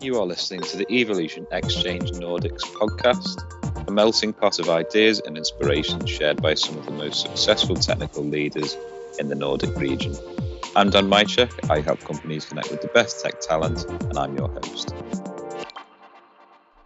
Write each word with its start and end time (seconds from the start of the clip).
You 0.00 0.20
are 0.20 0.26
listening 0.26 0.60
to 0.60 0.76
the 0.76 0.86
Evolution 0.92 1.46
Exchange 1.50 2.10
Nordics 2.12 2.62
podcast, 2.62 3.88
a 3.88 3.90
melting 3.90 4.32
pot 4.32 4.58
of 4.58 4.68
ideas 4.68 5.20
and 5.24 5.36
inspiration 5.36 6.06
shared 6.06 6.42
by 6.42 6.54
some 6.54 6.76
of 6.78 6.84
the 6.86 6.92
most 6.92 7.22
successful 7.22 7.74
technical 7.76 8.22
leaders 8.22 8.76
in 9.18 9.28
the 9.28 9.34
Nordic 9.34 9.74
region. 9.76 10.14
I'm 10.76 10.90
Dan 10.90 11.08
Mycek. 11.08 11.70
I 11.70 11.80
help 11.80 12.00
companies 12.00 12.44
connect 12.44 12.70
with 12.70 12.82
the 12.82 12.88
best 12.88 13.24
tech 13.24 13.40
talent, 13.40 13.84
and 13.88 14.18
I'm 14.18 14.36
your 14.36 14.48
host. 14.48 14.94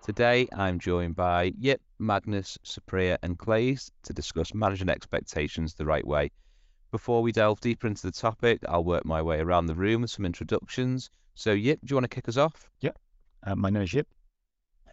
Today, 0.03 0.49
I'm 0.57 0.79
joined 0.79 1.17
by 1.17 1.51
Jip, 1.61 1.83
Magnus, 1.99 2.57
Supriya, 2.65 3.19
and 3.23 3.39
Claes 3.39 3.91
to 4.05 4.13
discuss 4.13 4.55
managing 4.55 4.89
expectations 4.89 5.75
the 5.75 5.85
right 5.85 6.07
way. 6.07 6.31
Before 6.91 7.21
we 7.23 7.33
delve 7.33 7.61
deeper 7.61 7.87
into 7.87 8.07
the 8.07 8.13
topic, 8.13 8.61
I'll 8.67 8.85
work 8.85 9.05
my 9.05 9.21
way 9.21 9.41
around 9.41 9.67
the 9.67 9.75
room 9.75 10.01
with 10.01 10.11
some 10.11 10.25
introductions. 10.25 11.11
So, 11.39 11.57
Jip, 11.57 11.79
do 11.85 11.93
you 11.93 11.95
want 11.95 12.03
to 12.03 12.09
kick 12.09 12.29
us 12.29 12.37
off? 12.37 12.69
Yeah. 12.81 12.91
Uh, 13.47 13.55
my 13.55 13.71
name 13.71 13.83
is 13.83 13.91
Jip, 13.91 14.09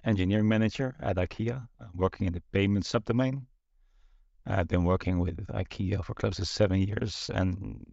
engineering 0.03 0.48
manager 0.48 0.95
at 1.02 1.16
IKEA, 1.16 1.67
working 1.95 2.27
in 2.27 2.34
the 2.34 2.41
payment 2.52 2.86
subdomain. 2.86 3.41
I've 4.45 4.67
been 4.67 4.84
working 4.84 5.17
with 5.17 5.38
IKEA 5.48 6.05
for 6.05 6.13
close 6.13 6.36
to 6.36 6.45
seven 6.45 6.84
years 6.84 7.31
and 7.34 7.84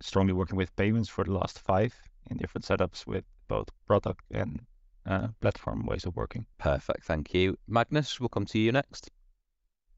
strongly 0.00 0.32
working 0.32 0.56
with 0.56 0.74
payments 0.76 1.10
for 1.10 1.24
the 1.24 1.32
last 1.32 1.58
five 1.58 1.94
in 2.30 2.38
different 2.38 2.64
setups 2.64 3.06
with 3.06 3.24
both 3.48 3.68
product 3.86 4.22
and 4.30 4.62
uh, 5.04 5.28
platform 5.42 5.84
ways 5.84 6.06
of 6.06 6.16
working. 6.16 6.46
Perfect, 6.56 7.04
thank 7.04 7.34
you. 7.34 7.54
Magnus, 7.68 8.18
we'll 8.18 8.30
come 8.30 8.46
to 8.46 8.58
you 8.58 8.72
next. 8.72 9.10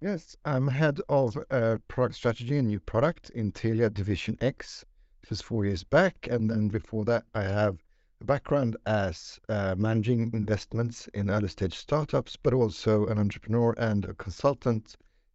Yes, 0.01 0.35
I'm 0.45 0.67
head 0.67 0.99
of 1.09 1.39
uh, 1.53 1.77
product 1.87 2.17
strategy 2.17 2.59
and 2.59 2.67
new 2.67 2.81
product 2.81 3.31
in 3.31 3.53
Telia 3.53 3.95
Division 3.95 4.39
X. 4.41 4.85
This 5.27 5.41
was 5.41 5.43
four 5.43 5.65
years 5.65 5.83
back, 5.83 6.29
and 6.31 6.49
then 6.49 6.69
before 6.69 7.05
that, 7.07 7.25
I 7.35 7.43
have 7.43 7.83
a 8.21 8.25
background 8.25 8.77
as 8.87 9.41
uh, 9.49 9.75
managing 9.77 10.31
investments 10.33 11.09
in 11.15 11.31
early 11.31 11.49
stage 11.49 11.77
startups, 11.77 12.37
but 12.37 12.55
also 12.55 13.07
an 13.07 13.19
entrepreneur 13.19 13.75
and 13.77 14.05
a 14.05 14.15
consultant 14.15 14.95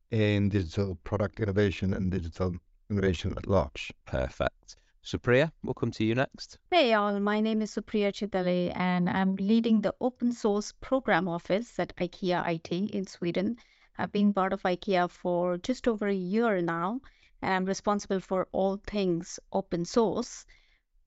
in 0.09 0.47
digital 0.47 0.95
product 1.03 1.41
innovation 1.41 1.93
and 1.93 2.09
digital 2.09 2.55
innovation 2.89 3.33
at 3.35 3.47
large. 3.47 3.91
Perfect. 4.05 4.77
Supriya, 5.03 5.51
we'll 5.61 5.73
come 5.73 5.91
to 5.91 6.05
you 6.05 6.15
next. 6.15 6.57
Hey 6.69 6.93
all, 6.93 7.19
my 7.19 7.41
name 7.41 7.61
is 7.61 7.75
Supriya 7.75 8.13
Chitale 8.13 8.71
and 8.73 9.09
I'm 9.09 9.35
leading 9.35 9.81
the 9.81 9.93
open 9.99 10.31
source 10.31 10.71
program 10.79 11.27
office 11.27 11.77
at 11.79 11.93
IKEA 11.97 12.47
IT 12.47 12.71
in 12.71 13.05
Sweden. 13.05 13.57
I've 13.97 14.13
been 14.13 14.33
part 14.33 14.53
of 14.53 14.61
IKEA 14.61 15.09
for 15.09 15.57
just 15.57 15.85
over 15.85 16.07
a 16.07 16.13
year 16.13 16.61
now 16.61 17.01
and 17.41 17.53
I'm 17.53 17.65
responsible 17.65 18.19
for 18.19 18.47
all 18.51 18.77
things 18.77 19.39
open 19.51 19.85
source. 19.85 20.45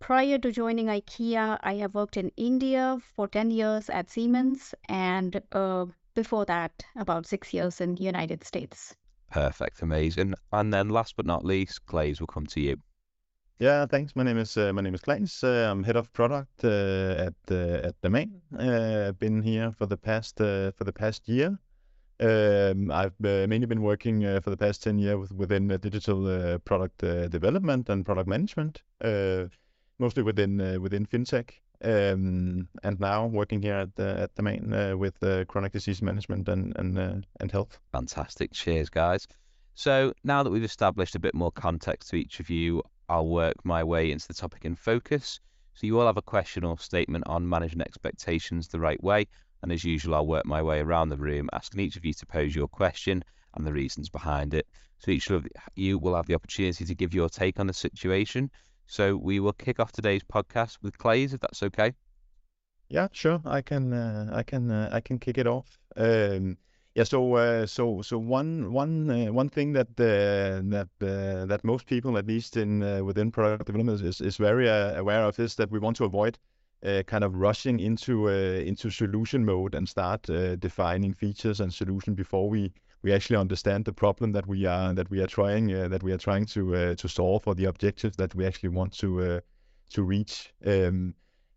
Prior 0.00 0.38
to 0.38 0.52
joining 0.52 0.86
IKEA, 0.86 1.58
I 1.62 1.74
have 1.77 1.94
worked 1.94 2.16
in 2.16 2.30
India 2.36 2.98
for 3.14 3.28
10 3.28 3.50
years 3.50 3.88
at 3.88 4.10
Siemens 4.10 4.74
and 4.88 5.40
uh, 5.52 5.86
before 6.14 6.44
that, 6.44 6.84
about 6.96 7.27
six 7.27 7.52
years 7.52 7.80
in 7.80 7.94
the 7.94 8.05
United 8.05 8.44
States. 8.44 8.94
Perfect, 9.30 9.82
amazing. 9.82 10.34
And 10.52 10.72
then 10.72 10.88
last 10.88 11.16
but 11.16 11.27
not 11.27 11.44
least, 11.44 11.86
Claes 11.86 12.20
will 12.20 12.27
come 12.27 12.46
to 12.46 12.60
you. 12.60 12.77
Yeah, 13.58 13.86
thanks. 13.86 14.16
My 14.16 14.24
name 14.24 14.38
is 14.38 14.56
uh, 14.56 14.72
my 14.72 14.82
name 14.82 14.94
is 14.94 15.00
Claes. 15.00 15.42
Uh, 15.42 15.70
I'm 15.70 15.84
head 15.84 15.96
of 15.96 16.12
product 16.12 16.64
uh, 16.64 17.28
at 17.28 17.34
uh, 17.50 17.88
at 17.88 18.00
Daman. 18.02 18.42
Uh, 18.52 19.06
I've 19.08 19.18
been 19.18 19.42
here 19.42 19.72
for 19.72 19.86
the 19.86 19.96
past 19.96 20.40
uh, 20.40 20.72
for 20.72 20.84
the 20.84 20.92
past 20.92 21.28
year. 21.28 21.56
Um, 22.20 22.90
I've 22.90 23.14
uh, 23.24 23.46
mainly 23.48 23.66
been 23.66 23.82
working 23.82 24.24
uh, 24.24 24.40
for 24.40 24.50
the 24.50 24.56
past 24.56 24.82
ten 24.82 24.98
years 24.98 25.18
with, 25.18 25.32
within 25.32 25.70
uh, 25.70 25.76
digital 25.76 26.58
product 26.60 26.98
development 26.98 27.88
and 27.88 28.04
product 28.04 28.28
management, 28.28 28.82
mostly 29.98 30.22
within 30.22 30.80
within 30.80 31.06
fintech. 31.06 31.50
Um, 31.82 32.68
and 32.82 32.98
now 33.00 33.26
working 33.26 33.60
here 33.60 33.74
at 33.74 34.00
at 34.00 34.34
Daman 34.34 34.98
with 34.98 35.18
chronic 35.48 35.72
disease 35.72 36.02
management 36.02 36.48
and 36.48 36.74
and 36.76 37.26
and 37.40 37.52
health. 37.52 37.78
Fantastic. 37.92 38.52
Cheers, 38.52 38.90
guys. 38.90 39.27
So 39.74 40.14
now 40.22 40.44
that 40.44 40.50
we've 40.50 40.62
established 40.62 41.16
a 41.16 41.18
bit 41.18 41.34
more 41.34 41.50
context 41.50 42.10
to 42.10 42.16
each 42.16 42.39
of 42.39 42.48
you 42.48 42.80
I'll 43.08 43.28
work 43.28 43.56
my 43.64 43.84
way 43.84 44.10
into 44.10 44.27
the 44.28 44.34
topic 44.34 44.64
in 44.64 44.74
focus. 44.74 45.40
So 45.74 45.86
you 45.86 45.98
all 45.98 46.06
have 46.06 46.16
a 46.16 46.22
question 46.22 46.64
or 46.64 46.78
statement 46.78 47.24
on 47.27 47.48
managing 47.48 47.80
expectations 47.80 48.68
the 48.68 48.80
right 48.80 49.02
way. 49.02 49.27
And 49.64 49.73
as 49.73 49.83
usual, 49.83 50.14
I'll 50.14 50.27
work 50.27 50.45
my 50.45 50.63
way 50.63 50.80
around 50.80 51.08
the 51.08 51.17
room, 51.17 51.48
asking 51.55 51.80
each 51.80 51.97
of 51.97 52.05
you 52.05 52.13
to 52.13 52.27
pose 52.27 52.55
your 52.55 52.69
question 52.69 53.25
and 53.55 53.67
the 53.67 53.73
reasons 53.73 54.11
behind 54.11 54.52
it. 54.52 54.67
So 54.98 55.11
each 55.11 55.30
of 55.30 55.47
you 55.75 55.98
will 55.98 56.14
have 56.14 56.27
the 56.27 56.35
opportunity 56.35 56.85
to 56.85 56.95
give 56.95 57.14
your 57.14 57.30
take 57.30 57.58
on 57.58 57.67
the 57.67 57.73
situation. 57.73 58.51
So 58.86 59.17
we 59.17 59.41
will 59.41 59.55
kick 59.55 59.80
off 59.80 59.91
today's 59.91 60.23
podcast 60.23 60.77
with 60.83 60.98
Claes, 60.98 61.33
if 61.33 61.41
that's 61.41 61.63
okay. 61.63 61.95
Yeah, 62.91 63.08
sure. 63.13 63.41
I 63.47 63.63
can, 63.63 63.92
uh, 63.95 64.30
I 64.33 64.42
can, 64.42 64.70
uh, 64.70 64.91
I 64.92 65.01
can 65.01 65.19
kick 65.19 65.39
it 65.39 65.47
off. 65.47 65.79
Um, 65.96 66.58
yeah, 66.95 67.05
so 67.05 67.35
uh, 67.35 67.67
so 67.67 68.02
so 68.02 68.19
one 68.19 68.73
one 68.73 69.11
uh, 69.11 69.33
one 69.33 69.48
thing 69.48 69.73
that 69.73 69.89
uh, 69.98 70.61
that 70.70 70.89
uh, 71.01 71.46
that 71.46 71.64
most 71.64 71.86
people, 71.86 72.19
at 72.19 72.27
least 72.27 72.57
in 72.57 73.05
within 73.05 73.33
product 73.33 73.67
development, 73.67 74.01
is 74.02 74.20
is 74.20 74.36
very 74.36 74.69
aware 74.69 75.25
of 75.25 75.39
is 75.41 75.57
that 75.57 75.70
we 75.70 75.79
want 75.81 75.96
to 75.96 76.05
avoid 76.05 76.39
kind 77.06 77.24
of 77.24 77.36
rushing 77.36 77.80
into 77.80 78.28
into 78.28 78.90
solution 78.90 79.45
mode 79.45 79.74
and 79.74 79.89
start 79.89 80.22
defining 80.58 81.14
features 81.14 81.61
and 81.61 81.72
solution 81.72 82.14
before 82.14 82.48
we 82.48 82.72
we 83.02 83.12
actually 83.12 83.36
understand 83.36 83.84
the 83.84 83.92
problem 83.92 84.33
that 84.33 84.46
we 84.46 84.67
are 84.67 84.95
that 84.95 85.11
we 85.11 85.20
are 85.20 85.27
trying 85.27 85.68
that 85.68 86.02
we 86.02 86.12
are 86.12 86.18
trying 86.18 86.46
to 86.46 86.95
to 86.95 87.08
solve 87.08 87.46
or 87.46 87.55
the 87.55 87.64
objectives 87.64 88.17
that 88.17 88.34
we 88.34 88.46
actually 88.46 88.70
want 88.70 88.92
to 88.92 89.40
to 89.90 90.02
reach. 90.02 90.52
Um, 90.67 91.14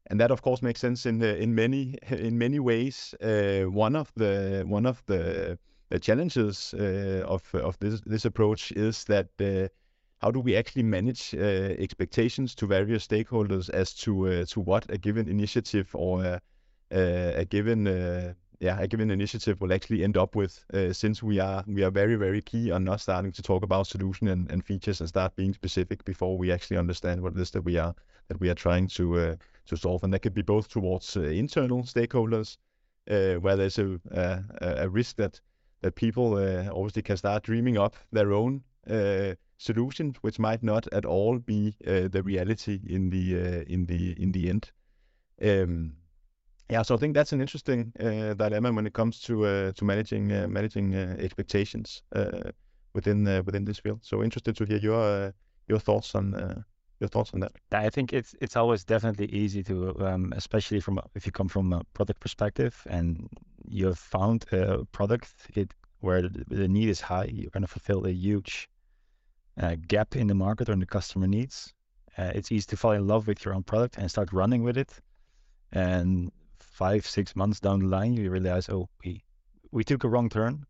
and 0.09 0.19
that 0.19 0.31
of 0.31 0.41
course 0.41 0.61
makes 0.61 0.79
sense 0.79 1.05
in 1.05 1.21
in 1.21 1.53
many 1.53 1.97
in 2.09 2.37
many 2.37 2.59
ways. 2.59 3.13
Uh, 3.21 3.63
one 3.63 3.95
of 3.95 4.11
the 4.15 4.63
one 4.65 4.85
of 4.85 5.03
the, 5.05 5.57
the 5.89 5.99
challenges 5.99 6.73
uh, 6.73 7.23
of 7.27 7.43
of 7.53 7.77
this 7.79 8.01
this 8.05 8.25
approach 8.25 8.71
is 8.71 9.03
that 9.05 9.29
uh, 9.39 9.67
how 10.21 10.31
do 10.31 10.39
we 10.39 10.55
actually 10.55 10.83
manage 10.83 11.33
uh, 11.35 11.75
expectations 11.79 12.55
to 12.55 12.67
various 12.67 13.07
stakeholders 13.07 13.69
as 13.69 13.93
to 13.93 14.27
uh, 14.27 14.45
to 14.45 14.59
what 14.59 14.85
a 14.89 14.97
given 14.97 15.27
initiative 15.27 15.89
or 15.93 16.23
a, 16.23 16.41
a 16.91 17.45
given 17.45 17.87
uh, 17.87 18.33
yeah, 18.59 18.79
a 18.79 18.87
given 18.87 19.11
initiative 19.11 19.61
will 19.61 19.71
actually 19.71 20.03
end 20.03 20.17
up 20.17 20.35
with, 20.35 20.65
uh, 20.73 20.91
since 20.91 21.21
we 21.21 21.39
are 21.39 21.63
we 21.67 21.83
are 21.83 21.91
very 21.91 22.15
very 22.15 22.41
key 22.41 22.71
on 22.71 22.83
not 22.83 23.01
starting 23.01 23.31
to 23.31 23.41
talk 23.41 23.63
about 23.63 23.87
solution 23.87 24.27
and, 24.27 24.51
and 24.51 24.65
features 24.65 24.99
and 24.99 25.09
start 25.09 25.35
being 25.35 25.53
specific 25.53 26.03
before 26.05 26.37
we 26.37 26.51
actually 26.51 26.77
understand 26.77 27.21
what 27.21 27.33
it 27.33 27.39
is 27.39 27.51
that 27.51 27.61
we 27.61 27.77
are 27.77 27.93
that 28.27 28.39
we 28.39 28.49
are 28.49 28.55
trying 28.55 28.87
to 28.87 29.19
uh, 29.19 29.35
to 29.67 29.77
solve, 29.77 30.03
and 30.03 30.13
that 30.13 30.21
could 30.21 30.33
be 30.33 30.41
both 30.41 30.69
towards 30.69 31.15
uh, 31.15 31.21
internal 31.21 31.83
stakeholders, 31.83 32.57
uh, 33.11 33.35
where 33.35 33.55
there's 33.55 33.77
a, 33.77 33.99
a, 34.11 34.43
a 34.61 34.89
risk 34.89 35.17
that 35.17 35.39
that 35.81 35.93
people 35.93 36.35
uh, 36.37 36.67
obviously 36.73 37.03
can 37.03 37.17
start 37.17 37.43
dreaming 37.43 37.77
up 37.77 37.95
their 38.11 38.33
own 38.33 38.63
uh, 39.57 39.63
solutions, 39.63 40.17
which 40.21 40.39
might 40.39 40.63
not 40.63 40.87
at 40.93 41.05
all 41.05 41.39
be 41.39 41.75
the 41.83 42.21
reality 42.23 42.79
in 42.87 43.09
the 43.09 43.65
in 43.67 43.85
the 43.85 44.11
in 44.21 44.31
the 44.31 44.49
end. 44.49 44.71
Um, 45.41 45.93
yeah, 46.69 46.81
so 46.81 46.95
I 46.95 46.97
think 46.97 47.13
that's 47.13 47.31
an 47.31 47.39
interesting 47.39 47.93
uh, 47.99 48.33
dilemma 48.33 48.73
when 48.73 48.87
it 48.87 48.93
comes 48.93 49.21
to 49.21 49.45
uh, 49.45 49.71
to 49.73 49.85
managing 49.85 50.31
uh, 50.31 50.47
managing 50.49 50.95
uh, 50.95 51.15
expectations 51.19 52.03
uh, 52.13 52.51
within 52.93 53.27
uh, 53.27 53.41
within 53.45 53.65
this 53.65 53.79
field. 53.79 54.03
So 54.03 54.23
interested 54.23 54.57
to 54.57 54.65
hear 54.65 54.77
your 54.77 55.33
your 55.67 55.79
thoughts 55.79 56.15
on 56.15 56.65
your 56.99 57.07
thoughts 57.07 57.31
on 57.33 57.39
that. 57.39 57.51
I 57.71 57.89
think 57.89 58.11
it's 58.11 58.35
it's 58.41 58.57
always 58.57 58.83
definitely 58.83 59.27
easy 59.27 59.63
to, 59.63 59.95
um, 60.05 60.33
especially 60.35 60.81
from 60.81 60.99
if 61.15 61.25
you 61.25 61.31
come 61.31 61.47
from 61.47 61.71
a 61.73 61.83
product 61.93 62.19
perspective 62.19 62.85
and 62.89 63.29
you 63.67 63.87
have 63.87 63.99
found 63.99 64.45
a 64.51 64.85
product 64.85 65.29
it 65.55 65.73
where 65.99 66.29
the 66.47 66.67
need 66.67 66.89
is 66.89 67.01
high, 67.01 67.25
you're 67.25 67.49
going 67.51 67.63
to 67.63 67.67
fulfill 67.67 68.05
a 68.05 68.11
huge 68.11 68.69
gap 69.87 70.15
in 70.15 70.27
the 70.27 70.35
market 70.35 70.69
or 70.69 70.73
in 70.73 70.79
the 70.79 70.85
customer 70.85 71.27
needs. 71.27 71.73
it's 72.17 72.51
easy 72.51 72.65
to 72.67 72.77
fall 72.77 72.91
in 72.91 73.07
love 73.07 73.27
with 73.27 73.43
your 73.45 73.53
own 73.53 73.63
product 73.63 73.97
and 73.97 74.09
start 74.09 74.33
running 74.33 74.63
with 74.63 74.77
it. 74.77 74.91
And 75.71 76.31
five, 76.59 77.05
six 77.05 77.35
months 77.35 77.59
down 77.59 77.79
the 77.79 77.87
line, 77.87 78.13
you 78.13 78.29
realize, 78.29 78.69
oh, 78.69 78.89
we 79.03 79.23
we 79.71 79.83
took 79.83 80.03
a 80.03 80.09
wrong 80.09 80.29
turn. 80.29 80.65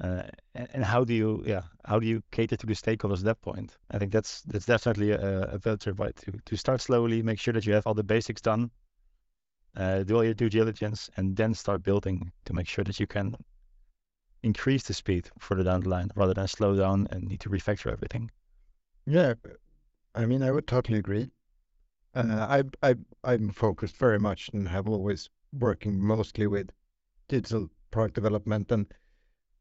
Uh, 0.00 0.22
and, 0.54 0.68
and, 0.72 0.84
how 0.84 1.04
do 1.04 1.12
you, 1.12 1.42
yeah, 1.46 1.60
how 1.84 1.98
do 1.98 2.06
you 2.06 2.22
cater 2.30 2.56
to 2.56 2.66
the 2.66 2.72
stakeholders 2.72 3.18
at 3.18 3.24
that 3.24 3.40
point? 3.42 3.76
I 3.90 3.98
think 3.98 4.12
that's 4.12 4.40
that's 4.42 4.64
definitely 4.64 5.10
a, 5.10 5.42
a 5.42 5.58
better 5.58 5.92
way 5.92 6.12
to 6.22 6.32
to 6.46 6.56
start 6.56 6.80
slowly, 6.80 7.22
make 7.22 7.38
sure 7.38 7.52
that 7.52 7.66
you 7.66 7.74
have 7.74 7.86
all 7.86 7.94
the 7.94 8.02
basics 8.02 8.40
done, 8.40 8.70
uh, 9.76 10.02
do 10.02 10.16
all 10.16 10.24
your 10.24 10.34
due 10.34 10.48
diligence, 10.48 11.10
and 11.16 11.36
then 11.36 11.52
start 11.54 11.82
building 11.82 12.32
to 12.46 12.54
make 12.54 12.66
sure 12.66 12.84
that 12.84 12.98
you 12.98 13.06
can 13.06 13.36
increase 14.42 14.84
the 14.84 14.94
speed 14.94 15.30
further 15.38 15.64
down 15.64 15.80
the 15.80 15.88
line 15.88 16.10
rather 16.14 16.34
than 16.34 16.48
slow 16.48 16.76
down 16.76 17.06
and 17.10 17.24
need 17.24 17.40
to 17.40 17.50
refactor 17.50 17.92
everything. 17.92 18.30
Yeah, 19.06 19.34
I 20.14 20.26
mean, 20.26 20.42
I 20.42 20.50
would 20.50 20.66
totally 20.66 20.98
agree. 20.98 21.30
Uh, 22.14 22.62
I, 22.82 22.88
I, 22.88 22.94
I'm 23.22 23.50
focused 23.50 23.96
very 23.96 24.18
much 24.18 24.50
and 24.52 24.66
have 24.68 24.88
always 24.88 25.28
working 25.52 26.00
mostly 26.00 26.46
with 26.46 26.70
digital 27.28 27.68
product 27.90 28.14
development 28.14 28.70
and 28.72 28.86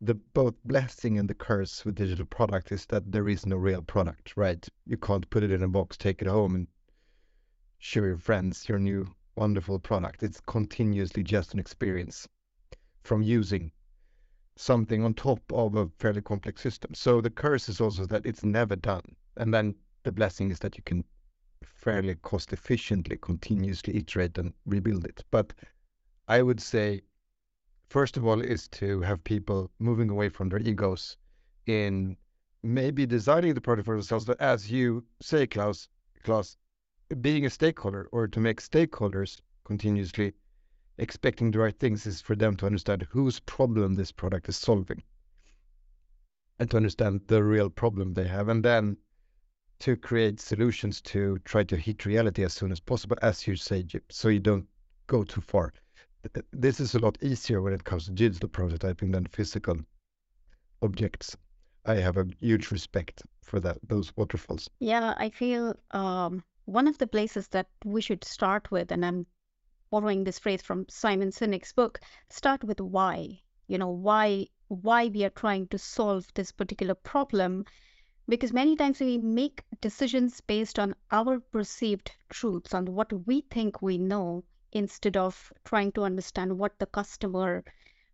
the 0.01 0.13
both 0.13 0.55
blessing 0.63 1.19
and 1.19 1.29
the 1.29 1.33
curse 1.33 1.83
with 1.83 1.95
digital 1.95 2.25
product 2.25 2.71
is 2.71 2.85
that 2.85 3.11
there 3.11 3.27
is 3.27 3.45
no 3.45 3.57
real 3.57 3.81
product, 3.81 4.37
right? 4.37 4.65
You 4.85 4.97
can't 4.97 5.29
put 5.29 5.43
it 5.43 5.51
in 5.51 5.61
a 5.61 5.67
box, 5.67 5.97
take 5.97 6.21
it 6.21 6.27
home, 6.27 6.55
and 6.55 6.67
show 7.79 8.01
your 8.01 8.17
friends 8.17 8.67
your 8.69 8.79
new 8.79 9.13
wonderful 9.35 9.77
product. 9.79 10.23
It's 10.23 10.39
continuously 10.41 11.23
just 11.23 11.53
an 11.53 11.59
experience 11.59 12.27
from 13.03 13.21
using 13.21 13.71
something 14.59 15.05
on 15.05 15.13
top 15.13 15.39
of 15.53 15.75
a 15.75 15.87
fairly 15.99 16.21
complex 16.21 16.61
system. 16.61 16.93
So 16.93 17.21
the 17.21 17.29
curse 17.29 17.69
is 17.69 17.79
also 17.79 18.05
that 18.07 18.25
it's 18.25 18.43
never 18.43 18.75
done. 18.75 19.15
And 19.37 19.53
then 19.53 19.73
the 20.03 20.11
blessing 20.11 20.51
is 20.51 20.59
that 20.59 20.75
you 20.75 20.83
can 20.83 21.05
fairly 21.63 22.15
cost 22.15 22.51
efficiently 22.51 23.17
continuously 23.21 23.95
iterate 23.95 24.37
and 24.37 24.51
rebuild 24.65 25.05
it. 25.05 25.23
But 25.31 25.53
I 26.27 26.41
would 26.41 26.59
say, 26.59 27.03
first 27.87 28.17
of 28.17 28.27
all, 28.27 28.41
is 28.41 28.67
to 28.79 28.99
have 28.99 29.23
people 29.23 29.71
moving 29.79 30.09
away 30.09 30.27
from 30.27 30.49
their 30.49 30.59
egos 30.59 31.15
in 31.65 32.17
maybe 32.61 33.05
designing 33.05 33.53
the 33.53 33.61
product 33.61 33.85
for 33.85 33.95
themselves, 33.95 34.25
but 34.25 34.41
as 34.41 34.69
you 34.69 35.05
say, 35.21 35.47
Claes, 35.47 35.87
Claes, 36.23 36.57
being 37.21 37.45
a 37.45 37.49
stakeholder 37.49 38.09
or 38.11 38.27
to 38.27 38.41
make 38.41 38.61
stakeholders 38.61 39.39
continuously 39.63 40.33
expecting 40.99 41.51
the 41.51 41.59
right 41.59 41.79
things 41.79 42.05
is 42.05 42.21
for 42.21 42.35
them 42.35 42.55
to 42.55 42.65
understand 42.65 43.07
whose 43.09 43.39
problem 43.39 43.95
this 43.95 44.11
product 44.11 44.49
is 44.49 44.57
solving 44.57 45.01
and 46.59 46.69
to 46.69 46.77
understand 46.77 47.21
the 47.27 47.43
real 47.43 47.69
problem 47.69 48.13
they 48.13 48.27
have 48.27 48.49
and 48.49 48.63
then 48.63 48.97
to 49.79 49.95
create 49.95 50.39
solutions 50.39 51.01
to 51.01 51.37
try 51.45 51.63
to 51.63 51.77
hit 51.77 52.05
reality 52.05 52.43
as 52.43 52.53
soon 52.53 52.71
as 52.71 52.79
possible 52.79 53.17
as 53.21 53.47
you 53.47 53.55
say 53.55 53.85
so 54.09 54.27
you 54.27 54.39
don't 54.39 54.67
go 55.07 55.23
too 55.23 55.41
far. 55.41 55.73
This 56.51 56.81
is 56.81 56.95
a 56.95 56.99
lot 56.99 57.17
easier 57.23 57.61
when 57.61 57.73
it 57.73 57.85
comes 57.85 58.05
to 58.05 58.11
digital 58.11 58.49
prototyping 58.49 59.13
than 59.13 59.25
physical 59.27 59.77
objects. 60.81 61.37
I 61.85 61.95
have 61.95 62.17
a 62.17 62.27
huge 62.39 62.71
respect 62.71 63.23
for 63.41 63.59
that 63.61 63.77
those 63.87 64.15
waterfalls. 64.15 64.69
Yeah 64.79 65.13
i 65.17 65.29
feel 65.29 65.75
um, 65.91 66.43
one 66.65 66.87
of 66.87 66.97
the 66.97 67.07
places 67.07 67.47
that 67.49 67.67
we 67.83 68.01
should 68.01 68.23
start 68.23 68.69
with 68.69 68.91
and 68.91 69.05
i'm 69.05 69.25
borrowing 69.89 70.23
this 70.23 70.39
phrase 70.39 70.61
from 70.61 70.87
Simon 70.89 71.31
Sinek's 71.31 71.73
book, 71.73 71.99
start 72.29 72.63
with 72.63 72.79
why. 72.79 73.41
You 73.67 73.77
know, 73.77 73.89
why 73.89 74.47
why 74.67 75.07
we 75.07 75.23
are 75.23 75.31
trying 75.31 75.67
to 75.67 75.77
solve 75.77 76.31
this 76.35 76.51
particular 76.51 76.93
problem 76.93 77.65
because 78.27 78.53
many 78.53 78.75
times 78.75 78.99
we 78.99 79.17
make 79.17 79.63
decisions 79.81 80.39
based 80.41 80.77
on 80.77 80.93
our 81.09 81.39
perceived 81.39 82.11
truths 82.29 82.75
on 82.75 82.85
what 82.85 83.11
we 83.25 83.41
think 83.41 83.81
we 83.81 83.97
know 83.97 84.43
instead 84.71 85.17
of 85.17 85.51
trying 85.65 85.91
to 85.91 86.03
understand 86.03 86.59
what 86.59 86.77
the 86.77 86.85
customer 86.85 87.63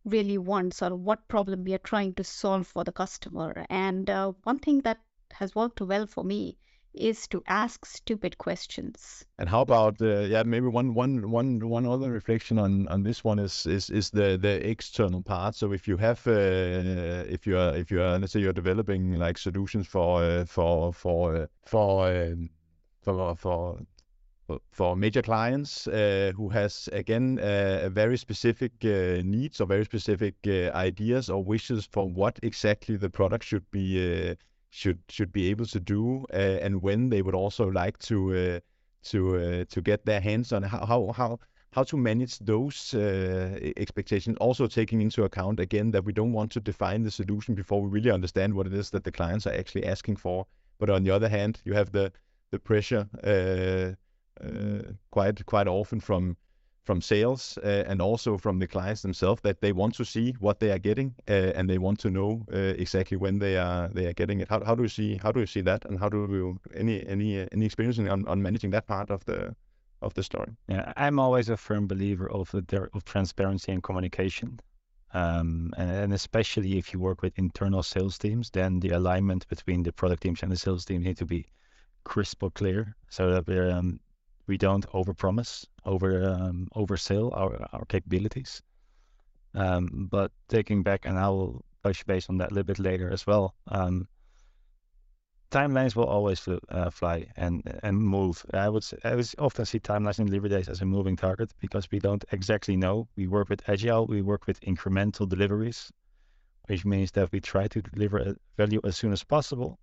really 0.06 0.38
wants 0.38 0.82
or 0.82 0.96
what 0.96 1.28
problem 1.28 1.66
we 1.66 1.74
are 1.74 1.80
trying 1.80 2.14
to 2.14 2.24
solve 2.24 2.66
for 2.66 2.86
the 2.86 2.94
customer 2.94 3.66
and 3.70 4.10
uh, 4.10 4.32
one 4.44 4.60
thing 4.60 4.80
that 4.80 5.02
has 5.34 5.54
worked 5.54 5.82
well 5.82 6.08
for 6.08 6.24
me 6.24 6.58
is 6.98 7.28
to 7.28 7.44
ask 7.48 7.86
stupid 7.86 8.38
questions. 8.38 9.26
And 9.38 9.50
how 9.50 9.62
about 9.62 10.02
uh, 10.02 10.22
yeah 10.22 10.44
maybe 10.44 10.68
one 10.68 10.94
one 10.94 11.30
one 11.30 11.70
one 11.70 11.86
other 11.86 12.12
reflection 12.12 12.60
on 12.60 12.88
on 12.88 13.04
this 13.04 13.24
one 13.24 13.40
is 13.40 13.66
is 13.66 13.90
is 13.90 14.10
the 14.10 14.38
the 14.38 14.68
external 14.70 15.22
part. 15.22 15.56
So 15.56 15.72
if 15.74 15.88
you 15.88 15.98
have 15.98 16.26
uh, 16.28 17.26
if 17.28 17.46
you 17.48 17.58
are 17.58 17.76
if 17.76 17.92
you 17.92 18.02
are 18.02 18.20
let's 18.20 18.34
say 18.34 18.40
you're 18.40 18.54
developing 18.54 19.16
like 19.20 19.38
solutions 19.38 19.88
for 19.88 20.24
uh, 20.24 20.46
for 20.46 20.94
for 20.94 21.36
uh, 21.36 21.48
for, 21.66 22.08
um, 22.08 22.50
for 23.02 23.36
for 23.36 23.80
for 24.72 24.96
major 24.96 25.22
clients 25.22 25.88
uh, 25.88 26.32
who 26.36 26.50
has 26.50 26.88
again 26.92 27.40
uh, 27.40 27.90
very 27.90 28.18
specific 28.18 28.72
uh, 28.84 29.22
needs 29.24 29.60
or 29.60 29.66
very 29.66 29.84
specific 29.86 30.36
uh, 30.46 30.70
ideas 30.76 31.30
or 31.30 31.44
wishes 31.44 31.88
for 31.92 32.08
what 32.08 32.40
exactly 32.44 32.96
the 32.96 33.10
product 33.10 33.44
should 33.44 33.70
be 33.72 34.30
uh, 34.30 34.36
should 34.76 35.00
should 35.08 35.32
be 35.32 35.50
able 35.50 35.66
to 35.66 35.80
do, 35.80 36.26
uh, 36.34 36.66
and 36.66 36.82
when 36.82 37.10
they 37.10 37.22
would 37.22 37.36
also 37.36 37.66
like 37.68 37.98
to 38.00 38.18
uh, 38.36 38.60
to 39.04 39.20
uh, 39.38 39.66
to 39.70 39.82
get 39.82 40.06
their 40.06 40.20
hands 40.20 40.52
on 40.52 40.64
how 40.64 40.86
how 40.86 41.14
how 41.14 41.40
how 41.72 41.84
to 41.84 41.98
manage 41.98 42.40
those 42.40 42.94
expectations, 43.78 44.38
also 44.40 44.68
taking 44.68 45.02
into 45.02 45.24
account 45.24 45.60
again 45.60 45.92
that 45.92 46.06
we 46.06 46.14
don't 46.14 46.34
want 46.34 46.52
to 46.52 46.60
define 46.60 47.04
the 47.04 47.12
solution 47.12 47.56
before 47.56 47.82
we 47.82 47.90
really 47.90 48.12
understand 48.12 48.54
what 48.54 48.68
it 48.68 48.74
is 48.74 48.90
that 48.90 49.04
the 49.04 49.12
clients 49.12 49.46
are 49.48 49.54
actually 49.54 49.86
asking 49.86 50.16
for. 50.16 50.46
But 50.78 50.90
on 50.90 51.04
the 51.04 51.12
other 51.12 51.30
hand, 51.30 51.62
you 51.66 51.74
have 51.74 51.92
the 51.92 52.12
the 52.52 52.60
pressure 52.60 53.08
quite 55.12 55.46
quite 55.46 55.68
often 55.68 56.00
from 56.02 56.38
from 56.86 57.02
sales 57.02 57.58
uh, 57.64 57.84
and 57.88 58.02
also 58.02 58.38
from 58.38 58.60
the 58.60 58.68
clients 58.68 59.02
themselves 59.02 59.42
that 59.42 59.60
they 59.60 59.72
want 59.72 59.96
to 59.96 60.06
see 60.06 60.36
what 60.40 60.60
they 60.60 60.72
are 60.72 60.80
getting 60.80 61.14
uh, 61.28 61.52
and 61.56 61.70
they 61.70 61.80
want 61.80 62.00
to 62.00 62.10
know 62.10 62.46
uh, 62.54 62.58
exactly 62.78 63.18
when 63.18 63.40
they 63.40 63.58
are 63.58 63.90
they 63.90 64.06
are 64.06 64.14
getting 64.14 64.40
it. 64.42 64.48
How, 64.48 64.64
how 64.64 64.76
do 64.76 64.84
you 64.84 64.90
see 64.90 65.18
how 65.18 65.32
do 65.32 65.40
you 65.40 65.48
see 65.48 65.62
that 65.62 65.86
and 65.86 66.00
how 66.00 66.10
do 66.10 66.18
you 66.30 66.60
any 66.74 67.06
any 67.08 67.48
any 67.52 67.66
experience 67.66 67.98
on, 68.00 68.28
on 68.28 68.42
managing 68.42 68.70
that 68.72 68.86
part 68.88 69.10
of 69.10 69.26
the 69.26 69.56
of 70.02 70.14
the 70.14 70.24
story? 70.24 70.52
Yeah, 70.68 70.94
I'm 70.96 71.20
always 71.20 71.50
a 71.50 71.58
firm 71.58 71.88
believer 71.88 72.30
of 72.30 72.52
the 72.52 72.90
of 72.94 73.04
transparency 73.04 73.72
and 73.72 73.82
communication. 73.82 74.60
Um, 75.14 75.74
and, 75.78 75.90
and, 75.90 76.14
especially 76.14 76.78
if 76.78 76.92
you 76.92 77.00
work 77.00 77.22
with 77.22 77.40
internal 77.40 77.84
sales 77.84 78.18
teams, 78.18 78.50
then 78.50 78.82
the 78.82 78.90
alignment 78.90 79.48
between 79.48 79.82
the 79.82 79.94
product 79.94 80.24
teams 80.24 80.44
and 80.44 80.52
the 80.52 80.58
sales 80.58 80.84
team 80.84 81.04
need 81.04 81.16
to 81.18 81.26
be 81.26 81.46
crisp 82.04 82.44
or 82.44 82.52
clear 82.52 82.98
so 83.10 83.32
that 83.32 83.72
um, 83.72 84.02
we 84.48 84.58
don't 84.58 84.86
overpromise, 84.92 85.66
over 85.86 86.30
um, 86.30 86.68
oversell 86.76 87.32
our 87.36 87.68
our 87.74 87.86
capabilities. 87.86 88.62
Um, 89.54 90.08
but 90.12 90.32
taking 90.50 90.84
back, 90.84 91.06
and 91.06 91.18
I 91.18 91.30
will 91.30 91.64
touch 91.84 92.06
base 92.06 92.30
on 92.30 92.38
that 92.38 92.52
a 92.52 92.54
little 92.54 92.66
bit 92.66 92.80
later 92.80 93.10
as 93.12 93.26
well. 93.26 93.56
Um, 93.68 94.08
timelines 95.52 95.96
will 95.96 96.06
always 96.06 96.48
uh, 96.48 96.90
fly 96.90 97.28
and 97.38 97.62
and 97.84 97.98
move. 97.98 98.46
I 98.54 98.68
would 98.70 98.84
say, 98.84 98.98
I 99.04 99.16
would 99.16 99.30
often 99.40 99.66
see 99.66 99.80
timelines 99.80 100.20
in 100.20 100.26
delivery 100.26 100.50
days 100.50 100.70
as 100.70 100.82
a 100.82 100.86
moving 100.86 101.16
target 101.16 101.54
because 101.60 101.90
we 101.92 102.00
don't 102.00 102.26
exactly 102.32 102.76
know. 102.76 103.08
We 103.16 103.28
work 103.28 103.50
with 103.50 103.62
agile, 103.70 104.08
we 104.08 104.22
work 104.22 104.48
with 104.48 104.60
incremental 104.62 105.30
deliveries, 105.30 105.92
which 106.68 106.86
means 106.86 107.12
that 107.12 107.32
we 107.32 107.40
try 107.40 107.68
to 107.68 107.82
deliver 107.82 108.36
value 108.58 108.82
as 108.84 108.98
soon 108.98 109.14
as 109.14 109.24
possible, 109.24 109.80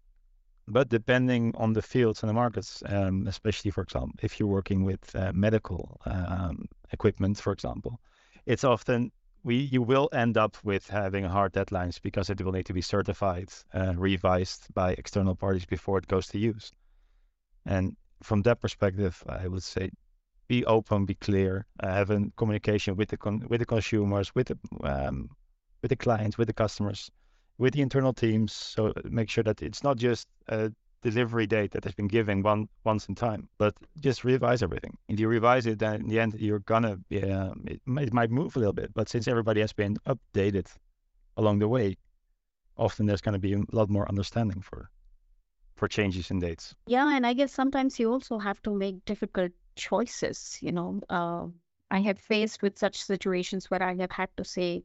but 0.68 0.88
depending 0.88 1.54
on 1.56 1.72
the 1.72 1.82
fields 1.82 2.22
and 2.22 2.30
the 2.30 2.34
markets, 2.34 2.82
um, 2.86 3.26
especially 3.26 3.70
for 3.70 3.82
example, 3.82 4.14
if 4.22 4.38
you're 4.38 4.48
working 4.48 4.84
with 4.84 5.14
uh, 5.16 5.32
medical 5.34 6.00
um, 6.06 6.66
equipment, 6.92 7.38
for 7.38 7.52
example, 7.52 8.00
it's 8.46 8.64
often 8.64 9.10
we 9.44 9.56
you 9.56 9.82
will 9.82 10.08
end 10.12 10.36
up 10.36 10.56
with 10.62 10.88
having 10.88 11.24
hard 11.24 11.52
deadlines 11.52 12.00
because 12.00 12.30
it 12.30 12.40
will 12.40 12.52
need 12.52 12.66
to 12.66 12.72
be 12.72 12.80
certified, 12.82 13.48
uh, 13.74 13.94
revised 13.96 14.72
by 14.74 14.92
external 14.92 15.34
parties 15.34 15.66
before 15.66 15.98
it 15.98 16.06
goes 16.06 16.28
to 16.28 16.38
use. 16.38 16.70
And 17.66 17.96
from 18.22 18.42
that 18.42 18.60
perspective, 18.60 19.22
I 19.28 19.48
would 19.48 19.62
say 19.64 19.90
be 20.48 20.64
open, 20.66 21.06
be 21.06 21.14
clear, 21.14 21.66
uh, 21.80 21.88
have 21.88 22.10
a 22.10 22.20
communication 22.36 22.96
with 22.96 23.08
the 23.08 23.16
con- 23.16 23.46
with 23.48 23.60
the 23.60 23.66
consumers, 23.66 24.34
with 24.34 24.48
the 24.48 24.58
um, 24.84 25.28
with 25.80 25.88
the 25.88 25.96
clients, 25.96 26.38
with 26.38 26.46
the 26.48 26.54
customers, 26.54 27.10
with 27.58 27.74
the 27.74 27.82
internal 27.82 28.12
teams. 28.12 28.52
So 28.52 28.92
make 29.04 29.28
sure 29.30 29.44
that 29.44 29.62
it's 29.62 29.82
not 29.82 29.96
just 29.96 30.28
a 30.48 30.72
delivery 31.02 31.46
date 31.46 31.72
that 31.72 31.84
has 31.84 31.94
been 31.94 32.08
given 32.08 32.42
one 32.42 32.68
once 32.84 33.08
in 33.08 33.14
time, 33.14 33.48
but 33.58 33.74
just 34.00 34.24
revise 34.24 34.62
everything. 34.62 34.96
If 35.08 35.18
you 35.20 35.28
revise 35.28 35.66
it, 35.66 35.78
then 35.78 36.02
in 36.02 36.08
the 36.08 36.20
end 36.20 36.34
you're 36.38 36.60
gonna 36.60 36.92
uh, 36.92 37.54
it, 37.66 37.80
it 37.86 38.12
might 38.14 38.30
move 38.30 38.56
a 38.56 38.58
little 38.58 38.72
bit, 38.72 38.94
but 38.94 39.08
since 39.08 39.28
everybody 39.28 39.60
has 39.60 39.72
been 39.72 39.96
updated 40.06 40.68
along 41.36 41.58
the 41.58 41.68
way, 41.68 41.96
often 42.76 43.06
there's 43.06 43.20
gonna 43.20 43.38
be 43.38 43.54
a 43.54 43.62
lot 43.72 43.90
more 43.90 44.08
understanding 44.08 44.60
for 44.60 44.90
for 45.74 45.88
changes 45.88 46.30
in 46.30 46.38
dates. 46.38 46.74
Yeah, 46.86 47.14
and 47.16 47.26
I 47.26 47.32
guess 47.32 47.52
sometimes 47.52 47.98
you 47.98 48.12
also 48.12 48.38
have 48.38 48.62
to 48.62 48.74
make 48.74 49.04
difficult 49.04 49.52
choices. 49.74 50.58
You 50.60 50.72
know, 50.72 51.00
uh, 51.08 51.46
I 51.90 52.00
have 52.00 52.18
faced 52.18 52.62
with 52.62 52.78
such 52.78 53.02
situations 53.02 53.70
where 53.70 53.82
I 53.82 53.96
have 53.96 54.12
had 54.12 54.28
to 54.36 54.44
say 54.44 54.82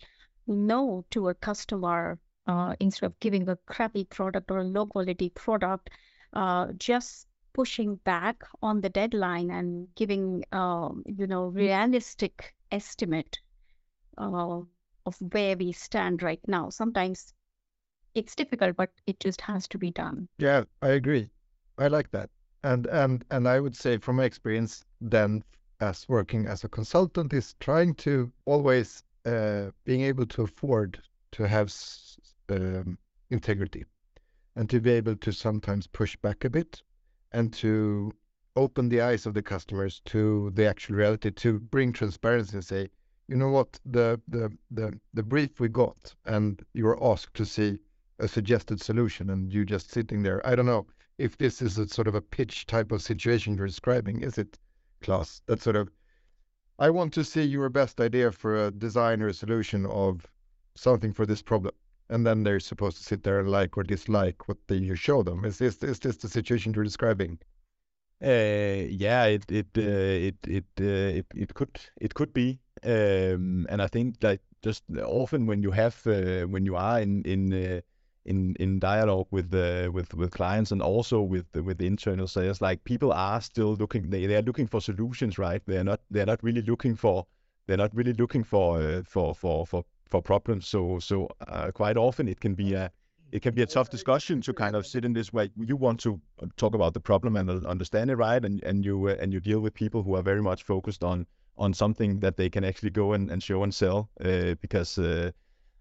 no 0.48 1.06
to 1.12 1.30
a 1.30 1.36
customer 1.36 2.18
uh, 2.48 2.76
instead 2.80 3.06
of 3.08 3.20
giving 3.20 3.48
a 3.50 3.56
crappy 3.68 4.06
product 4.06 4.50
or 4.52 4.60
a 4.60 4.64
low 4.64 4.86
quality 4.86 5.30
product, 5.30 5.90
uh, 6.34 6.68
just 6.78 7.28
pushing 7.54 7.96
back 7.98 8.44
on 8.62 8.82
the 8.82 8.90
deadline 8.90 9.52
and 9.52 9.88
giving, 9.96 10.44
um, 10.52 11.04
you 11.06 11.28
know, 11.28 11.46
realistic 11.48 12.54
estimate 12.72 13.40
uh, 14.18 14.60
of 15.06 15.16
where 15.32 15.58
we 15.58 15.72
stand 15.72 16.22
right 16.22 16.42
now. 16.48 16.70
Sometimes 16.70 17.34
it's 18.14 18.36
difficult, 18.36 18.76
but 18.76 18.92
it 19.06 19.20
just 19.20 19.42
has 19.42 19.68
to 19.70 19.78
be 19.78 19.92
done. 19.92 20.28
Yeah, 20.38 20.64
I 20.82 20.90
agree. 20.90 21.30
I 21.78 21.88
like 21.88 22.12
that. 22.12 22.30
And 22.64 22.88
and 22.88 23.24
and 23.30 23.48
I 23.48 23.60
would 23.60 23.76
say 23.76 23.98
from 23.98 24.18
my 24.18 24.24
experience 24.26 24.84
then 25.00 25.44
as 25.80 26.10
working 26.10 26.48
as 26.48 26.64
a 26.64 26.70
consultant 26.70 27.34
is 27.34 27.56
trying 27.60 27.94
to 27.96 28.32
always 28.46 29.04
uh, 29.26 29.72
being 29.86 30.02
able 30.02 30.26
to 30.26 30.42
afford 30.44 31.00
to 31.32 31.48
have 31.48 31.72
um, 32.50 32.98
integrity 33.30 33.86
and 34.56 34.70
to 34.70 34.80
be 34.80 34.92
able 34.92 35.16
to 35.16 35.32
sometimes 35.32 35.88
push 35.88 36.16
back 36.18 36.46
a 36.46 36.50
bit 36.50 36.82
and 37.32 37.54
to 37.54 38.12
open 38.56 38.90
the 38.90 39.02
eyes 39.02 39.26
of 39.26 39.34
the 39.34 39.42
customers 39.42 40.02
to 40.06 40.52
the 40.56 40.66
actual 40.66 40.96
reality 40.96 41.30
to 41.30 41.60
bring 41.60 41.94
transparency 41.94 42.56
and 42.56 42.66
say 42.66 42.90
you 43.28 43.36
know 43.36 43.50
what? 43.50 43.80
The 43.86 44.22
the 44.28 44.52
the, 44.72 44.98
the 45.14 45.24
brief 45.24 45.60
we 45.60 45.68
got 45.68 46.16
and 46.26 46.64
you 46.74 46.86
were 46.86 47.04
asked 47.04 47.36
to 47.36 47.46
see 47.46 47.78
a 48.20 48.28
suggested 48.28 48.82
solution 48.82 49.30
and 49.30 49.52
you 49.52 49.66
just 49.66 49.92
sitting 49.92 50.24
there. 50.24 50.46
I 50.48 50.56
don't 50.56 50.66
know 50.66 50.88
if 51.18 51.38
this 51.38 51.62
is 51.62 51.78
a 51.78 51.88
sort 51.88 52.08
of 52.08 52.16
a 52.16 52.22
pitch 52.22 52.66
type 52.68 52.92
of 52.92 53.02
situation 53.02 53.58
you're 53.58 53.68
describing. 53.68 54.22
Is 54.22 54.38
it 54.38 54.58
Claes 55.02 55.42
that 55.48 55.62
sort 55.62 55.76
of 55.76 55.90
I 56.80 56.90
want 56.90 57.14
to 57.14 57.24
see 57.24 57.44
your 57.44 57.70
best 57.70 58.00
idea 58.00 58.32
for 58.32 58.68
a 58.68 58.72
design 58.72 59.22
or 59.22 59.28
a 59.28 59.34
solution 59.34 59.86
of 59.88 60.26
something 60.76 61.12
for 61.12 61.26
this 61.26 61.42
problem. 61.42 61.74
And 62.10 62.26
then 62.26 62.44
they're 62.44 62.60
supposed 62.60 62.98
to 62.98 63.04
sit 63.04 63.24
there 63.24 63.40
and 63.40 63.50
like 63.50 63.78
or 63.78 63.84
dislike 63.84 64.48
what 64.48 64.58
you 64.70 64.96
show 64.96 65.24
them. 65.24 65.44
Is 65.46 65.58
this 65.58 65.84
is 65.84 66.00
this 66.00 66.18
the 66.18 66.30
situation 66.30 66.74
you're 66.74 66.84
describing? 66.84 67.40
Uh, 68.24 68.88
yeah, 68.90 69.26
it 69.26 69.52
it 69.52 69.68
uh, 69.78 69.82
it 69.82 70.36
it, 70.48 70.66
uh, 70.80 71.20
it 71.20 71.26
it 71.36 71.54
could 71.54 71.80
it 72.02 72.14
could 72.16 72.34
be, 72.34 72.60
um, 72.84 73.68
and 73.70 73.80
I 73.80 73.88
think 73.88 74.16
like 74.24 74.42
just 74.64 74.84
often 75.06 75.46
when 75.46 75.62
you 75.62 75.72
have 75.72 76.02
uh, 76.08 76.48
when 76.48 76.66
you 76.66 76.76
are 76.76 77.00
in 77.00 77.24
in 77.26 77.54
uh, 77.54 77.82
in 78.26 78.56
in 78.60 78.80
dialogue 78.80 79.28
with 79.30 79.54
uh, 79.54 79.92
with 79.92 80.16
with 80.16 80.32
clients 80.32 80.72
and 80.72 80.82
also 80.82 81.22
with 81.22 81.46
with 81.56 81.80
internal 81.82 82.28
sales, 82.28 82.60
like 82.60 82.84
people 82.86 83.12
are 83.14 83.40
still 83.42 83.76
looking 83.76 84.10
they, 84.10 84.26
they 84.26 84.36
are 84.36 84.42
looking 84.42 84.68
for 84.68 84.82
solutions, 84.82 85.38
right? 85.38 85.62
They're 85.68 85.84
not 85.84 86.02
they're 86.10 86.26
not 86.26 86.44
really 86.44 86.64
looking 86.64 86.96
for 86.96 87.28
they're 87.68 87.78
not 87.78 87.94
really 87.94 88.14
looking 88.14 88.44
for 88.44 89.04
for 89.06 89.36
for 89.36 89.68
for 89.68 89.86
for 90.10 90.22
problems. 90.22 90.68
So 90.68 91.00
so 91.00 91.30
uh, 91.48 91.72
quite 91.72 91.98
often 91.98 92.28
it 92.28 92.40
can 92.40 92.56
be 92.56 92.74
a 92.74 92.92
it 93.32 93.42
can 93.42 93.54
be 93.54 93.62
a 93.62 93.66
tough 93.66 93.90
discussion 93.90 94.42
to 94.42 94.54
kind 94.54 94.76
of 94.76 94.86
sit 94.86 95.04
in 95.04 95.14
this 95.14 95.34
way. 95.34 95.50
You 95.58 95.76
want 95.76 96.00
to 96.02 96.22
talk 96.56 96.76
about 96.76 96.94
the 96.94 97.00
problem 97.00 97.36
and 97.36 97.66
understand 97.66 98.10
it, 98.10 98.16
right? 98.16 98.44
And 98.44 98.64
and 98.64 98.86
you 98.86 99.10
uh, 99.10 99.16
and 99.20 99.34
you 99.34 99.40
deal 99.40 99.60
with 99.60 99.74
people 99.74 100.04
who 100.04 100.16
are 100.16 100.24
very 100.24 100.42
much 100.42 100.64
focused 100.64 101.04
on 101.04 101.26
on 101.58 101.74
something 101.74 102.20
that 102.20 102.38
they 102.38 102.50
can 102.50 102.64
actually 102.64 102.92
go 102.92 103.14
and, 103.14 103.32
and 103.32 103.42
show 103.42 103.64
and 103.64 103.74
sell. 103.74 104.10
Uh, 104.24 104.56
because 104.62 104.98
uh, 104.98 105.32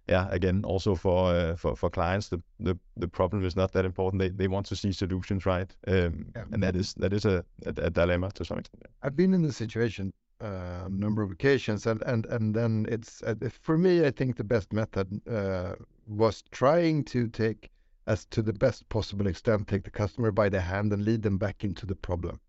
yeah, 0.09 0.29
again, 0.31 0.63
also 0.65 0.95
for 0.95 1.31
uh, 1.31 1.57
for 1.57 1.77
for 1.77 1.91
clients, 1.91 2.29
the, 2.29 2.41
the 2.61 2.79
the 2.97 3.09
problem 3.09 3.45
is 3.45 3.57
not 3.57 3.73
that 3.73 3.85
important. 3.85 4.21
They 4.21 4.29
they 4.29 4.49
want 4.49 4.67
to 4.67 4.77
see 4.77 4.93
solutions, 4.93 5.47
right? 5.47 5.75
Um, 5.87 6.27
yeah. 6.35 6.45
And 6.53 6.63
that 6.63 6.77
is 6.77 6.95
that 6.95 7.13
is 7.13 7.25
a, 7.25 7.45
a, 7.65 7.71
a 7.77 7.91
dilemma 7.91 8.31
to 8.33 8.45
some 8.45 8.59
extent. 8.59 8.85
I've 9.03 9.17
been 9.17 9.35
in 9.35 9.43
this 9.43 9.57
situation 9.57 10.13
a 10.41 10.89
number 10.91 11.23
of 11.23 11.31
occasions, 11.31 11.87
and 11.87 12.03
and 12.03 12.27
and 12.27 12.55
then 12.55 12.87
it's 12.89 13.23
uh, 13.23 13.35
for 13.61 13.79
me. 13.79 14.07
I 14.07 14.11
think 14.11 14.37
the 14.37 14.45
best 14.45 14.73
method 14.73 15.21
uh, 15.29 15.75
was 16.07 16.43
trying 16.51 17.05
to 17.05 17.29
take, 17.29 17.71
as 18.07 18.27
to 18.27 18.43
the 18.43 18.53
best 18.53 18.89
possible 18.89 19.27
extent, 19.27 19.69
take 19.69 19.85
the 19.85 19.91
customer 19.91 20.31
by 20.31 20.49
the 20.49 20.61
hand 20.61 20.93
and 20.93 21.05
lead 21.05 21.23
them 21.23 21.39
back 21.39 21.65
into 21.65 21.87
the 21.87 21.97
problem, 21.97 22.41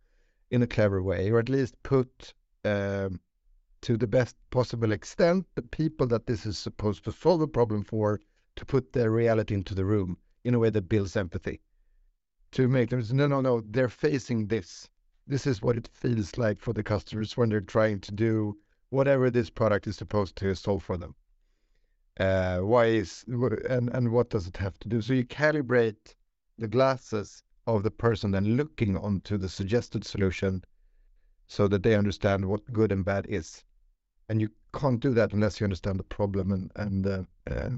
in 0.51 0.61
a 0.61 0.67
clever 0.67 1.01
way, 1.01 1.29
or 1.31 1.39
at 1.39 1.49
least 1.49 1.81
put. 1.83 2.33
Um, 2.65 3.19
to 3.81 3.95
the 3.95 4.07
best 4.07 4.35
possible 4.49 4.91
extent, 4.91 5.45
the 5.53 5.61
people 5.61 6.07
that 6.07 6.25
this 6.25 6.47
is 6.47 6.57
supposed 6.57 7.03
to 7.05 7.11
solve 7.11 7.39
the 7.39 7.47
problem 7.47 7.83
for, 7.83 8.19
to 8.55 8.65
put 8.65 8.91
their 8.91 9.11
reality 9.11 9.53
into 9.53 9.75
the 9.75 9.85
room 9.85 10.17
in 10.43 10.55
a 10.55 10.59
way 10.59 10.69
that 10.71 10.89
builds 10.89 11.15
empathy. 11.15 11.61
To 12.53 12.67
make 12.67 12.89
them 12.89 13.03
no, 13.11 13.27
no, 13.27 13.39
no, 13.39 13.61
they're 13.61 13.87
facing 13.87 14.47
this 14.47 14.89
this 15.27 15.45
is 15.45 15.61
what 15.61 15.77
it 15.77 15.89
feels 15.93 16.37
like 16.37 16.59
for 16.59 16.73
the 16.73 16.83
customers 16.83 17.35
when 17.35 17.49
they're 17.49 17.61
trying 17.61 17.99
to 17.99 18.11
do 18.13 18.57
whatever 18.89 19.29
this 19.29 19.49
product 19.49 19.85
is 19.85 19.97
supposed 19.97 20.35
to 20.37 20.55
solve 20.55 20.81
for 20.81 20.97
them. 20.97 21.13
Uh, 22.19 22.59
why 22.59 22.85
is 22.85 23.25
and 23.27 23.89
and 23.89 24.11
what 24.11 24.29
does 24.29 24.47
it 24.47 24.57
have 24.57 24.79
to 24.79 24.89
do? 24.89 25.01
So 25.01 25.13
you 25.13 25.25
calibrate 25.25 26.15
the 26.57 26.67
glasses 26.67 27.43
of 27.67 27.83
the 27.83 27.91
person 27.91 28.31
then 28.31 28.57
looking 28.57 28.97
onto 28.97 29.37
the 29.37 29.49
suggested 29.49 30.05
solution, 30.05 30.63
so 31.47 31.67
that 31.67 31.83
they 31.83 31.95
understand 31.95 32.45
what 32.45 32.73
good 32.73 32.91
and 32.91 33.05
bad 33.05 33.27
is, 33.27 33.63
and 34.29 34.41
you 34.41 34.49
can't 34.73 34.99
do 34.99 35.13
that 35.13 35.33
unless 35.33 35.59
you 35.59 35.65
understand 35.65 35.99
the 35.99 36.03
problem 36.03 36.51
and 36.51 36.71
and 36.75 37.05
uh, 37.05 37.23
uh, 37.51 37.69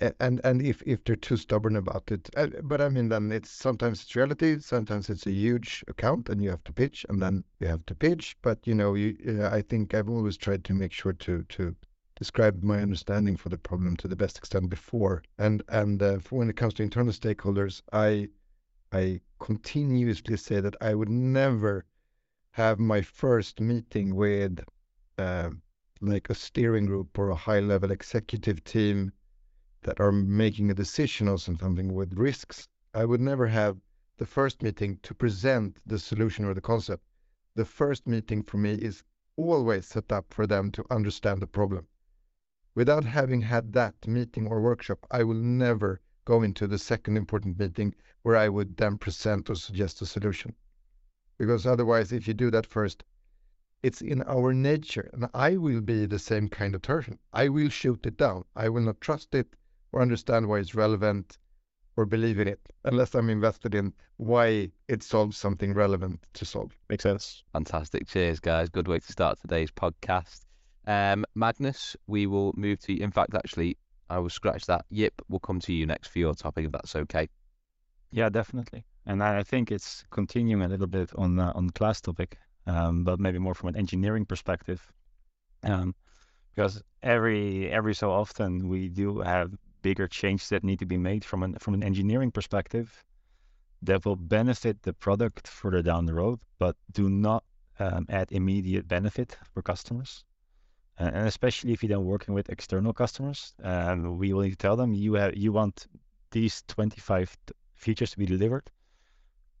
and 0.00 0.40
and 0.44 0.62
if 0.62 0.82
if 0.82 1.02
they're 1.04 1.16
too 1.16 1.36
stubborn 1.36 1.76
about 1.76 2.10
it 2.10 2.28
uh, 2.36 2.48
but 2.62 2.80
i 2.80 2.88
mean 2.88 3.08
then 3.08 3.30
it's 3.30 3.50
sometimes 3.50 4.02
it's 4.02 4.16
reality 4.16 4.58
sometimes 4.58 5.08
it's 5.10 5.26
a 5.26 5.30
huge 5.30 5.84
account 5.88 6.28
and 6.28 6.42
you 6.42 6.50
have 6.50 6.64
to 6.64 6.72
pitch 6.72 7.06
and 7.08 7.22
then 7.22 7.44
you 7.60 7.66
have 7.66 7.84
to 7.86 7.94
pitch 7.94 8.36
but 8.42 8.66
you 8.66 8.74
know 8.74 8.94
you 8.94 9.16
uh, 9.28 9.48
i 9.50 9.62
think 9.62 9.94
i've 9.94 10.08
always 10.08 10.36
tried 10.36 10.64
to 10.64 10.74
make 10.74 10.92
sure 10.92 11.12
to 11.12 11.42
to 11.44 11.74
describe 12.16 12.62
my 12.62 12.80
understanding 12.80 13.36
for 13.36 13.48
the 13.48 13.58
problem 13.58 13.96
to 13.96 14.06
the 14.06 14.14
best 14.14 14.38
extent 14.38 14.70
before. 14.70 15.24
And 15.38 15.62
and 15.68 16.00
uh, 16.00 16.18
when 16.30 16.48
it 16.48 16.56
comes 16.56 16.74
to 16.74 16.82
internal 16.82 17.12
stakeholders 17.12 17.82
i 17.92 18.28
i 18.92 19.20
continuously 19.40 20.36
say 20.36 20.60
that 20.60 20.76
i 20.80 20.94
would 20.94 21.08
never 21.08 21.84
have 22.52 22.78
my 22.78 23.02
first 23.02 23.60
meeting 23.60 24.14
with 24.14 24.60
uh, 25.18 25.50
like 26.00 26.30
a 26.30 26.34
steering 26.34 26.86
group 26.86 27.18
or 27.18 27.30
a 27.30 27.34
high 27.34 27.60
level 27.60 27.90
executive 27.90 28.62
team 28.62 29.12
that 29.84 29.98
are 29.98 30.12
making 30.12 30.70
a 30.70 30.74
decision 30.74 31.26
on 31.26 31.38
something 31.38 31.92
with 31.92 32.12
risks, 32.14 32.68
I 32.94 33.04
would 33.04 33.20
never 33.20 33.48
have 33.48 33.80
the 34.16 34.26
first 34.26 34.62
meeting 34.62 35.00
to 35.02 35.14
present 35.14 35.78
the 35.84 35.98
solution 35.98 36.44
or 36.44 36.54
the 36.54 36.60
concept. 36.60 37.02
The 37.56 37.64
first 37.64 38.06
meeting 38.06 38.44
for 38.44 38.58
me 38.58 38.74
is 38.74 39.02
always 39.36 39.86
set 39.86 40.12
up 40.12 40.32
for 40.32 40.46
them 40.46 40.70
to 40.72 40.84
understand 40.88 41.42
the 41.42 41.48
problem. 41.48 41.88
Without 42.76 43.04
having 43.04 43.40
had 43.40 43.72
that 43.72 44.06
meeting 44.06 44.46
or 44.46 44.60
workshop, 44.60 45.04
I 45.10 45.24
will 45.24 45.42
never 45.42 46.00
go 46.24 46.42
into 46.42 46.68
the 46.68 46.78
second 46.78 47.16
important 47.16 47.58
meeting 47.58 47.94
where 48.22 48.36
I 48.36 48.48
would 48.48 48.76
then 48.76 48.98
present 48.98 49.50
or 49.50 49.56
suggest 49.56 50.00
a 50.00 50.06
solution. 50.06 50.54
Because 51.38 51.66
otherwise, 51.66 52.12
if 52.12 52.28
you 52.28 52.34
do 52.34 52.52
that 52.52 52.66
first, 52.66 53.02
it's 53.82 54.00
in 54.00 54.22
our 54.22 54.54
nature, 54.54 55.10
and 55.12 55.28
I 55.34 55.56
will 55.56 55.80
be 55.80 56.06
the 56.06 56.20
same 56.20 56.48
kind 56.48 56.76
of 56.76 56.82
person. 56.82 57.18
I 57.32 57.48
will 57.48 57.68
shoot 57.68 58.06
it 58.06 58.16
down. 58.16 58.44
I 58.54 58.68
will 58.68 58.82
not 58.82 59.00
trust 59.00 59.34
it 59.34 59.56
or 59.92 60.02
understand 60.02 60.48
why 60.48 60.58
it's 60.58 60.74
relevant 60.74 61.38
or 61.96 62.06
believe 62.06 62.40
in 62.40 62.48
it 62.48 62.60
unless 62.84 63.14
I'm 63.14 63.28
invested 63.30 63.74
in 63.74 63.92
why 64.16 64.70
it 64.88 65.02
solves 65.02 65.36
something 65.36 65.74
relevant 65.74 66.20
to 66.34 66.44
solve. 66.44 66.72
Makes 66.88 67.02
sense. 67.02 67.42
Fantastic. 67.52 68.08
Cheers, 68.08 68.40
guys. 68.40 68.68
Good 68.68 68.88
way 68.88 68.98
to 68.98 69.12
start 69.12 69.38
today's 69.40 69.70
podcast. 69.70 70.40
Um, 70.86 71.24
Magnus, 71.34 71.96
we 72.06 72.26
will 72.26 72.52
move 72.56 72.80
to. 72.80 73.00
In 73.00 73.10
fact, 73.10 73.34
actually, 73.34 73.76
I 74.08 74.18
will 74.18 74.30
scratch 74.30 74.66
that. 74.66 74.84
Jip, 74.92 75.20
we'll 75.28 75.40
come 75.40 75.60
to 75.60 75.72
you 75.72 75.86
next 75.86 76.08
for 76.08 76.18
your 76.18 76.34
topic 76.34 76.66
if 76.66 76.72
that's 76.72 76.96
okay. 76.96 77.28
Yeah, 78.10 78.28
definitely. 78.28 78.84
And 79.06 79.22
I 79.22 79.42
think 79.42 79.72
it's 79.72 80.04
continuing 80.10 80.62
a 80.62 80.68
little 80.68 80.86
bit 80.86 81.10
on 81.16 81.38
uh, 81.38 81.52
on 81.54 81.66
the 81.66 81.72
Claes 81.72 82.00
topic, 82.00 82.38
um, 82.66 83.04
but 83.04 83.18
maybe 83.18 83.38
more 83.38 83.54
from 83.54 83.70
an 83.70 83.76
engineering 83.76 84.24
perspective, 84.24 84.92
um, 85.64 85.94
because 86.54 86.82
every 87.02 87.70
every 87.70 87.94
so 87.94 88.10
often 88.10 88.68
we 88.68 88.88
do 88.88 89.20
have 89.20 89.52
bigger 89.82 90.08
changes 90.08 90.48
that 90.48 90.64
need 90.64 90.78
to 90.78 90.86
be 90.86 90.96
made 90.96 91.24
from 91.24 91.42
an 91.42 91.56
from 91.58 91.74
an 91.74 91.82
engineering 91.82 92.30
perspective 92.30 93.04
that 93.82 94.04
will 94.04 94.16
benefit 94.16 94.82
the 94.82 94.92
product 94.92 95.48
further 95.48 95.82
down 95.82 96.06
the 96.06 96.14
road, 96.14 96.38
but 96.58 96.76
do 96.92 97.10
not 97.10 97.44
um, 97.80 98.06
add 98.08 98.30
immediate 98.30 98.86
benefit 98.86 99.36
for 99.52 99.62
customers. 99.62 100.24
Uh, 101.00 101.10
and 101.12 101.26
especially 101.26 101.72
if 101.72 101.82
you're 101.82 101.88
then 101.88 102.04
working 102.04 102.34
with 102.34 102.48
external 102.48 102.92
customers, 102.92 103.54
um, 103.64 104.18
we 104.18 104.32
will 104.32 104.42
need 104.42 104.50
to 104.50 104.56
tell 104.56 104.76
them 104.76 104.92
you 104.92 105.14
have 105.14 105.36
you 105.36 105.52
want 105.52 105.86
these 106.30 106.62
25 106.68 107.36
features 107.74 108.12
to 108.12 108.18
be 108.18 108.26
delivered, 108.26 108.70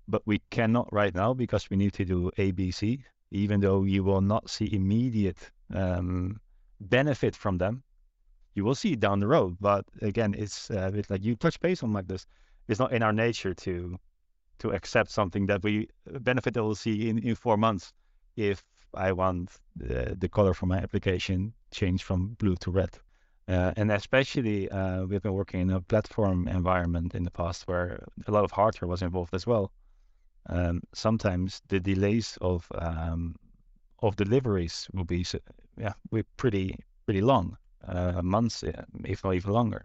but 0.06 0.22
we 0.24 0.40
cannot 0.50 0.92
right 0.92 1.14
now 1.14 1.34
because 1.34 1.68
we 1.68 1.76
need 1.76 1.92
to 1.94 2.04
do 2.04 2.30
ABC. 2.38 3.02
Even 3.30 3.60
though 3.60 3.84
you 3.84 4.04
will 4.04 4.20
not 4.20 4.50
see 4.50 4.68
immediate 4.74 5.50
um, 5.74 6.38
benefit 6.80 7.34
from 7.34 7.56
them, 7.56 7.82
you 8.54 8.64
will 8.64 8.74
see 8.74 8.96
down 8.96 9.20
the 9.20 9.26
road. 9.26 9.56
But 9.60 9.84
again, 10.00 10.34
it's 10.36 10.70
uh, 10.70 10.88
a 10.88 10.92
bit 10.92 11.10
like 11.10 11.24
you 11.24 11.36
touch 11.36 11.58
base 11.60 11.82
on 11.82 11.92
like 11.92 12.08
this. 12.08 12.26
It's 12.68 12.80
not 12.80 12.92
in 12.92 13.02
our 13.02 13.12
nature 13.12 13.54
to 13.54 13.98
to 14.58 14.70
accept 14.70 15.10
something 15.10 15.46
that 15.46 15.62
we 15.62 15.88
uh, 16.14 16.18
benefit 16.20 16.54
that 16.54 16.62
we'll 16.62 16.74
see 16.74 17.08
in, 17.08 17.18
in 17.18 17.34
four 17.34 17.56
months 17.56 17.92
if 18.36 18.62
I 18.94 19.12
want 19.12 19.50
the, 19.74 20.16
the 20.18 20.28
color 20.28 20.54
for 20.54 20.66
my 20.66 20.78
application 20.78 21.52
change 21.72 22.04
from 22.04 22.36
blue 22.38 22.56
to 22.56 22.70
red. 22.70 22.90
Uh, 23.48 23.72
and 23.76 23.90
especially, 23.90 24.70
uh, 24.70 25.04
we've 25.04 25.22
been 25.22 25.32
working 25.32 25.60
in 25.62 25.70
a 25.70 25.80
platform 25.80 26.46
environment 26.46 27.14
in 27.14 27.24
the 27.24 27.30
past 27.30 27.66
where 27.66 28.06
a 28.26 28.30
lot 28.30 28.44
of 28.44 28.52
hardware 28.52 28.88
was 28.88 29.02
involved 29.02 29.34
as 29.34 29.46
well. 29.46 29.72
Um, 30.46 30.82
sometimes 30.94 31.60
the 31.68 31.80
delays 31.80 32.38
of 32.40 32.66
um, 32.74 33.36
of 34.00 34.16
deliveries 34.16 34.88
will 34.92 35.04
be 35.04 35.24
yeah, 35.76 35.92
we 36.10 36.22
pretty 36.36 36.76
pretty 37.04 37.20
long 37.20 37.56
uh, 37.86 38.22
months, 38.22 38.62
uh, 38.62 38.84
if 39.04 39.24
not 39.24 39.34
even 39.34 39.52
longer. 39.52 39.84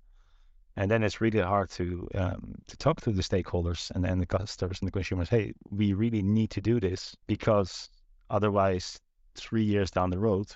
And 0.76 0.92
then 0.92 1.04
it's 1.04 1.22
really 1.22 1.40
hard 1.40 1.72
to 1.72 2.08
um, 2.14 2.56
to 2.68 2.78
talk 2.78 3.02
to 3.02 3.12
the 3.12 3.24
stakeholders 3.24 3.90
and 3.92 4.04
then 4.04 4.20
the 4.20 4.28
customers 4.28 4.80
and 4.80 4.88
the 4.88 4.92
consumers. 4.92 5.30
Hey, 5.30 5.54
we 5.72 5.94
really 5.94 6.22
need 6.22 6.52
to 6.52 6.62
do 6.62 6.80
this 6.80 7.16
because 7.26 7.90
otherwise, 8.30 9.00
three 9.34 9.64
years 9.64 9.90
down 9.90 10.12
the 10.12 10.20
road, 10.20 10.48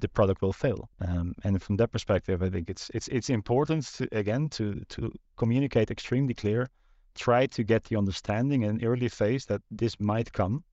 the 0.00 0.08
product 0.08 0.42
will 0.42 0.52
fail. 0.52 0.88
Um, 1.00 1.34
and 1.44 1.62
from 1.62 1.76
that 1.76 1.92
perspective, 1.92 2.42
I 2.42 2.50
think 2.50 2.68
it's 2.68 2.90
it's 2.94 3.08
it's 3.08 3.30
important 3.30 3.84
to 3.96 4.08
again 4.10 4.48
to 4.50 4.82
to 4.88 5.12
communicate 5.36 5.90
extremely 5.90 6.34
clear. 6.34 6.68
Try 7.14 7.46
to 7.46 7.62
get 7.62 7.84
the 7.84 7.96
understanding 7.96 8.62
in 8.62 8.84
early 8.84 9.08
phase 9.08 9.44
that 9.46 9.62
this 9.70 10.00
might 10.00 10.32
come. 10.32 10.64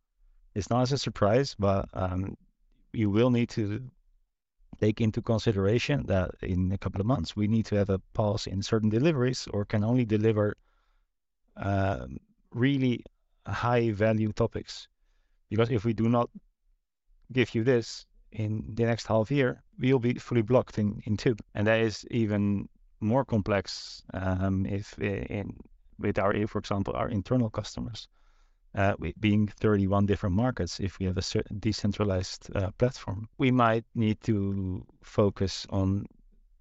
It's 0.55 0.69
not 0.69 0.81
as 0.81 0.91
a 0.91 0.97
surprise, 0.97 1.55
but 1.59 1.87
um, 1.93 2.35
you 2.93 3.09
will 3.09 3.29
need 3.29 3.49
to 3.49 3.81
take 4.79 5.01
into 5.01 5.21
consideration 5.21 6.05
that 6.07 6.31
in 6.41 6.71
a 6.71 6.77
couple 6.77 7.01
of 7.01 7.07
months 7.07 7.35
we 7.35 7.47
need 7.47 7.65
to 7.65 7.75
have 7.75 7.89
a 7.89 7.99
pause 8.13 8.47
in 8.47 8.61
certain 8.61 8.89
deliveries 8.89 9.47
or 9.51 9.65
can 9.65 9.83
only 9.83 10.05
deliver 10.05 10.55
uh, 11.57 12.05
really 12.51 13.03
high 13.47 13.91
value 13.91 14.31
topics. 14.31 14.87
Because 15.49 15.69
if 15.69 15.85
we 15.85 15.93
do 15.93 16.09
not 16.09 16.29
give 17.31 17.55
you 17.55 17.63
this, 17.63 18.05
in 18.31 18.63
the 18.75 18.85
next 18.85 19.07
half 19.07 19.31
year, 19.31 19.63
we'll 19.79 19.99
be 19.99 20.13
fully 20.15 20.41
blocked 20.41 20.77
in, 20.77 21.01
in 21.05 21.17
two. 21.17 21.35
And 21.55 21.67
that 21.67 21.79
is 21.79 22.05
even 22.11 22.67
more 22.99 23.25
complex 23.25 24.03
um, 24.13 24.65
if 24.65 24.97
in 24.99 25.55
with 25.99 26.19
our, 26.19 26.47
for 26.47 26.59
example, 26.59 26.93
our 26.95 27.09
internal 27.09 27.49
customers, 27.49 28.07
uh, 28.75 28.95
being 29.19 29.47
31 29.47 30.05
different 30.05 30.35
markets, 30.35 30.79
if 30.79 30.99
we 30.99 31.05
have 31.05 31.17
a 31.17 31.21
certain 31.21 31.59
decentralized 31.59 32.55
uh, 32.55 32.71
platform, 32.77 33.27
we 33.37 33.51
might 33.51 33.85
need 33.95 34.21
to 34.21 34.85
focus 35.01 35.65
on 35.69 36.05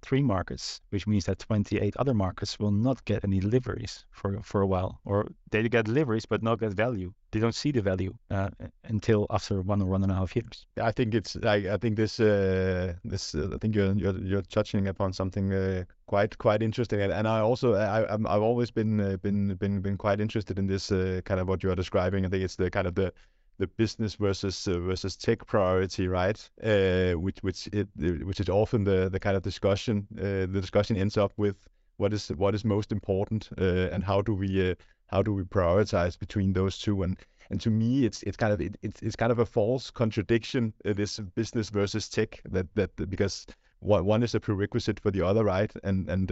three 0.03 0.23
markets, 0.23 0.81
which 0.91 1.07
means 1.07 1.25
that 1.25 1.39
28 1.39 1.97
other 1.97 2.15
markets 2.15 2.59
will 2.59 2.71
not 2.71 3.05
get 3.05 3.25
any 3.25 3.41
deliveries 3.41 4.05
for, 4.11 4.41
for 4.43 4.61
a 4.61 4.67
while, 4.67 5.01
or 5.05 5.29
they 5.51 5.69
get 5.69 5.87
deliveries 5.87 6.27
but 6.27 6.43
not 6.43 6.61
get 6.61 6.73
value. 6.73 7.13
They 7.33 7.41
don't 7.41 7.55
see 7.55 7.73
the 7.73 7.83
value 7.83 8.15
uh, 8.31 8.51
until 8.85 9.27
after 9.31 9.61
one 9.61 9.83
or 9.83 9.87
one 9.87 10.03
and 10.03 10.13
a 10.13 10.15
half 10.15 10.35
years. 10.35 10.67
I 10.81 10.93
think 10.93 11.15
it's 11.15 11.37
like 11.37 11.67
I 11.67 11.77
think 11.77 11.97
this 11.97 12.19
uh, 12.21 12.95
this 13.05 13.35
uh, 13.35 13.51
I 13.53 13.59
think 13.59 13.75
you're, 13.75 13.93
you're 13.95 14.19
you're 14.19 14.43
touching 14.43 14.89
upon 14.89 15.13
something 15.13 15.53
uh, 15.53 15.85
quite 16.07 16.39
quite 16.39 16.63
interesting, 16.63 17.03
and, 17.03 17.13
and 17.13 17.29
I 17.29 17.41
also 17.41 17.75
I 17.75 18.07
i 18.07 18.11
have 18.11 18.43
always 18.43 18.71
been 18.71 19.01
uh, 19.01 19.17
been 19.19 19.55
been 19.57 19.81
been 19.81 19.99
quite 19.99 20.21
interested 20.21 20.59
in 20.59 20.67
this 20.67 20.91
uh, 20.91 21.21
kind 21.25 21.41
of 21.41 21.49
what 21.49 21.63
you 21.63 21.71
are 21.71 21.77
describing. 21.77 22.25
I 22.25 22.29
think 22.29 22.45
it's 22.45 22.57
the 22.57 22.71
kind 22.71 22.87
of 22.87 22.95
the 22.95 23.13
the 23.59 23.67
business 23.67 24.15
versus 24.15 24.69
uh, 24.69 24.79
versus 24.79 25.17
tech 25.17 25.47
priority, 25.47 26.09
right? 26.09 26.51
Uh, 26.63 27.13
which 27.13 27.39
which 27.43 27.69
it 27.73 27.89
which 27.97 28.41
is 28.41 28.49
often 28.49 28.85
the 28.85 29.09
the 29.09 29.21
kind 29.21 29.37
of 29.37 29.43
discussion 29.43 30.07
uh, 30.19 30.47
the 30.47 30.61
discussion 30.61 30.97
ends 30.97 31.17
up 31.17 31.33
with 31.37 31.57
what 31.97 32.13
is 32.13 32.29
what 32.37 32.55
is 32.55 32.65
most 32.65 32.93
important 32.93 33.49
uh, 33.59 33.89
and 33.93 34.05
how 34.05 34.21
do 34.21 34.35
we 34.35 34.71
uh, 34.71 34.75
how 35.07 35.23
do 35.23 35.33
we 35.33 35.43
prioritize 35.43 36.19
between 36.19 36.53
those 36.53 36.79
two 36.79 37.03
and 37.03 37.17
and 37.51 37.61
to 37.61 37.71
me 37.71 38.05
it's 38.05 38.23
it's 38.25 38.37
kind 38.37 38.53
of 38.53 38.61
it, 38.61 38.77
it's, 38.83 39.01
it's 39.03 39.17
kind 39.17 39.33
of 39.33 39.39
a 39.39 39.47
false 39.47 39.91
contradiction 39.91 40.73
uh, 40.85 40.93
this 40.93 41.19
business 41.35 41.71
versus 41.71 42.09
tech 42.09 42.41
that 42.51 42.67
that 42.75 42.95
because 43.09 43.47
one, 43.81 44.05
one 44.05 44.23
is 44.23 44.35
a 44.35 44.41
prerequisite 44.41 45.01
for 45.01 45.11
the 45.11 45.23
other 45.23 45.45
right 45.45 45.73
and 45.85 46.09
and 46.09 46.31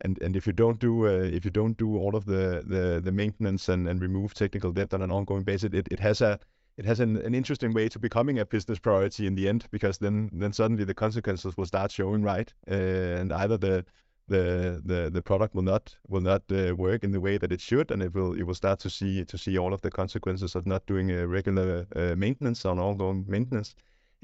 and 0.00 0.20
and 0.22 0.36
if 0.36 0.46
you 0.46 0.52
don't 0.52 0.78
do 0.78 1.06
uh, 1.06 1.10
if 1.10 1.44
you 1.44 1.50
don't 1.50 1.76
do 1.76 1.96
all 1.96 2.14
of 2.14 2.24
the 2.24 2.62
the, 2.66 3.00
the 3.02 3.12
maintenance 3.12 3.68
and, 3.68 3.88
and 3.88 4.00
remove 4.00 4.34
technical 4.34 4.72
debt 4.72 4.94
on 4.94 5.02
an 5.02 5.10
ongoing 5.10 5.42
basis, 5.42 5.70
it, 5.72 5.88
it 5.90 6.00
has 6.00 6.20
a 6.20 6.38
it 6.76 6.84
has 6.84 7.00
an, 7.00 7.16
an 7.16 7.34
interesting 7.34 7.74
way 7.74 7.88
to 7.88 7.98
becoming 7.98 8.38
a 8.38 8.46
business 8.46 8.78
priority 8.78 9.26
in 9.26 9.34
the 9.34 9.48
end 9.48 9.66
because 9.70 9.98
then 9.98 10.30
then 10.32 10.52
suddenly 10.52 10.84
the 10.84 10.94
consequences 10.94 11.56
will 11.56 11.66
start 11.66 11.90
showing 11.90 12.22
right? 12.22 12.52
Uh, 12.70 13.20
and 13.20 13.32
either 13.32 13.58
the 13.58 13.84
the 14.28 14.80
the 14.84 15.10
the 15.10 15.22
product 15.22 15.54
will 15.54 15.62
not 15.62 15.96
will 16.06 16.20
not 16.20 16.42
uh, 16.52 16.74
work 16.76 17.02
in 17.02 17.10
the 17.10 17.20
way 17.20 17.38
that 17.38 17.50
it 17.50 17.60
should 17.60 17.90
and 17.90 18.02
it 18.02 18.14
will 18.14 18.36
you 18.36 18.46
will 18.46 18.54
start 18.54 18.78
to 18.78 18.90
see 18.90 19.24
to 19.24 19.36
see 19.38 19.58
all 19.58 19.72
of 19.72 19.80
the 19.80 19.90
consequences 19.90 20.54
of 20.54 20.66
not 20.66 20.86
doing 20.86 21.10
a 21.10 21.26
regular 21.26 21.86
uh, 21.96 22.14
maintenance 22.16 22.64
on 22.64 22.78
ongoing 22.78 23.24
maintenance. 23.26 23.74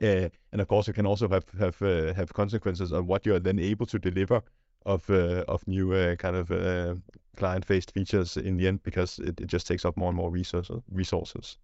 Uh, 0.03 0.29
and 0.53 0.61
of 0.61 0.69
course 0.69 0.89
it 0.89 0.95
can 0.95 1.07
also 1.07 1.29
have 1.29 1.45
have 1.59 1.81
uh, 1.83 2.13
have 2.15 2.33
consequences 2.33 2.93
on 2.93 3.07
what 3.07 3.27
you 3.27 3.35
are 3.35 3.41
then 3.41 3.59
able 3.59 3.87
to 3.87 3.99
deliver 3.99 4.43
of 4.87 5.09
uh, 5.11 5.45
of 5.49 5.67
new 5.67 5.93
uh, 5.93 6.17
kind 6.17 6.37
of 6.37 6.51
uh, 6.51 6.95
client-faced 7.37 7.93
features 7.93 8.37
in 8.37 8.57
the 8.57 8.69
end 8.69 8.83
because 8.83 9.19
it, 9.19 9.41
it 9.41 9.47
just 9.47 9.67
takes 9.67 9.85
up 9.85 9.97
more 9.97 10.09
and 10.09 10.17
more 10.17 10.31
resources. 10.31 10.83
Resources. 10.91 11.59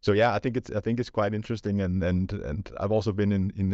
So 0.00 0.12
yeah, 0.12 0.34
I 0.34 0.38
think 0.38 0.58
it's 0.58 0.70
I 0.70 0.80
think 0.80 1.00
it's 1.00 1.08
quite 1.08 1.32
interesting, 1.32 1.80
and 1.80 2.02
and 2.02 2.30
and 2.30 2.70
I've 2.78 2.92
also 2.92 3.10
been 3.10 3.32
in 3.32 3.50
in 3.56 3.72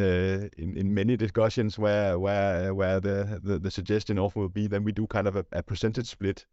in, 0.56 0.76
in 0.76 0.94
many 0.94 1.16
discussions 1.16 1.76
where 1.76 2.20
where 2.20 2.72
where 2.72 3.00
the, 3.00 3.40
the, 3.42 3.58
the 3.58 3.70
suggestion 3.70 4.16
often 4.16 4.42
will 4.42 4.48
be 4.48 4.68
then 4.68 4.84
we 4.84 4.92
do 4.92 5.08
kind 5.08 5.26
of 5.26 5.36
a, 5.36 5.44
a 5.52 5.62
percentage 5.62 6.06
split. 6.06 6.46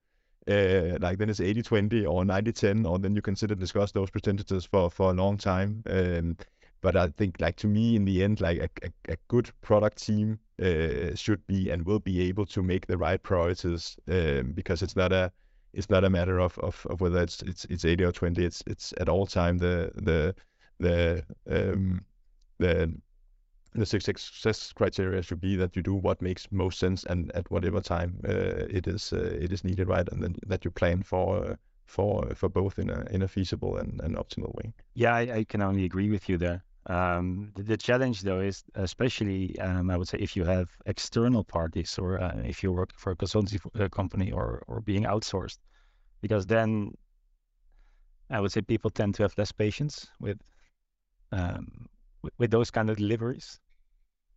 Uh, 0.49 0.97
like 1.01 1.17
then 1.17 1.29
it's 1.29 1.41
80-20 1.41 2.09
or 2.09 2.23
90-10 2.23 2.89
or 2.89 2.97
then 2.97 3.13
you 3.17 3.21
can 3.21 3.35
sit 3.35 3.51
and 3.51 3.59
discuss 3.59 3.91
those 3.91 4.09
percentages 4.09 4.63
for 4.63 4.89
for 4.89 5.11
a 5.11 5.13
long 5.13 5.35
time 5.35 5.83
um, 5.89 6.37
but 6.79 6.95
I 6.95 7.09
think 7.09 7.41
like 7.41 7.57
to 7.57 7.67
me 7.67 7.97
in 7.97 8.05
the 8.05 8.23
end 8.23 8.39
like 8.39 8.59
a, 8.59 8.69
a, 8.81 9.11
a 9.11 9.17
good 9.27 9.51
product 9.59 10.05
team 10.05 10.39
uh, 10.61 11.15
should 11.15 11.45
be 11.47 11.69
and 11.69 11.85
will 11.85 11.99
be 11.99 12.21
able 12.21 12.45
to 12.45 12.63
make 12.63 12.87
the 12.87 12.97
right 12.97 13.21
priorities 13.21 13.97
um, 14.09 14.51
because 14.53 14.81
it's 14.81 14.95
not 14.95 15.11
a 15.11 15.31
it's 15.73 15.89
not 15.89 16.03
a 16.03 16.09
matter 16.09 16.39
of, 16.39 16.57
of, 16.59 16.87
of 16.89 17.01
whether 17.01 17.21
it's 17.21 17.41
it's 17.43 17.65
it's 17.65 17.85
80 17.85 18.05
or 18.05 18.11
20 18.11 18.43
it's 18.43 18.63
it's 18.65 18.93
at 18.99 19.09
all 19.09 19.25
time 19.25 19.57
the 19.57 19.91
the 19.95 20.35
the 20.79 21.23
um, 21.49 22.01
the 22.59 22.93
the 23.73 23.85
success 23.85 24.73
criteria 24.73 25.21
should 25.21 25.39
be 25.39 25.55
that 25.55 25.75
you 25.75 25.83
do 25.83 25.93
what 25.93 26.21
makes 26.21 26.47
most 26.51 26.79
sense 26.79 27.03
and 27.03 27.31
at 27.35 27.49
whatever 27.51 27.79
time 27.79 28.19
uh, 28.27 28.65
it 28.69 28.87
is 28.87 29.13
uh, 29.13 29.37
it 29.39 29.51
is 29.51 29.63
needed 29.63 29.87
right? 29.87 30.07
And 30.09 30.23
then 30.23 30.35
that 30.47 30.65
you 30.65 30.71
plan 30.71 31.03
for 31.03 31.57
for 31.85 32.33
for 32.33 32.49
both 32.49 32.79
in 32.79 32.89
a 32.89 33.05
in 33.11 33.21
a 33.21 33.27
feasible 33.27 33.77
and, 33.77 34.01
and 34.01 34.15
optimal 34.15 34.53
way. 34.55 34.73
Yeah 34.95 35.15
I, 35.15 35.19
I 35.37 35.43
can 35.43 35.61
only 35.61 35.85
agree 35.85 36.09
with 36.09 36.27
you 36.27 36.37
there 36.37 36.63
um, 36.87 37.51
the, 37.55 37.63
the, 37.63 37.77
challenge, 37.77 38.21
though, 38.21 38.39
is 38.39 38.63
especially 38.75 39.59
um, 39.59 39.89
I 39.89 39.97
would 39.97 40.07
say 40.07 40.19
if 40.19 40.35
you 40.35 40.45
have 40.45 40.69
external 40.85 41.43
parties 41.43 41.99
or 41.99 42.21
uh, 42.21 42.41
if 42.45 42.63
you 42.63 42.71
work 42.71 42.91
for 42.95 43.11
a 43.11 43.15
consultancy 43.15 43.59
uh, 43.79 43.89
company 43.89 44.31
or 44.31 44.63
or 44.67 44.79
being 44.81 45.03
outsourced, 45.03 45.59
because 46.21 46.45
then 46.45 46.93
I 48.29 48.39
would 48.39 48.51
say 48.51 48.61
people 48.61 48.89
tend 48.89 49.15
to 49.15 49.23
have 49.23 49.37
less 49.37 49.51
patience 49.51 50.07
with 50.19 50.39
um, 51.31 51.87
with, 52.21 52.33
with 52.37 52.51
those 52.51 52.71
kind 52.71 52.89
of 52.89 52.97
deliveries. 52.97 53.59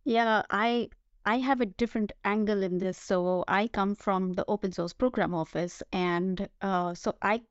Yeah, 0.03 0.43
I 0.49 0.89
I 1.25 1.37
have 1.37 1.61
a 1.61 1.65
different 1.65 2.11
angle 2.25 2.63
in 2.63 2.79
this. 2.79 2.97
So 2.97 3.45
I 3.47 3.67
come 3.67 3.95
from 3.95 4.33
the 4.33 4.45
open 4.47 4.71
source 4.71 4.93
program 4.93 5.33
office, 5.33 5.83
and 5.93 6.49
uh, 6.61 6.95
so 6.95 7.15
I 7.21 7.43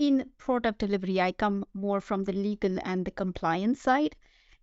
in 0.00 0.30
product 0.38 0.78
delivery, 0.78 1.20
I 1.20 1.32
come 1.32 1.62
more 1.74 2.00
from 2.00 2.24
the 2.24 2.32
legal 2.32 2.78
and 2.84 3.04
the 3.04 3.10
compliance 3.10 3.82
side. 3.82 4.16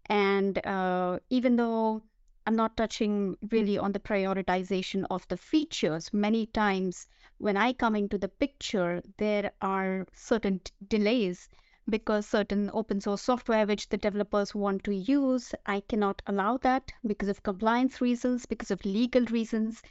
And 0.07 0.57
uh, 0.65 1.19
even 1.29 1.57
though 1.57 2.01
I'm 2.47 2.55
not 2.55 2.75
touching 2.75 3.37
really 3.51 3.77
on 3.77 3.91
the 3.91 3.99
prioritization 3.99 5.05
of 5.11 5.27
the 5.27 5.37
features, 5.37 6.11
many 6.11 6.47
times 6.47 7.05
when 7.37 7.55
I 7.55 7.73
come 7.73 7.95
into 7.95 8.17
the 8.17 8.29
picture, 8.29 9.03
there 9.17 9.51
are 9.61 10.07
certain 10.11 10.59
delays 10.87 11.49
because 11.87 12.25
certain 12.25 12.71
open 12.73 12.99
source 12.99 13.21
software 13.21 13.67
which 13.67 13.89
the 13.89 13.97
developers 13.97 14.55
want 14.55 14.83
to 14.85 14.95
use, 14.95 15.53
I 15.67 15.81
cannot 15.81 16.23
allow 16.25 16.57
that 16.57 16.91
because 17.05 17.29
of 17.29 17.43
compliance 17.43 18.01
reasons, 18.01 18.47
because 18.47 18.71
of 18.71 18.83
legal 18.83 19.25
reasons. 19.25 19.83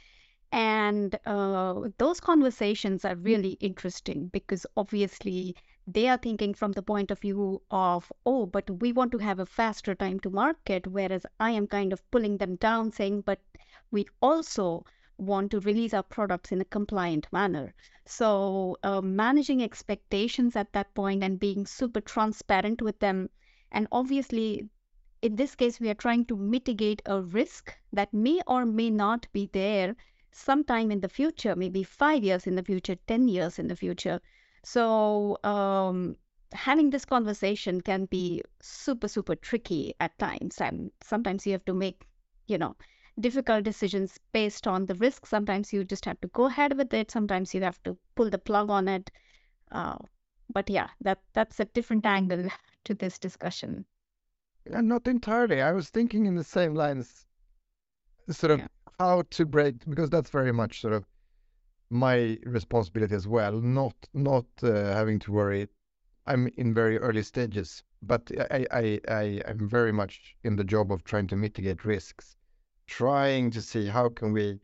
And 0.51 1.19
uh, 1.25 1.89
those 1.97 2.19
conversations 2.19 3.03
are 3.03 3.15
really 3.15 3.57
interesting 3.59 4.27
because 4.27 4.65
obviously 4.77 5.55
they 5.85 6.07
are 6.07 6.17
thinking 6.17 6.53
from 6.53 6.71
the 6.71 6.81
point 6.81 7.11
of 7.11 7.19
view 7.19 7.61
of, 7.69 8.11
oh, 8.25 8.45
but 8.45 8.69
we 8.81 8.93
want 8.93 9.11
to 9.11 9.17
have 9.17 9.39
a 9.39 9.45
faster 9.45 9.93
time 9.93 10.19
to 10.21 10.29
market. 10.29 10.87
Whereas 10.87 11.25
I 11.39 11.51
am 11.51 11.67
kind 11.67 11.91
of 11.93 12.11
pulling 12.11 12.37
them 12.37 12.55
down, 12.55 12.91
saying, 12.91 13.21
but 13.21 13.39
we 13.91 14.05
also 14.21 14.85
want 15.17 15.51
to 15.51 15.59
release 15.59 15.93
our 15.93 16.03
products 16.03 16.51
in 16.51 16.61
a 16.61 16.65
compliant 16.65 17.27
manner. 17.31 17.73
So, 18.05 18.77
uh, 18.83 19.01
managing 19.01 19.63
expectations 19.63 20.55
at 20.55 20.71
that 20.73 20.93
point 20.93 21.23
and 21.23 21.39
being 21.39 21.65
super 21.65 22.01
transparent 22.01 22.81
with 22.81 22.99
them. 22.99 23.29
And 23.71 23.87
obviously, 23.91 24.69
in 25.21 25.35
this 25.35 25.55
case, 25.55 25.79
we 25.79 25.89
are 25.89 25.95
trying 25.95 26.25
to 26.25 26.37
mitigate 26.37 27.01
a 27.05 27.21
risk 27.21 27.75
that 27.91 28.13
may 28.13 28.41
or 28.47 28.65
may 28.65 28.89
not 28.89 29.27
be 29.33 29.49
there 29.51 29.95
sometime 30.37 30.91
in 30.91 30.99
the 30.99 31.09
future, 31.09 31.55
maybe 31.55 31.83
five 31.83 32.23
years 32.23 32.45
in 32.47 32.55
the 32.55 32.63
future, 32.63 32.95
10 33.07 33.27
years 33.27 33.59
in 33.59 33.67
the 33.67 33.75
future. 33.75 34.21
So, 34.63 35.37
um, 35.43 36.15
having 36.53 36.91
this 36.91 37.05
conversation 37.05 37.81
can 37.81 38.05
be 38.05 38.43
super, 38.61 39.07
super 39.07 39.35
tricky 39.35 39.95
at 39.99 40.17
times. 40.19 40.61
And 40.61 40.91
sometimes 41.01 41.45
you 41.45 41.53
have 41.53 41.65
to 41.65 41.73
make, 41.73 42.05
you 42.47 42.57
know, 42.57 42.75
difficult 43.19 43.63
decisions 43.63 44.19
based 44.31 44.67
on 44.67 44.85
the 44.85 44.95
risk. 44.95 45.25
Sometimes 45.25 45.73
you 45.73 45.83
just 45.83 46.05
have 46.05 46.21
to 46.21 46.27
go 46.27 46.45
ahead 46.45 46.77
with 46.77 46.93
it. 46.93 47.09
Sometimes 47.09 47.53
you 47.53 47.61
have 47.61 47.81
to 47.83 47.97
pull 48.15 48.29
the 48.29 48.37
plug 48.37 48.69
on 48.69 48.87
it. 48.87 49.09
Uh, 49.71 49.97
but 50.53 50.69
yeah, 50.69 50.89
that 51.01 51.19
that's 51.33 51.59
a 51.59 51.65
different 51.65 52.05
angle 52.05 52.47
to 52.85 52.93
this 52.93 53.17
discussion. 53.19 53.85
And 54.71 54.87
not 54.87 55.07
entirely. 55.07 55.61
I 55.61 55.71
was 55.71 55.89
thinking 55.89 56.25
in 56.25 56.35
the 56.35 56.43
same 56.43 56.75
lines, 56.75 57.25
sort 58.29 58.51
of 58.51 58.59
yeah 58.59 58.67
how 58.99 59.21
to 59.29 59.45
break 59.45 59.85
because 59.87 60.09
that's 60.09 60.29
very 60.29 60.51
much 60.51 60.81
sort 60.81 60.93
of 60.93 61.05
my 61.89 62.37
responsibility 62.43 63.13
as 63.13 63.27
well. 63.27 63.61
Not 63.61 63.95
not 64.13 64.45
uh, 64.63 64.93
having 64.93 65.19
to 65.19 65.31
worry. 65.31 65.67
I'm 66.25 66.47
in 66.57 66.73
very 66.73 66.97
early 66.97 67.23
stages, 67.23 67.83
but 68.01 68.29
I, 68.51 68.65
I 68.71 68.99
I 69.07 69.23
am 69.45 69.69
very 69.69 69.91
much 69.91 70.35
in 70.43 70.55
the 70.55 70.63
job 70.63 70.91
of 70.91 71.03
trying 71.03 71.27
to 71.27 71.35
mitigate 71.35 71.85
risks, 71.85 72.35
trying 72.87 73.51
to 73.51 73.61
see 73.61 73.87
how 73.87 74.09
can 74.09 74.33
we, 74.33 74.59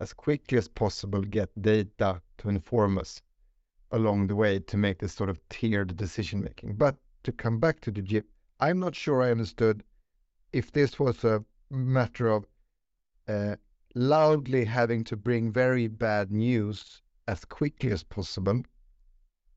as 0.00 0.12
quickly 0.12 0.58
as 0.58 0.68
possible, 0.68 1.22
get 1.22 1.50
data 1.60 2.20
to 2.38 2.48
inform 2.48 2.98
us 2.98 3.22
along 3.90 4.26
the 4.26 4.36
way 4.36 4.60
to 4.60 4.76
make 4.76 4.98
this 4.98 5.14
sort 5.14 5.30
of 5.30 5.40
tiered 5.48 5.96
decision 5.96 6.42
making. 6.42 6.76
But 6.76 6.96
to 7.24 7.32
come 7.32 7.58
back 7.58 7.80
to 7.80 7.90
the 7.90 8.02
Jip, 8.02 8.26
I'm 8.60 8.78
not 8.78 8.94
sure 8.94 9.22
I 9.22 9.30
understood 9.30 9.82
if 10.52 10.70
this 10.70 10.98
was 11.00 11.24
a 11.24 11.44
matter 11.70 12.28
of 12.28 12.46
uh, 13.28 13.56
loudly 13.94 14.64
having 14.64 15.04
to 15.04 15.16
bring 15.16 15.52
very 15.52 15.88
bad 15.88 16.30
news 16.30 17.02
as 17.26 17.44
quickly 17.44 17.92
as 17.92 18.02
possible, 18.02 18.62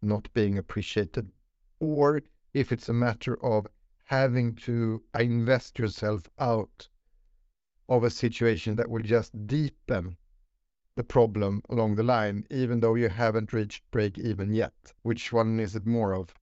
not 0.01 0.31
being 0.33 0.57
appreciated, 0.57 1.31
or 1.79 2.21
if 2.53 2.71
it's 2.71 2.89
a 2.89 2.93
matter 2.93 3.43
of 3.43 3.67
having 4.05 4.53
to 4.55 5.03
invest 5.19 5.79
yourself 5.79 6.29
out 6.39 6.87
of 7.89 8.03
a 8.03 8.09
situation 8.09 8.75
that 8.75 8.89
will 8.89 9.01
just 9.01 9.47
deepen 9.47 10.15
the 10.95 11.03
problem 11.03 11.61
along 11.69 11.95
the 11.95 12.03
line, 12.03 12.45
even 12.51 12.79
though 12.79 12.95
you 12.95 13.09
haven't 13.09 13.53
reached 13.53 13.83
break 13.91 14.17
even 14.17 14.53
yet? 14.53 14.73
Which 15.01 15.33
one 15.33 15.59
is 15.59 15.75
it 15.75 15.85
more 15.85 16.13
of? 16.13 16.33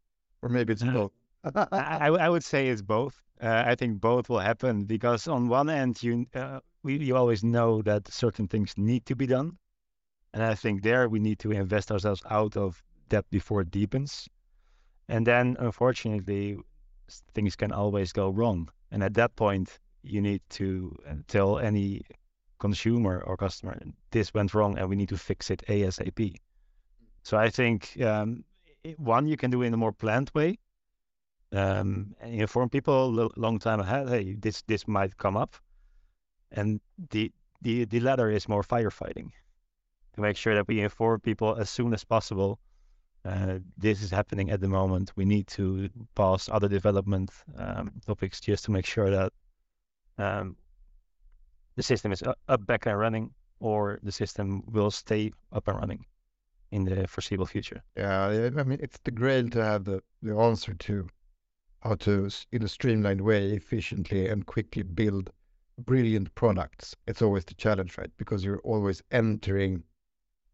Or 0.41 0.49
maybe 0.49 0.73
it's 0.73 0.84
both. 0.99 1.12
I, 1.43 2.07
I 2.07 2.29
would 2.29 2.43
say 2.43 2.67
it's 2.67 2.81
both. 2.81 3.21
Uh, 3.41 3.63
I 3.65 3.75
think 3.75 4.01
both 4.01 4.29
will 4.29 4.39
happen 4.39 4.84
because 4.84 5.27
on 5.27 5.47
one 5.47 5.69
end, 5.69 6.03
you 6.03 6.27
uh, 6.36 6.60
we, 6.84 6.98
you 6.98 7.15
always 7.15 7.44
know 7.44 7.82
that 7.84 8.12
certain 8.12 8.48
things 8.48 8.74
need 8.78 9.06
to 9.06 9.15
be 9.15 9.28
done, 9.28 9.58
and 10.34 10.44
I 10.44 10.56
think 10.56 10.82
there 10.82 11.10
we 11.10 11.20
need 11.20 11.39
to 11.39 11.52
invest 11.52 11.91
ourselves 11.91 12.22
out 12.30 12.58
of 12.58 12.82
debt 13.10 13.26
before 13.30 13.62
it 13.62 13.72
deepens, 13.72 14.28
and 15.10 15.26
then 15.26 15.58
unfortunately, 15.60 16.58
things 17.34 17.56
can 17.56 17.72
always 17.72 18.12
go 18.12 18.30
wrong, 18.30 18.70
and 18.91 19.04
at 19.04 19.13
that 19.15 19.36
point, 19.36 19.80
you 20.04 20.22
need 20.22 20.41
to 20.50 20.98
uh, 21.08 21.13
tell 21.28 21.60
any 21.60 22.02
consumer 22.60 23.24
or 23.26 23.36
customer 23.36 23.78
this 24.12 24.34
went 24.34 24.54
wrong 24.54 24.78
and 24.78 24.88
we 24.88 24.96
need 24.96 25.10
to 25.10 25.17
fix 25.17 25.50
it 25.50 25.63
ASAP. 25.67 26.36
So 27.24 27.38
I 27.38 27.50
think 27.50 28.00
um, 28.02 28.44
one 28.98 29.28
you 29.28 29.36
can 29.36 29.52
do 29.52 29.63
in 29.63 29.74
a 29.74 29.78
more 29.78 29.91
planned 29.91 30.32
way 30.36 30.60
um, 31.52 32.15
and 32.22 32.41
inform 32.41 32.70
people 32.70 32.94
a 33.20 33.30
long 33.36 33.60
time 33.60 33.80
ahead. 33.80 34.10
Hey, 34.10 34.36
this 34.39 34.62
this 34.67 34.88
might 34.88 35.17
come 35.17 35.36
up, 35.38 35.56
and 36.52 36.80
the 37.10 37.32
the 37.62 37.86
the 37.86 38.00
latter 38.00 38.30
is 38.30 38.48
more 38.48 38.64
firefighting 38.64 39.32
to 40.14 40.22
make 40.22 40.38
sure 40.38 40.56
that 40.56 40.68
we 40.68 40.82
inform 40.82 41.20
people 41.20 41.56
as 41.56 41.70
soon 41.70 41.94
as 41.94 42.04
possible. 42.04 42.60
Uh, 43.24 43.60
this 43.78 44.02
is 44.02 44.10
happening 44.10 44.50
at 44.50 44.60
the 44.60 44.68
moment. 44.68 45.12
We 45.16 45.26
need 45.26 45.48
to 45.48 45.90
pause 46.16 46.50
other 46.52 46.68
development 46.68 47.30
um, 47.56 47.92
topics 48.06 48.42
just 48.42 48.66
to 48.66 48.72
make 48.72 48.86
sure 48.86 49.12
that 49.12 49.32
um, 50.18 50.56
the 51.76 51.84
system 51.84 52.12
is 52.12 52.24
up, 52.24 52.66
back 52.66 52.88
and 52.88 52.98
running, 52.98 53.32
or 53.60 54.00
the 54.04 54.12
system 54.12 54.64
will 54.72 54.92
stay 54.92 55.32
up 55.52 55.68
and 55.68 55.78
running 55.78 56.06
in 56.72 56.84
the 56.84 57.08
foreseeable 57.08 57.46
future. 57.46 57.84
Yeah, 57.96 58.50
I 58.58 58.64
mean, 58.64 58.80
it's 58.82 59.00
the 59.04 59.12
grail 59.12 59.48
to 59.50 59.64
have 59.64 59.84
the, 59.86 60.02
the 60.24 60.36
answer 60.36 60.74
to 60.74 61.08
how 61.82 61.96
to, 61.96 62.30
in 62.52 62.64
a 62.64 62.68
streamlined 62.68 63.22
way, 63.22 63.52
efficiently 63.52 64.28
and 64.30 64.46
quickly 64.46 64.84
build 64.84 65.32
brilliant 65.86 66.34
products. 66.36 66.96
It's 67.08 67.22
always 67.22 67.46
the 67.46 67.54
challenge, 67.54 67.98
right? 67.98 68.12
Because 68.17 68.44
you're 68.44 68.60
always 68.60 69.04
entering 69.12 69.84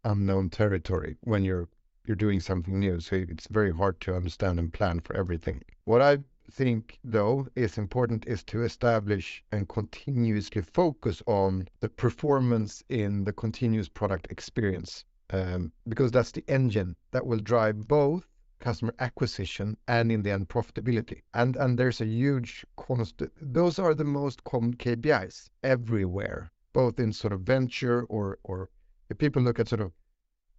unknown 0.03 0.49
territory 0.49 1.17
when 1.21 1.43
you're 1.43 1.67
you're 2.05 2.15
doing 2.15 2.39
something 2.39 2.79
new. 2.79 2.99
So 2.99 3.17
it's 3.17 3.47
very 3.47 3.71
hard 3.71 3.99
to 4.01 4.15
understand 4.15 4.59
and 4.59 4.71
plan 4.71 5.01
for 5.01 5.15
everything. 5.15 5.61
What 5.83 6.01
I 6.01 6.19
think, 6.49 6.99
though, 7.03 7.47
is 7.55 7.77
important 7.77 8.25
is 8.25 8.43
to 8.45 8.63
establish 8.63 9.43
and 9.51 9.67
continuously 9.67 10.61
focus 10.61 11.21
on 11.27 11.67
the 11.81 11.89
performance 11.89 12.81
in 12.87 13.25
the 13.25 13.33
continuous 13.33 13.89
product 13.89 14.27
experience, 14.31 15.03
um, 15.31 15.73
because 15.89 16.11
that's 16.11 16.31
the 16.31 16.45
engine 16.47 16.95
that 17.11 17.25
will 17.25 17.39
drive 17.39 17.87
both 17.87 18.25
customer 18.59 18.93
acquisition 18.99 19.77
and 19.87 20.11
in 20.11 20.21
the 20.23 20.31
end 20.31 20.49
profitability. 20.49 21.21
And 21.33 21.55
and 21.55 21.77
there's 21.77 22.01
a 22.01 22.05
huge 22.05 22.65
constant. 22.75 23.31
Those 23.39 23.79
are 23.79 23.93
the 23.93 24.03
most 24.03 24.43
common 24.43 24.75
KPIs 24.75 25.49
everywhere, 25.63 26.51
both 26.73 26.99
in 26.99 27.13
sort 27.13 27.33
of 27.33 27.41
venture 27.41 28.03
or 28.03 28.39
or 28.43 28.69
if 29.09 29.17
people 29.17 29.41
look 29.41 29.59
at 29.59 29.69
sort 29.69 29.81
of 29.81 29.93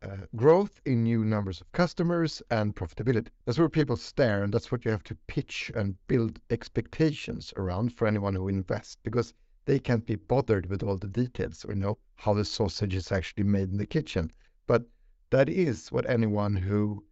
uh, 0.00 0.16
growth 0.37 0.80
in 0.84 1.02
new 1.02 1.24
numbers 1.24 1.61
of 1.61 1.72
customers 1.72 2.40
and 2.50 2.76
profitability. 2.76 3.28
That's 3.44 3.58
where 3.58 3.68
people 3.68 3.96
stare, 3.96 4.44
and 4.44 4.54
that's 4.54 4.70
what 4.70 4.84
you 4.84 4.92
have 4.92 5.02
to 5.04 5.16
pitch 5.26 5.72
and 5.74 5.96
build 6.06 6.40
expectations 6.50 7.52
around 7.56 7.92
for 7.92 8.06
anyone 8.06 8.34
who 8.34 8.48
invests, 8.48 8.96
because 9.02 9.34
they 9.64 9.80
can't 9.80 10.06
be 10.06 10.14
bothered 10.14 10.66
with 10.66 10.82
all 10.82 10.96
the 10.96 11.08
details 11.08 11.64
or 11.64 11.74
know 11.74 11.98
how 12.14 12.32
the 12.32 12.44
sausage 12.44 12.94
is 12.94 13.11
actually 13.11 13.44
made 13.44 13.70
in 13.70 13.76
the 13.76 13.87
kitchen. 13.87 14.30
But 14.66 14.84
that 15.30 15.48
is 15.48 15.90
what 15.92 16.08
anyone 16.08 16.54
who 16.54 17.04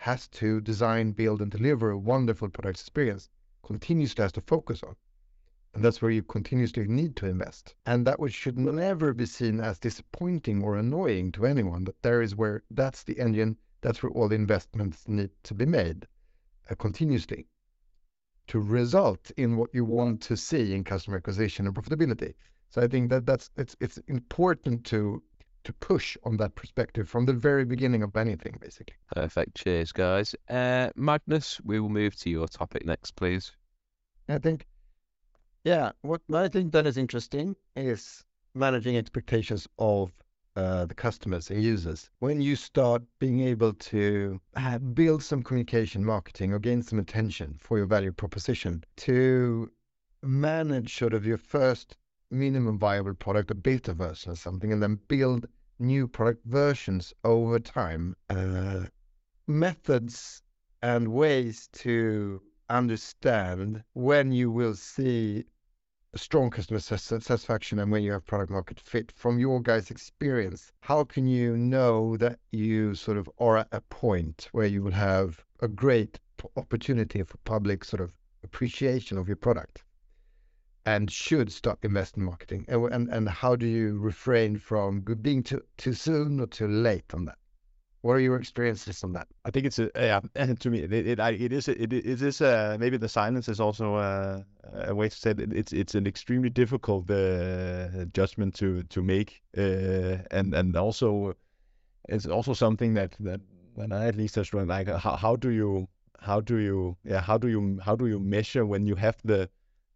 has 0.00 0.28
to 0.28 0.62
design, 0.62 1.12
build, 1.12 1.42
and 1.42 1.50
deliver 1.50 1.90
a 1.90 1.98
wonderful 1.98 2.48
product 2.48 2.80
experience 2.80 3.28
continuously 3.62 4.22
has 4.22 4.32
to 4.32 4.40
focus 4.40 4.82
on. 4.82 4.96
And 5.74 5.84
that's 5.84 6.00
where 6.00 6.10
you 6.10 6.22
continuously 6.22 6.88
need 6.88 7.16
to 7.16 7.26
invest. 7.26 7.74
And 7.84 8.06
that 8.06 8.18
which 8.18 8.32
should 8.32 8.58
never 8.58 9.12
be 9.12 9.26
seen 9.26 9.60
as 9.60 9.78
disappointing 9.78 10.62
or 10.62 10.76
annoying 10.76 11.32
to 11.32 11.44
anyone. 11.44 11.84
That 11.84 12.00
there 12.00 12.22
is 12.22 12.34
where 12.34 12.62
that's 12.70 13.02
the 13.02 13.18
engine, 13.18 13.58
that's 13.82 14.02
where 14.02 14.10
all 14.12 14.28
the 14.28 14.36
investments 14.36 15.06
need 15.06 15.32
to 15.42 15.52
be 15.52 15.66
made 15.66 16.06
uh, 16.70 16.76
continuously 16.76 17.46
to 18.46 18.58
result 18.58 19.30
in 19.36 19.58
what 19.58 19.74
you 19.74 19.84
want 19.84 20.22
to 20.22 20.34
see 20.34 20.72
in 20.72 20.82
customer 20.82 21.18
acquisition 21.18 21.66
and 21.66 21.76
profitability. 21.76 22.32
So 22.70 22.80
I 22.80 22.88
think 22.88 23.10
that 23.10 23.26
that's 23.26 23.50
it's 23.58 23.76
it's 23.80 23.98
important 24.08 24.86
to 24.86 25.22
to 25.64 25.72
push 25.74 26.16
on 26.24 26.36
that 26.38 26.54
perspective 26.54 27.08
from 27.08 27.26
the 27.26 27.32
very 27.32 27.64
beginning 27.64 28.02
of 28.02 28.16
anything, 28.16 28.56
basically. 28.60 28.96
Perfect. 29.14 29.56
Cheers, 29.56 29.92
guys. 29.92 30.34
Uh, 30.48 30.90
Magnus, 30.96 31.60
we 31.64 31.80
will 31.80 31.88
move 31.88 32.16
to 32.16 32.30
your 32.30 32.48
topic 32.48 32.84
next, 32.84 33.16
please. 33.16 33.52
I 34.28 34.38
think, 34.38 34.66
yeah, 35.64 35.92
what 36.02 36.22
I 36.32 36.48
think 36.48 36.72
that 36.72 36.86
is 36.86 36.96
interesting 36.96 37.56
is 37.76 38.24
managing 38.54 38.96
expectations 38.96 39.66
of 39.78 40.12
uh, 40.56 40.84
the 40.86 40.94
customers 40.94 41.50
and 41.50 41.62
users. 41.62 42.10
When 42.18 42.40
you 42.40 42.56
start 42.56 43.02
being 43.18 43.40
able 43.40 43.72
to 43.74 44.40
uh, 44.56 44.78
build 44.78 45.22
some 45.22 45.42
communication 45.42 46.04
marketing 46.04 46.52
or 46.52 46.58
gain 46.58 46.82
some 46.82 46.98
attention 46.98 47.56
for 47.60 47.78
your 47.78 47.86
value 47.86 48.12
proposition 48.12 48.84
to 48.98 49.70
manage 50.22 50.96
sort 50.98 51.14
of 51.14 51.24
your 51.24 51.38
first 51.38 51.96
minimum 52.30 52.78
viable 52.78 53.14
product, 53.14 53.50
a 53.50 53.54
beta 53.54 53.92
version 53.92 54.32
or 54.32 54.36
something, 54.36 54.72
and 54.72 54.82
then 54.82 54.98
build 55.08 55.46
new 55.78 56.06
product 56.06 56.44
versions 56.46 57.12
over 57.24 57.58
time. 57.58 58.14
Uh, 58.28 58.84
methods 59.46 60.42
and 60.82 61.08
ways 61.08 61.68
to 61.72 62.40
understand 62.68 63.82
when 63.94 64.30
you 64.32 64.50
will 64.50 64.74
see 64.74 65.44
strong 66.16 66.50
customer 66.50 66.80
satisfaction 66.80 67.78
and 67.78 67.90
when 67.90 68.02
you 68.02 68.12
have 68.12 68.26
product 68.26 68.50
market 68.50 68.80
fit 68.80 69.12
from 69.12 69.38
your 69.38 69.60
guys' 69.60 69.90
experience. 69.90 70.72
How 70.80 71.04
can 71.04 71.26
you 71.26 71.56
know 71.56 72.16
that 72.16 72.38
you 72.50 72.94
sort 72.94 73.16
of 73.16 73.30
are 73.38 73.58
at 73.58 73.68
a 73.72 73.80
point 73.80 74.48
where 74.52 74.66
you 74.66 74.82
will 74.82 74.92
have 74.92 75.44
a 75.60 75.68
great 75.68 76.18
opportunity 76.56 77.22
for 77.22 77.36
public 77.38 77.84
sort 77.84 78.00
of 78.00 78.12
appreciation 78.42 79.18
of 79.18 79.28
your 79.28 79.36
product? 79.36 79.84
And 80.90 81.10
should 81.10 81.52
start 81.52 81.78
invest 81.82 82.16
in 82.16 82.24
marketing? 82.24 82.64
And, 82.68 82.92
and, 82.92 83.08
and 83.10 83.28
how 83.28 83.54
do 83.54 83.66
you 83.66 83.98
refrain 83.98 84.58
from 84.58 85.02
being 85.22 85.42
too, 85.42 85.62
too 85.76 85.92
soon 85.92 86.40
or 86.40 86.46
too 86.46 86.66
late 86.66 87.14
on 87.14 87.26
that? 87.26 87.38
What 88.02 88.14
are 88.14 88.20
your 88.20 88.36
experiences 88.36 89.04
on 89.04 89.12
that? 89.12 89.28
I 89.44 89.50
think 89.50 89.66
it's 89.66 89.78
a 89.78 89.90
yeah. 89.94 90.20
To 90.64 90.70
me, 90.70 90.80
it 90.80 90.92
it, 90.92 91.18
it 91.18 91.52
is 91.52 91.68
it, 91.68 91.92
it 91.92 92.22
is 92.22 92.40
uh, 92.40 92.78
maybe 92.80 92.96
the 92.96 93.10
silence 93.10 93.46
is 93.46 93.60
also 93.60 93.96
a, 93.96 94.44
a 94.86 94.94
way 94.94 95.10
to 95.10 95.16
say 95.16 95.34
that 95.34 95.52
it's 95.52 95.72
it's 95.72 95.94
an 95.94 96.06
extremely 96.06 96.48
difficult 96.48 97.10
uh, 97.10 98.06
judgment 98.14 98.54
to 98.54 98.82
to 98.84 99.02
make, 99.02 99.42
uh, 99.58 100.16
and 100.30 100.54
and 100.54 100.76
also 100.76 101.34
it's 102.08 102.26
also 102.26 102.54
something 102.54 102.94
that 102.94 103.16
that 103.20 103.40
when 103.74 103.92
I 103.92 104.06
at 104.06 104.16
least 104.16 104.36
have 104.36 104.46
struggled 104.46 104.70
like 104.70 104.88
how 104.88 105.16
how 105.16 105.36
do 105.36 105.50
you 105.50 105.86
how 106.20 106.40
do 106.40 106.56
you 106.56 106.96
yeah 107.04 107.20
how 107.20 107.36
do 107.36 107.48
you 107.48 107.78
how 107.84 107.96
do 107.96 108.06
you 108.06 108.18
measure 108.18 108.64
when 108.64 108.86
you 108.86 108.96
have 108.96 109.16
the 109.24 109.50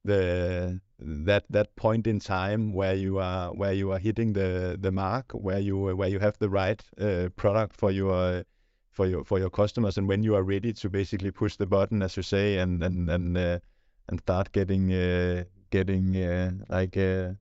the 0.04 0.80
that 0.98 1.44
that 1.50 1.74
point 1.76 2.06
in 2.06 2.18
time 2.20 2.72
where 2.72 2.94
you 2.94 3.18
are 3.18 3.52
where 3.54 3.72
you 3.72 3.90
are 3.92 3.98
hitting 3.98 4.32
the 4.32 4.76
the 4.80 4.92
mark 4.92 5.32
where 5.32 5.58
you 5.58 5.76
where 5.96 6.08
you 6.08 6.18
have 6.18 6.38
the 6.38 6.48
right 6.48 6.82
uh, 7.00 7.28
product 7.36 7.74
for 7.76 7.90
your 7.90 8.44
for 8.90 9.06
your 9.06 9.24
for 9.24 9.38
your 9.38 9.50
customers 9.50 9.98
and 9.98 10.08
when 10.08 10.22
you 10.22 10.34
are 10.34 10.42
ready 10.42 10.72
to 10.72 10.88
basically 10.88 11.30
push 11.30 11.56
the 11.56 11.66
button 11.66 12.02
as 12.02 12.16
you 12.16 12.22
say 12.22 12.58
and 12.58 12.82
and 12.82 13.10
and 13.10 13.36
uh, 13.36 13.58
and 14.08 14.20
start 14.20 14.52
getting 14.52 14.92
uh, 14.92 15.44
getting 15.70 16.16
uh, 16.16 16.50
like 16.68 16.96
uh, 16.96 17.32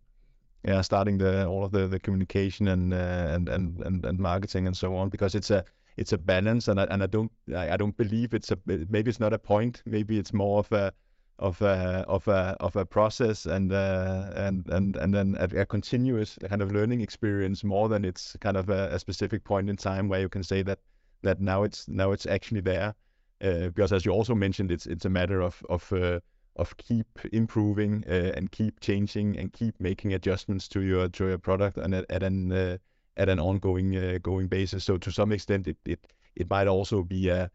yeah 0.65 0.81
starting 0.81 1.17
the 1.17 1.45
all 1.45 1.63
of 1.65 1.71
the, 1.71 1.87
the 1.87 1.99
communication 1.99 2.67
and, 2.69 2.93
uh, 2.93 3.27
and 3.31 3.49
and 3.49 3.79
and 3.81 4.05
and 4.05 4.19
marketing 4.19 4.67
and 4.67 4.75
so 4.75 4.95
on 4.95 5.09
because 5.09 5.35
it's 5.35 5.51
a 5.51 5.63
it's 5.97 6.13
a 6.13 6.17
balance 6.17 6.67
and 6.67 6.79
I, 6.79 6.85
and 6.85 7.03
I 7.03 7.07
don't 7.07 7.31
I, 7.55 7.71
I 7.71 7.77
don't 7.77 7.95
believe 7.97 8.33
it's 8.33 8.51
a 8.51 8.57
maybe 8.65 9.09
it's 9.09 9.19
not 9.19 9.33
a 9.33 9.39
point 9.39 9.83
maybe 9.85 10.17
it's 10.17 10.33
more 10.33 10.59
of 10.59 10.71
a 10.71 10.93
of 11.39 11.61
a 11.61 12.05
of 12.07 12.27
a 12.27 12.55
of 12.59 12.75
a 12.75 12.85
process 12.85 13.45
and 13.45 13.71
uh, 13.71 14.31
and 14.35 14.67
and 14.69 14.95
and 14.95 15.13
then 15.13 15.35
a, 15.39 15.61
a, 15.61 15.65
continuous 15.65 16.37
kind 16.47 16.61
of 16.61 16.71
learning 16.71 17.01
experience 17.01 17.63
more 17.63 17.89
than 17.89 18.05
it's 18.05 18.37
kind 18.39 18.55
of 18.55 18.69
a, 18.69 18.89
a, 18.93 18.99
specific 18.99 19.43
point 19.43 19.69
in 19.69 19.75
time 19.75 20.07
where 20.07 20.21
you 20.21 20.29
can 20.29 20.43
say 20.43 20.61
that 20.61 20.79
that 21.23 21.41
now 21.41 21.63
it's 21.63 21.87
now 21.87 22.11
it's 22.11 22.25
actually 22.25 22.61
there. 22.61 22.93
Uh, 23.41 23.67
because 23.69 23.91
as 23.91 24.05
you 24.05 24.11
also 24.11 24.35
mentioned 24.35 24.71
it's 24.71 24.85
it's 24.85 25.05
a 25.05 25.09
matter 25.09 25.41
of 25.41 25.61
of 25.69 25.91
uh, 25.91 26.19
of 26.55 26.77
keep 26.77 27.07
improving 27.31 28.03
uh, 28.07 28.31
and 28.35 28.51
keep 28.51 28.79
changing 28.79 29.37
and 29.37 29.51
keep 29.53 29.79
making 29.79 30.13
adjustments 30.13 30.67
to 30.67 30.81
your 30.81 31.09
to 31.09 31.27
your 31.27 31.37
product 31.37 31.77
and 31.77 31.95
at, 31.95 32.05
at 32.09 32.21
an 32.21 32.51
uh, 32.51 32.77
at 33.17 33.27
an 33.27 33.39
ongoing 33.39 33.97
uh, 33.97 34.19
going 34.21 34.47
basis. 34.47 34.83
So 34.83 34.97
to 34.97 35.11
some 35.11 35.31
extent 35.31 35.67
it, 35.67 35.77
it 35.85 35.99
it 36.35 36.49
might 36.49 36.67
also 36.67 37.03
be 37.03 37.29
a 37.29 37.49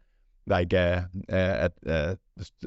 like 0.49 0.73
a, 0.73 1.09
a, 1.29 1.71
a, 1.85 2.17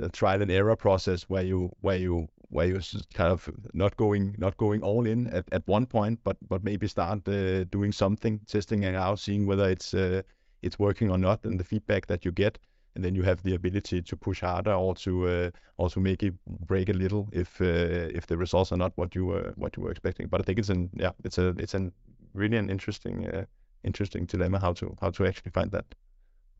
a 0.01 0.09
trial 0.11 0.40
and 0.40 0.51
error 0.51 0.77
process 0.77 1.25
where 1.25 1.42
you 1.42 1.71
where 1.81 1.97
you 1.97 2.29
where 2.49 2.66
you're 2.66 2.81
kind 3.14 3.33
of 3.33 3.49
not 3.73 3.97
going 3.97 4.35
not 4.38 4.57
going 4.57 4.83
all 4.83 5.07
in 5.07 5.27
at, 5.29 5.45
at 5.53 5.66
one 5.66 5.87
point, 5.87 6.21
but 6.23 6.37
but 6.49 6.62
maybe 6.62 6.87
start 6.87 7.27
uh, 7.29 7.64
doing 7.64 7.92
something, 7.92 8.40
testing 8.47 8.83
it 8.85 8.95
out, 8.95 9.18
seeing 9.18 9.47
whether 9.47 9.68
it's 9.68 9.95
uh, 9.95 10.23
it's 10.62 10.79
working 10.79 11.11
or 11.11 11.18
not, 11.18 11.45
and 11.45 11.59
the 11.59 11.64
feedback 11.64 12.07
that 12.07 12.25
you 12.25 12.31
get, 12.31 12.59
and 12.95 13.05
then 13.05 13.14
you 13.14 13.23
have 13.23 13.42
the 13.42 13.55
ability 13.55 14.03
to 14.03 14.16
push 14.16 14.40
harder 14.40 14.75
or 14.75 14.95
to 14.95 15.29
uh, 15.29 15.51
or 15.79 15.90
to 15.90 16.01
make 16.01 16.23
it 16.23 16.35
break 16.47 16.88
a 16.88 16.92
little 16.92 17.29
if 17.33 17.61
uh, 17.61 18.14
if 18.14 18.27
the 18.27 18.37
results 18.37 18.71
are 18.71 18.79
not 18.79 18.92
what 18.97 19.14
you 19.14 19.27
were 19.27 19.53
what 19.57 19.77
you 19.77 19.83
were 19.83 19.90
expecting. 19.90 20.29
But 20.29 20.40
I 20.40 20.45
think 20.45 20.59
it's 20.59 20.71
an 20.71 20.90
yeah 20.95 21.12
it's 21.25 21.38
a 21.38 21.49
it's 21.59 21.75
an 21.75 21.92
really 22.35 22.59
an 22.59 22.71
interesting 22.71 23.27
uh, 23.29 23.45
interesting 23.83 24.27
dilemma 24.27 24.59
how 24.61 24.73
to 24.75 24.97
how 25.01 25.11
to 25.11 25.27
actually 25.27 25.51
find 25.51 25.71
that 25.73 25.87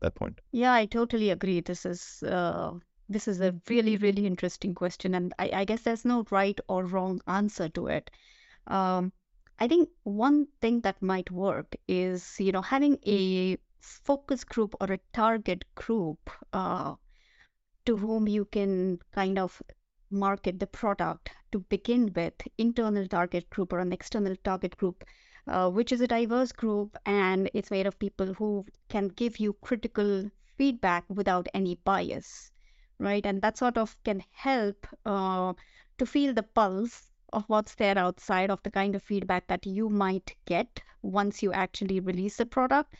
that 0.03 0.15
point. 0.15 0.39
Yeah, 0.51 0.73
I 0.73 0.85
totally 0.85 1.31
agree. 1.31 1.59
This 1.61 1.85
is 1.85 2.23
uh, 2.23 2.73
this 3.09 3.27
is 3.27 3.41
a 3.41 3.55
really, 3.69 3.97
really 3.97 4.25
interesting 4.25 4.73
question, 4.73 5.15
and 5.15 5.33
I, 5.39 5.49
I 5.53 5.65
guess 5.65 5.81
there's 5.81 6.05
no 6.05 6.25
right 6.31 6.59
or 6.67 6.85
wrong 6.85 7.21
answer 7.27 7.69
to 7.69 7.87
it. 7.87 8.09
Um, 8.67 9.11
I 9.59 9.67
think 9.67 9.89
one 10.03 10.47
thing 10.61 10.81
that 10.81 11.01
might 11.01 11.29
work 11.31 11.75
is, 11.87 12.35
you 12.39 12.51
know, 12.51 12.61
having 12.61 12.97
a 13.05 13.57
focus 13.81 14.43
group 14.43 14.73
or 14.81 14.91
a 14.91 14.99
target 15.13 15.65
group 15.75 16.29
uh, 16.53 16.95
to 17.85 17.97
whom 17.97 18.27
you 18.27 18.45
can 18.45 18.99
kind 19.11 19.37
of 19.37 19.61
market 20.09 20.59
the 20.59 20.67
product 20.67 21.29
to 21.51 21.59
begin 21.59 22.11
with, 22.15 22.33
internal 22.57 23.07
target 23.07 23.49
group 23.49 23.73
or 23.73 23.79
an 23.79 23.93
external 23.93 24.35
target 24.43 24.77
group, 24.77 25.03
uh, 25.47 25.69
which 25.69 25.91
is 25.91 26.01
a 26.01 26.07
diverse 26.07 26.51
group 26.51 26.97
and 27.05 27.49
it's 27.53 27.71
made 27.71 27.87
of 27.87 27.99
people 27.99 28.33
who 28.33 28.65
can 28.89 29.07
give 29.09 29.39
you 29.39 29.53
critical 29.61 30.29
feedback 30.57 31.03
without 31.09 31.47
any 31.53 31.75
bias 31.83 32.51
right? 32.99 33.25
And 33.25 33.41
that 33.41 33.57
sort 33.57 33.77
of 33.77 33.95
can 34.03 34.23
help 34.31 34.87
uh, 35.05 35.53
to 35.97 36.05
feel 36.05 36.33
the 36.33 36.43
pulse 36.43 37.11
of 37.33 37.43
what's 37.47 37.75
there 37.75 37.97
outside 37.97 38.49
of 38.49 38.61
the 38.63 38.71
kind 38.71 38.95
of 38.95 39.03
feedback 39.03 39.47
that 39.47 39.65
you 39.65 39.89
might 39.89 40.35
get 40.45 40.81
once 41.01 41.43
you 41.43 41.51
actually 41.51 41.99
release 41.99 42.37
the 42.37 42.45
product. 42.45 42.93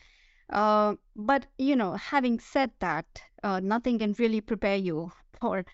Uh, 0.50 0.94
but 1.16 1.46
you 1.58 1.76
know, 1.76 1.92
having 1.94 2.38
said 2.38 2.70
that, 2.80 3.06
uh, 3.42 3.60
nothing 3.60 3.98
can 3.98 4.14
really 4.18 4.40
prepare 4.40 4.76
you 4.76 5.10
for 5.40 5.64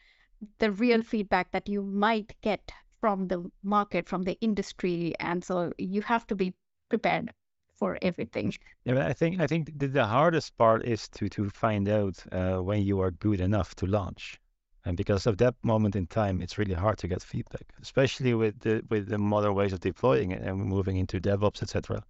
the 0.58 0.70
real 0.70 1.02
feedback 1.02 1.50
that 1.50 1.68
you 1.68 1.82
might 1.82 2.34
get 2.40 2.72
from 3.00 3.28
the 3.28 3.50
market, 3.62 4.08
from 4.08 4.22
the 4.22 4.38
industry, 4.40 5.14
and 5.20 5.42
so 5.44 5.72
you 5.78 6.02
have 6.02 6.26
to 6.28 6.34
be 6.34 6.54
prepared 6.88 7.32
for 7.76 7.98
everything. 8.02 8.52
Yeah, 8.84 8.94
but 8.94 9.02
I 9.02 9.12
think 9.12 9.40
I 9.40 9.46
think 9.46 9.78
the, 9.78 9.88
the 9.88 10.06
hardest 10.06 10.56
part 10.58 10.84
is 10.84 11.08
to 11.10 11.28
to 11.30 11.48
find 11.50 11.88
out 11.88 12.22
uh, 12.32 12.58
when 12.58 12.82
you 12.82 13.00
are 13.00 13.10
good 13.10 13.40
enough 13.40 13.74
to 13.76 13.86
launch, 13.86 14.40
and 14.84 14.96
because 14.96 15.26
of 15.26 15.38
that 15.38 15.54
moment 15.62 15.96
in 15.96 16.06
time, 16.06 16.42
it's 16.42 16.58
really 16.58 16.74
hard 16.74 16.98
to 16.98 17.08
get 17.08 17.22
feedback, 17.22 17.66
especially 17.80 18.34
with 18.34 18.58
the 18.60 18.82
with 18.90 19.08
the 19.08 19.18
modern 19.18 19.54
ways 19.54 19.72
of 19.72 19.80
deploying 19.80 20.30
it 20.32 20.42
and 20.42 20.58
moving 20.58 20.96
into 20.96 21.20
DevOps, 21.20 21.62
etc. 21.62 22.04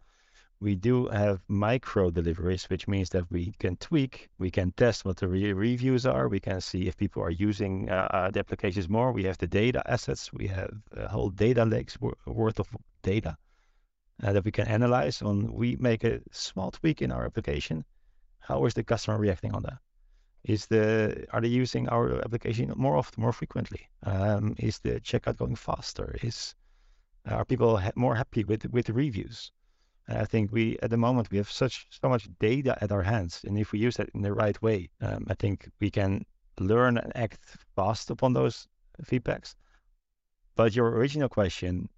We 0.61 0.75
do 0.75 1.09
have 1.09 1.43
micro 1.49 2.11
deliveries, 2.11 2.65
which 2.69 2.87
means 2.87 3.09
that 3.11 3.31
we 3.31 3.53
can 3.59 3.77
tweak, 3.77 4.29
we 4.39 4.51
can 4.51 4.73
test 4.73 5.07
what 5.07 5.17
the 5.17 5.27
re- 5.27 5.55
reviews 5.55 6.05
are, 6.05 6.29
we 6.29 6.41
can 6.41 6.61
see 6.61 6.87
if 6.87 6.99
people 6.99 7.23
are 7.23 7.31
using 7.31 7.89
uh, 7.89 8.09
uh 8.13 8.31
the 8.31 8.41
applications 8.41 8.89
more. 8.89 9.11
We 9.11 9.25
have 9.25 9.39
the 9.39 9.47
data 9.47 9.83
assets, 9.87 10.33
we 10.33 10.49
have 10.49 10.71
a 10.93 11.09
whole 11.09 11.31
data 11.31 11.65
lakes 11.65 11.99
worth 12.27 12.61
of 12.61 12.69
data 13.03 13.39
uh, 14.23 14.33
that 14.33 14.45
we 14.45 14.51
can 14.51 14.69
analyze 14.69 15.23
on 15.23 15.53
we 15.53 15.77
make 15.77 16.05
a 16.05 16.21
small 16.31 16.71
tweak 16.71 17.01
in 17.03 17.11
our 17.11 17.25
application. 17.25 17.85
How 18.41 18.67
is 18.67 18.75
the 18.75 18.85
customer 18.85 19.19
reacting 19.19 19.55
on 19.55 19.63
that? 19.63 19.79
Is 20.45 20.67
the 20.67 21.27
are 21.33 21.41
they 21.41 21.49
using 21.49 21.89
our 21.89 22.21
application 22.25 22.73
more 22.77 22.97
often, 22.97 23.23
more 23.23 23.33
frequently? 23.33 23.89
Um, 24.03 24.55
is 24.59 24.79
the 24.81 25.01
checkout 25.01 25.37
going 25.37 25.57
faster? 25.57 26.17
Is 26.23 26.55
are 27.27 27.45
people 27.45 27.79
ha- 27.79 27.93
more 27.97 28.15
happy 28.15 28.45
with 28.45 28.67
with 28.71 28.87
the 28.87 28.93
reviews? 28.93 29.53
And 30.11 30.19
I 30.19 30.25
think 30.25 30.51
we 30.51 30.77
at 30.83 30.91
the 30.91 30.97
moment 30.97 31.31
we 31.31 31.39
have 31.39 31.51
such 31.51 31.87
so 31.91 32.09
much 32.09 32.29
data 32.41 32.77
at 32.83 32.91
our 32.91 33.03
hands, 33.03 33.45
and 33.45 33.57
if 33.57 33.71
we 33.71 33.79
use 33.79 33.97
that 33.97 34.11
in 34.13 34.23
the 34.23 34.35
right 34.35 34.61
way, 34.61 34.91
um, 35.01 35.25
I 35.29 35.35
think 35.35 35.71
we 35.79 35.89
can 35.89 36.27
learn 36.59 36.99
and 36.99 37.17
act 37.17 37.39
fast 37.77 38.11
upon 38.11 38.33
those 38.33 38.67
feedbacks. 39.05 39.55
But 40.57 40.75
your 40.75 40.89
original 40.91 41.29
question 41.29 41.89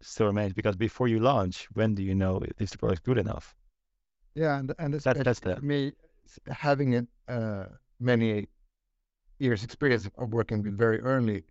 still 0.00 0.28
remains 0.28 0.54
because 0.54 0.76
before 0.76 1.08
you 1.08 1.20
launch, 1.20 1.68
when 1.74 1.94
do 1.94 2.02
you 2.02 2.14
know 2.14 2.40
if 2.58 2.70
the 2.70 2.78
product 2.78 3.02
is 3.02 3.04
good 3.04 3.18
enough? 3.18 3.54
Yeah, 4.34 4.58
and 4.58 4.74
and 4.78 4.94
that, 4.94 5.22
that's 5.22 5.40
the 5.40 5.60
me 5.60 5.92
having 6.46 6.96
a, 6.96 7.06
uh, 7.30 7.66
many 8.00 8.48
years 9.38 9.62
experience 9.62 10.08
of 10.16 10.32
working 10.32 10.62
with 10.62 10.78
very 10.78 11.00
early 11.00 11.44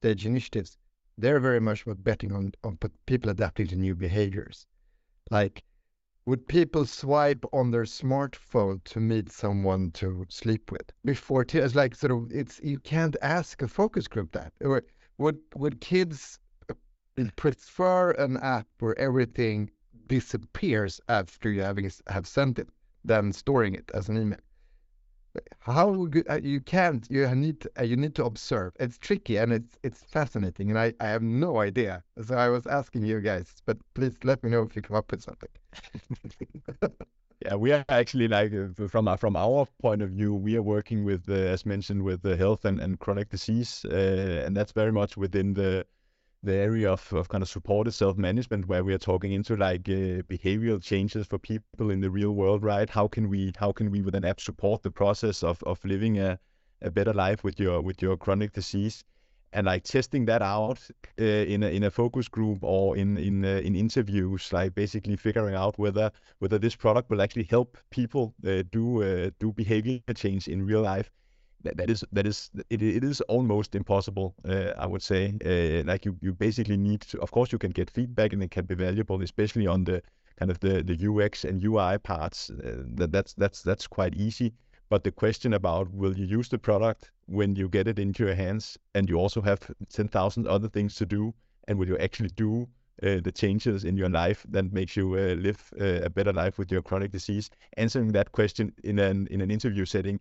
stage 0.00 0.26
initiatives. 0.26 0.76
They're 1.18 1.38
very 1.38 1.60
much 1.60 1.82
about 1.82 2.02
betting 2.02 2.32
on 2.32 2.52
on 2.64 2.78
people 3.06 3.30
adapting 3.30 3.68
to 3.68 3.76
new 3.76 3.94
behaviors. 3.94 4.66
Like, 5.30 5.62
would 6.26 6.46
people 6.48 6.86
swipe 6.86 7.44
on 7.52 7.70
their 7.70 7.84
smartphone 7.84 8.82
to 8.84 9.00
meet 9.00 9.30
someone 9.32 9.90
to 9.92 10.26
sleep 10.28 10.70
with 10.72 10.92
before? 11.04 11.44
T- 11.44 11.58
it's 11.58 11.74
like 11.74 11.94
sort 11.94 12.12
of 12.12 12.32
it's 12.32 12.60
you 12.60 12.78
can't 12.80 13.16
ask 13.22 13.62
a 13.62 13.68
focus 13.68 14.08
group 14.08 14.32
that. 14.32 14.52
Or 14.60 14.82
would 15.18 15.38
would 15.54 15.80
kids 15.80 16.38
uh, 16.70 16.74
prefer 17.36 18.12
an 18.12 18.36
app 18.38 18.66
where 18.78 18.98
everything 18.98 19.70
disappears 20.06 21.00
after 21.08 21.50
you 21.50 21.62
having 21.62 21.90
have 22.08 22.26
sent 22.26 22.58
it 22.58 22.68
than 23.04 23.32
storing 23.32 23.74
it 23.74 23.90
as 23.94 24.08
an 24.08 24.16
email. 24.16 24.40
How 25.60 26.06
good 26.06 26.26
uh, 26.28 26.40
you 26.42 26.60
can't 26.60 27.06
you 27.10 27.26
need 27.34 27.66
uh, 27.78 27.84
you 27.84 27.96
need 27.96 28.14
to 28.16 28.24
observe. 28.24 28.72
It's 28.80 28.98
tricky 28.98 29.36
and 29.36 29.52
it's 29.52 29.78
it's 29.82 30.02
fascinating 30.02 30.70
and 30.70 30.78
I, 30.78 30.92
I 31.00 31.08
have 31.08 31.22
no 31.22 31.60
idea. 31.60 32.02
So 32.22 32.36
I 32.36 32.48
was 32.48 32.66
asking 32.66 33.04
you 33.04 33.20
guys, 33.20 33.54
but 33.64 33.78
please 33.94 34.16
let 34.24 34.42
me 34.42 34.50
know 34.50 34.62
if 34.62 34.76
you 34.76 34.82
come 34.82 34.96
up 34.96 35.10
with 35.10 35.22
something. 35.22 35.48
yeah, 37.44 37.54
we 37.54 37.72
are 37.72 37.84
actually 37.88 38.28
like 38.28 38.52
uh, 38.52 38.88
from 38.88 39.08
our, 39.08 39.16
from 39.16 39.36
our 39.36 39.66
point 39.80 40.02
of 40.02 40.10
view, 40.10 40.34
we 40.34 40.56
are 40.56 40.62
working 40.62 41.04
with 41.04 41.28
uh, 41.28 41.32
as 41.32 41.64
mentioned 41.64 42.02
with 42.02 42.22
the 42.22 42.36
health 42.36 42.64
and, 42.64 42.80
and 42.80 42.98
chronic 42.98 43.30
disease, 43.30 43.84
uh, 43.90 44.42
and 44.44 44.56
that's 44.56 44.72
very 44.72 44.92
much 44.92 45.16
within 45.16 45.54
the 45.54 45.86
the 46.42 46.54
area 46.54 46.90
of, 46.90 47.12
of 47.12 47.28
kind 47.28 47.42
of 47.42 47.48
supported 47.48 47.92
self-management 47.92 48.66
where 48.66 48.82
we 48.82 48.92
are 48.92 48.98
talking 48.98 49.32
into 49.32 49.56
like 49.56 49.88
uh, 49.88 50.22
behavioral 50.28 50.82
changes 50.82 51.26
for 51.26 51.38
people 51.38 51.90
in 51.90 52.00
the 52.00 52.10
real 52.10 52.32
world 52.32 52.62
right? 52.62 52.90
How 52.90 53.06
can 53.08 53.28
we 53.28 53.52
how 53.56 53.72
can 53.72 53.90
we 53.90 54.02
with 54.02 54.14
an 54.14 54.24
app 54.24 54.40
support 54.40 54.82
the 54.82 54.90
process 54.90 55.42
of, 55.42 55.62
of 55.62 55.84
living 55.84 56.18
a, 56.18 56.38
a 56.80 56.90
better 56.90 57.12
life 57.12 57.44
with 57.44 57.60
your 57.60 57.80
with 57.80 58.02
your 58.02 58.16
chronic 58.16 58.52
disease? 58.52 59.04
And 59.54 59.66
like 59.66 59.84
testing 59.84 60.24
that 60.26 60.40
out 60.40 60.80
uh, 61.20 61.24
in 61.24 61.62
a 61.62 61.68
in 61.68 61.84
a 61.84 61.90
focus 61.90 62.26
group 62.26 62.58
or 62.62 62.96
in 62.96 63.18
in 63.18 63.44
uh, 63.44 63.60
in 63.62 63.76
interviews 63.76 64.52
like 64.52 64.74
basically 64.74 65.16
figuring 65.16 65.54
out 65.54 65.78
whether 65.78 66.10
whether 66.38 66.58
this 66.58 66.74
product 66.74 67.10
will 67.10 67.20
actually 67.20 67.44
help 67.44 67.76
people 67.90 68.34
uh, 68.46 68.62
do 68.72 69.02
uh, 69.02 69.30
do 69.38 69.52
behavior 69.52 70.00
change 70.14 70.48
in 70.48 70.64
real 70.64 70.80
life 70.80 71.10
that, 71.62 71.76
that 71.76 71.90
is 71.90 72.04
that 72.12 72.26
is 72.26 72.50
it, 72.70 72.82
it 72.82 73.04
is 73.04 73.20
almost 73.22 73.74
impossible 73.74 74.34
uh, 74.48 74.72
i 74.78 74.86
would 74.86 75.02
say. 75.02 75.34
Uh, 75.44 75.84
like 75.86 76.04
you 76.04 76.16
you 76.20 76.32
basically 76.32 76.76
need 76.76 77.00
to 77.00 77.20
of 77.20 77.30
course 77.30 77.52
you 77.52 77.58
can 77.58 77.70
get 77.70 77.90
feedback 77.90 78.32
and 78.32 78.42
it 78.42 78.50
can 78.50 78.64
be 78.64 78.74
valuable 78.74 79.22
especially 79.22 79.66
on 79.66 79.84
the 79.84 80.02
kind 80.38 80.50
of 80.50 80.58
the 80.60 80.82
the 80.82 81.08
ux 81.08 81.44
and 81.44 81.64
ui 81.64 81.98
parts. 81.98 82.50
Uh, 82.50 82.82
that 82.96 83.12
that's 83.12 83.34
that's 83.34 83.62
that's 83.62 83.86
quite 83.86 84.14
easy. 84.14 84.52
But 84.88 85.04
the 85.04 85.12
question 85.12 85.54
about 85.54 85.90
will 85.94 86.16
you 86.18 86.26
use 86.26 86.48
the 86.50 86.58
product 86.58 87.12
when 87.26 87.56
you 87.56 87.68
get 87.68 87.88
it 87.88 87.98
into 87.98 88.26
your 88.26 88.34
hands 88.34 88.78
and 88.94 89.08
you 89.08 89.16
also 89.16 89.40
have 89.40 89.70
10,000 89.88 90.46
other 90.46 90.68
things 90.68 90.96
to 90.96 91.06
do 91.06 91.32
and 91.66 91.78
will 91.78 91.88
you 91.88 91.96
actually 91.96 92.28
do 92.36 92.68
uh, 93.02 93.20
the 93.24 93.32
changes 93.32 93.84
in 93.84 93.96
your 93.96 94.10
life 94.10 94.44
that 94.50 94.70
makes 94.70 94.94
you 94.94 95.14
uh, 95.14 95.34
live 95.40 95.72
uh, 95.80 96.02
a 96.02 96.10
better 96.10 96.32
life 96.32 96.58
with 96.58 96.70
your 96.70 96.82
chronic 96.82 97.10
disease? 97.10 97.48
Answering 97.78 98.12
that 98.12 98.32
question 98.32 98.72
in 98.84 98.98
an 98.98 99.28
in 99.30 99.40
an 99.40 99.50
interview 99.50 99.86
setting 99.86 100.20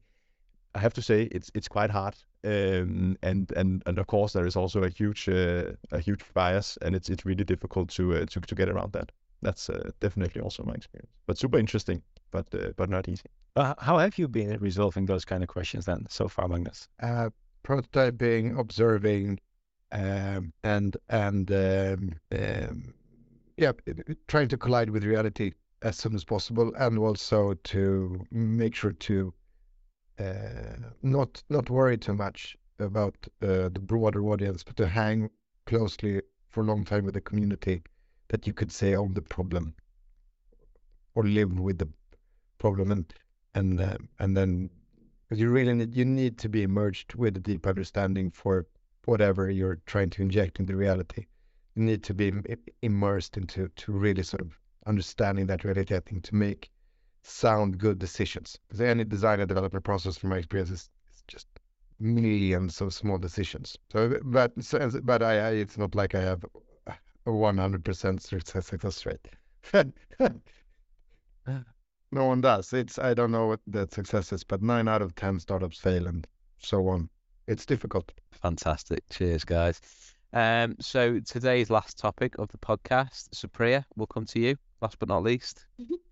I 0.75 0.79
have 0.79 0.93
to 0.93 1.01
say 1.01 1.23
it's 1.31 1.51
it's 1.53 1.67
quite 1.67 1.89
hard, 1.89 2.15
um, 2.43 3.17
and 3.23 3.51
and 3.55 3.84
and 3.86 3.99
of 3.99 4.07
course 4.07 4.34
there 4.34 4.45
is 4.45 4.55
also 4.55 4.84
a 4.84 4.89
huge 4.89 5.27
uh, 5.27 5.71
a 5.91 5.99
huge 5.99 6.23
bias, 6.34 6.77
and 6.81 6.95
it's 6.95 7.10
it's 7.10 7.25
really 7.25 7.43
difficult 7.43 7.89
to 7.89 8.13
uh, 8.15 8.25
to 8.25 8.39
to 8.39 8.55
get 8.55 8.69
around 8.69 8.93
that. 8.93 9.12
That's 9.41 9.69
uh, 9.69 9.91
definitely 9.99 10.41
also 10.41 10.63
my 10.63 10.73
experience, 10.73 11.12
but 11.25 11.38
super 11.38 11.57
interesting, 11.57 12.01
but 12.31 12.47
uh, 12.53 12.71
but 12.77 12.89
not 12.89 13.10
easy. 13.10 13.25
how 13.55 13.97
have 13.97 14.17
you 14.17 14.27
been 14.27 14.57
resolving 14.60 15.05
those 15.05 15.25
kind 15.25 15.43
of 15.43 15.49
questions 15.49 15.86
then 15.86 16.05
so 16.10 16.27
far, 16.27 16.47
Magnus? 16.47 16.88
Uh, 17.01 17.29
prototyping, 17.63 18.57
observing, 18.57 19.39
um, 19.91 20.53
and 20.63 20.97
and 21.10 21.51
um, 21.51 22.13
um, 22.31 22.93
yeah, 23.57 23.71
trying 24.27 24.47
to 24.47 24.57
collide 24.57 24.89
with 24.89 25.03
reality 25.03 25.53
as 25.81 25.97
soon 25.97 26.15
as 26.15 26.23
possible, 26.23 26.71
and 26.77 26.97
also 26.97 27.53
to 27.63 28.25
make 28.31 28.75
sure 28.75 28.93
to 28.93 29.27
uh, 29.27 29.40
not 31.02 31.43
not 31.50 31.69
worry 31.69 31.97
too 31.97 32.13
much 32.13 32.58
about 32.80 33.15
uh, 33.41 33.69
the 33.69 33.82
broader 33.82 34.24
audience, 34.26 34.63
but 34.63 34.76
to 34.78 34.88
hang 34.88 35.30
closely 35.65 36.21
for 36.50 36.62
a 36.62 36.65
long 36.65 36.84
time 36.84 37.06
with 37.06 37.13
the 37.13 37.21
community 37.21 37.82
that 38.30 38.47
you 38.47 38.54
could 38.54 38.71
say 38.71 38.95
own 38.95 39.13
the 39.13 39.21
problem 39.21 39.74
or 41.15 41.24
live 41.24 41.60
with 41.60 41.78
the 41.78 41.88
problem 42.58 42.91
and 42.91 43.13
and 43.56 43.82
uh, 43.82 43.97
and 44.19 44.36
then 44.36 44.69
because 45.28 45.39
you 45.41 45.50
really 45.50 45.74
need 45.74 45.95
you 45.95 46.06
need 46.06 46.38
to 46.38 46.50
be 46.50 46.63
immersed 46.63 47.15
with 47.15 47.38
a 47.38 47.39
deep 47.39 47.65
understanding 47.67 48.32
for 48.32 48.65
whatever 49.06 49.50
you're 49.50 49.80
trying 49.86 50.10
to 50.10 50.21
inject 50.21 50.60
into 50.60 50.76
reality. 50.76 51.26
You 51.76 51.84
need 51.84 52.04
to 52.04 52.13
be 52.13 52.34
immersed 52.82 53.38
into 53.38 53.69
to 53.69 53.91
really 53.91 54.24
sort 54.24 54.41
of 54.41 54.60
understanding 54.86 55.47
that 55.47 55.63
reality. 55.63 55.95
I 55.95 56.02
think 56.02 56.24
to 56.24 56.36
make 56.36 56.69
sound 57.23 57.77
good 57.77 57.99
decisions 57.99 58.57
because 58.67 58.81
any 58.81 59.03
design 59.03 59.39
and 59.39 59.47
development 59.47 59.86
process, 59.86 60.17
from 60.17 60.29
my 60.29 60.38
experience, 60.38 60.71
is, 60.71 60.89
is 61.12 61.23
just 61.27 61.47
millions 61.99 62.81
of 62.81 62.93
small 62.93 63.17
decisions. 63.17 63.77
So, 63.91 64.17
but 64.23 64.51
so, 64.63 64.89
but 65.03 65.21
I, 65.21 65.38
I 65.38 65.49
it's 65.51 65.77
not 65.77 65.95
like 65.95 66.15
I 66.15 66.21
have 66.21 66.43
a 66.88 67.29
100% 67.29 68.53
success 68.63 69.05
rate. 69.05 69.27
no 72.12 72.25
one 72.25 72.41
does. 72.41 72.73
It's 72.73 72.97
I 72.97 73.13
don't 73.13 73.31
know 73.31 73.47
what 73.47 73.60
the 73.67 73.88
success 73.91 74.34
is, 74.34 74.43
but 74.43 74.62
nine 74.62 74.88
out 74.88 75.01
of 75.01 75.15
ten 75.15 75.39
startups 75.39 75.77
fail 75.77 76.07
and 76.07 76.25
so 76.60 76.88
on. 76.88 77.10
It's 77.47 77.65
difficult. 77.65 78.12
Fantastic. 78.31 79.03
Cheers, 79.10 79.43
guys. 79.43 79.81
Um, 80.34 80.75
so 80.79 81.19
today's 81.19 81.69
last 81.69 81.97
topic 81.97 82.38
of 82.39 82.49
the 82.49 82.57
podcast, 82.57 83.29
Supriya, 83.36 83.84
we'll 83.95 84.07
come 84.07 84.25
to 84.27 84.39
you. 84.39 84.55
Last 84.81 84.97
but 84.97 85.10
not 85.10 85.23
least. 85.23 85.65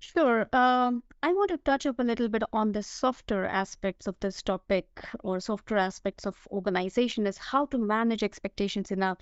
Sure. 0.00 0.48
Um, 0.52 1.04
I 1.22 1.32
want 1.32 1.50
to 1.50 1.56
touch 1.58 1.86
up 1.86 2.00
a 2.00 2.02
little 2.02 2.28
bit 2.28 2.42
on 2.52 2.72
the 2.72 2.82
softer 2.82 3.44
aspects 3.44 4.08
of 4.08 4.18
this 4.18 4.42
topic 4.42 4.86
or 5.20 5.38
softer 5.38 5.76
aspects 5.76 6.26
of 6.26 6.48
organization 6.50 7.26
is 7.28 7.38
how 7.38 7.66
to 7.66 7.78
manage 7.78 8.24
expectations 8.24 8.90
in 8.90 9.02
a 9.04 9.16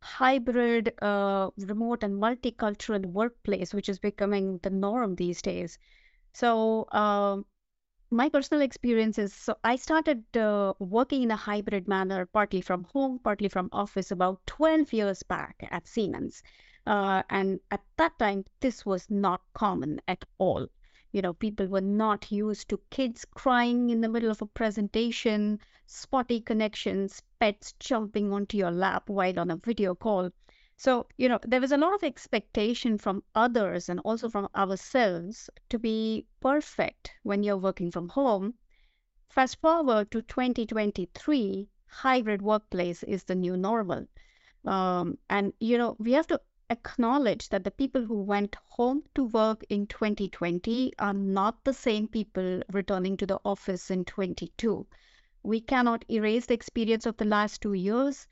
hybrid, 0.00 0.92
uh, 1.00 1.50
remote, 1.56 2.02
and 2.02 2.20
multicultural 2.20 3.06
workplace, 3.06 3.72
which 3.72 3.88
is 3.88 3.98
becoming 3.98 4.58
the 4.58 4.68
norm 4.70 5.14
these 5.16 5.40
days. 5.40 5.78
So, 6.34 6.82
uh, 6.92 7.42
my 8.10 8.28
personal 8.28 8.62
experience 8.62 9.18
is 9.18 9.32
so 9.34 9.56
I 9.64 9.74
started 9.76 10.36
uh, 10.36 10.74
working 10.78 11.22
in 11.24 11.30
a 11.32 11.36
hybrid 11.36 11.88
manner, 11.88 12.26
partly 12.26 12.60
from 12.60 12.84
home, 12.84 13.18
partly 13.18 13.48
from 13.48 13.68
office, 13.72 14.10
about 14.12 14.46
12 14.46 14.92
years 14.92 15.22
back 15.24 15.56
at 15.70 15.88
Siemens. 15.88 16.42
Uh, 16.86 17.22
and 17.30 17.60
at 17.70 17.82
that 17.96 18.18
time, 18.18 18.44
this 18.60 18.84
was 18.84 19.08
not 19.10 19.42
common 19.54 20.00
at 20.08 20.24
all. 20.38 20.66
You 21.12 21.22
know, 21.22 21.34
people 21.34 21.66
were 21.66 21.80
not 21.80 22.32
used 22.32 22.68
to 22.70 22.80
kids 22.90 23.24
crying 23.24 23.90
in 23.90 24.00
the 24.00 24.08
middle 24.08 24.30
of 24.30 24.42
a 24.42 24.46
presentation, 24.46 25.60
spotty 25.86 26.40
connections, 26.40 27.22
pets 27.38 27.74
jumping 27.78 28.32
onto 28.32 28.56
your 28.56 28.70
lap 28.70 29.08
while 29.08 29.38
on 29.38 29.50
a 29.50 29.56
video 29.56 29.94
call. 29.94 30.30
So, 30.76 31.06
you 31.16 31.28
know, 31.28 31.38
there 31.46 31.60
was 31.60 31.70
a 31.70 31.76
lot 31.76 31.94
of 31.94 32.02
expectation 32.02 32.98
from 32.98 33.22
others 33.34 33.88
and 33.88 34.00
also 34.00 34.28
from 34.28 34.48
ourselves 34.56 35.50
to 35.68 35.78
be 35.78 36.26
perfect 36.40 37.12
when 37.22 37.42
you're 37.42 37.58
working 37.58 37.90
from 37.90 38.08
home. 38.08 38.54
Fast 39.28 39.60
forward 39.60 40.10
to 40.10 40.22
2023, 40.22 41.68
hybrid 41.86 42.42
workplace 42.42 43.02
is 43.02 43.24
the 43.24 43.34
new 43.34 43.56
normal. 43.56 44.08
Um, 44.64 45.18
and, 45.28 45.52
you 45.60 45.78
know, 45.78 45.94
we 45.98 46.12
have 46.12 46.26
to 46.28 46.40
acknowledge 46.72 47.48
that 47.50 47.64
the 47.64 47.70
people 47.70 48.04
who 48.04 48.22
went 48.22 48.56
home 48.70 49.04
to 49.14 49.24
work 49.24 49.64
in 49.68 49.86
2020 49.86 50.92
are 50.98 51.14
not 51.14 51.62
the 51.64 51.72
same 51.72 52.08
people 52.08 52.62
returning 52.72 53.16
to 53.18 53.26
the 53.26 53.38
office 53.44 53.90
in 53.90 54.04
22. 54.04 54.86
We 55.42 55.60
cannot 55.60 56.04
erase 56.10 56.46
the 56.46 56.54
experience 56.54 57.06
of 57.06 57.16
the 57.18 57.24
last 57.24 57.62
two 57.62 57.74
years. 57.74 58.26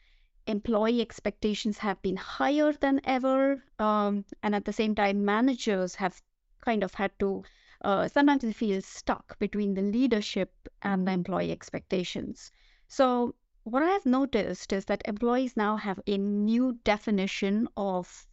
Employee 0.46 1.00
expectations 1.00 1.78
have 1.78 2.02
been 2.02 2.16
higher 2.16 2.72
than 2.72 3.00
ever. 3.04 3.62
Um, 3.78 4.24
and 4.42 4.54
at 4.54 4.64
the 4.64 4.72
same 4.72 4.94
time, 4.94 5.24
managers 5.24 5.94
have 5.94 6.20
kind 6.60 6.82
of 6.82 6.94
had 6.94 7.18
to 7.20 7.44
uh, 7.82 8.06
sometimes 8.08 8.42
they 8.42 8.52
feel 8.52 8.82
stuck 8.82 9.38
between 9.38 9.72
the 9.72 9.82
leadership 9.82 10.68
and 10.82 11.06
the 11.06 11.12
employee 11.12 11.50
expectations. 11.50 12.52
So, 12.88 13.34
what 13.64 13.82
I 13.82 13.88
have 13.90 14.04
noticed 14.04 14.72
is 14.72 14.84
that 14.86 15.02
employees 15.06 15.56
now 15.56 15.76
have 15.76 16.00
a 16.06 16.18
new 16.18 16.78
definition 16.84 17.68
of 17.76 18.26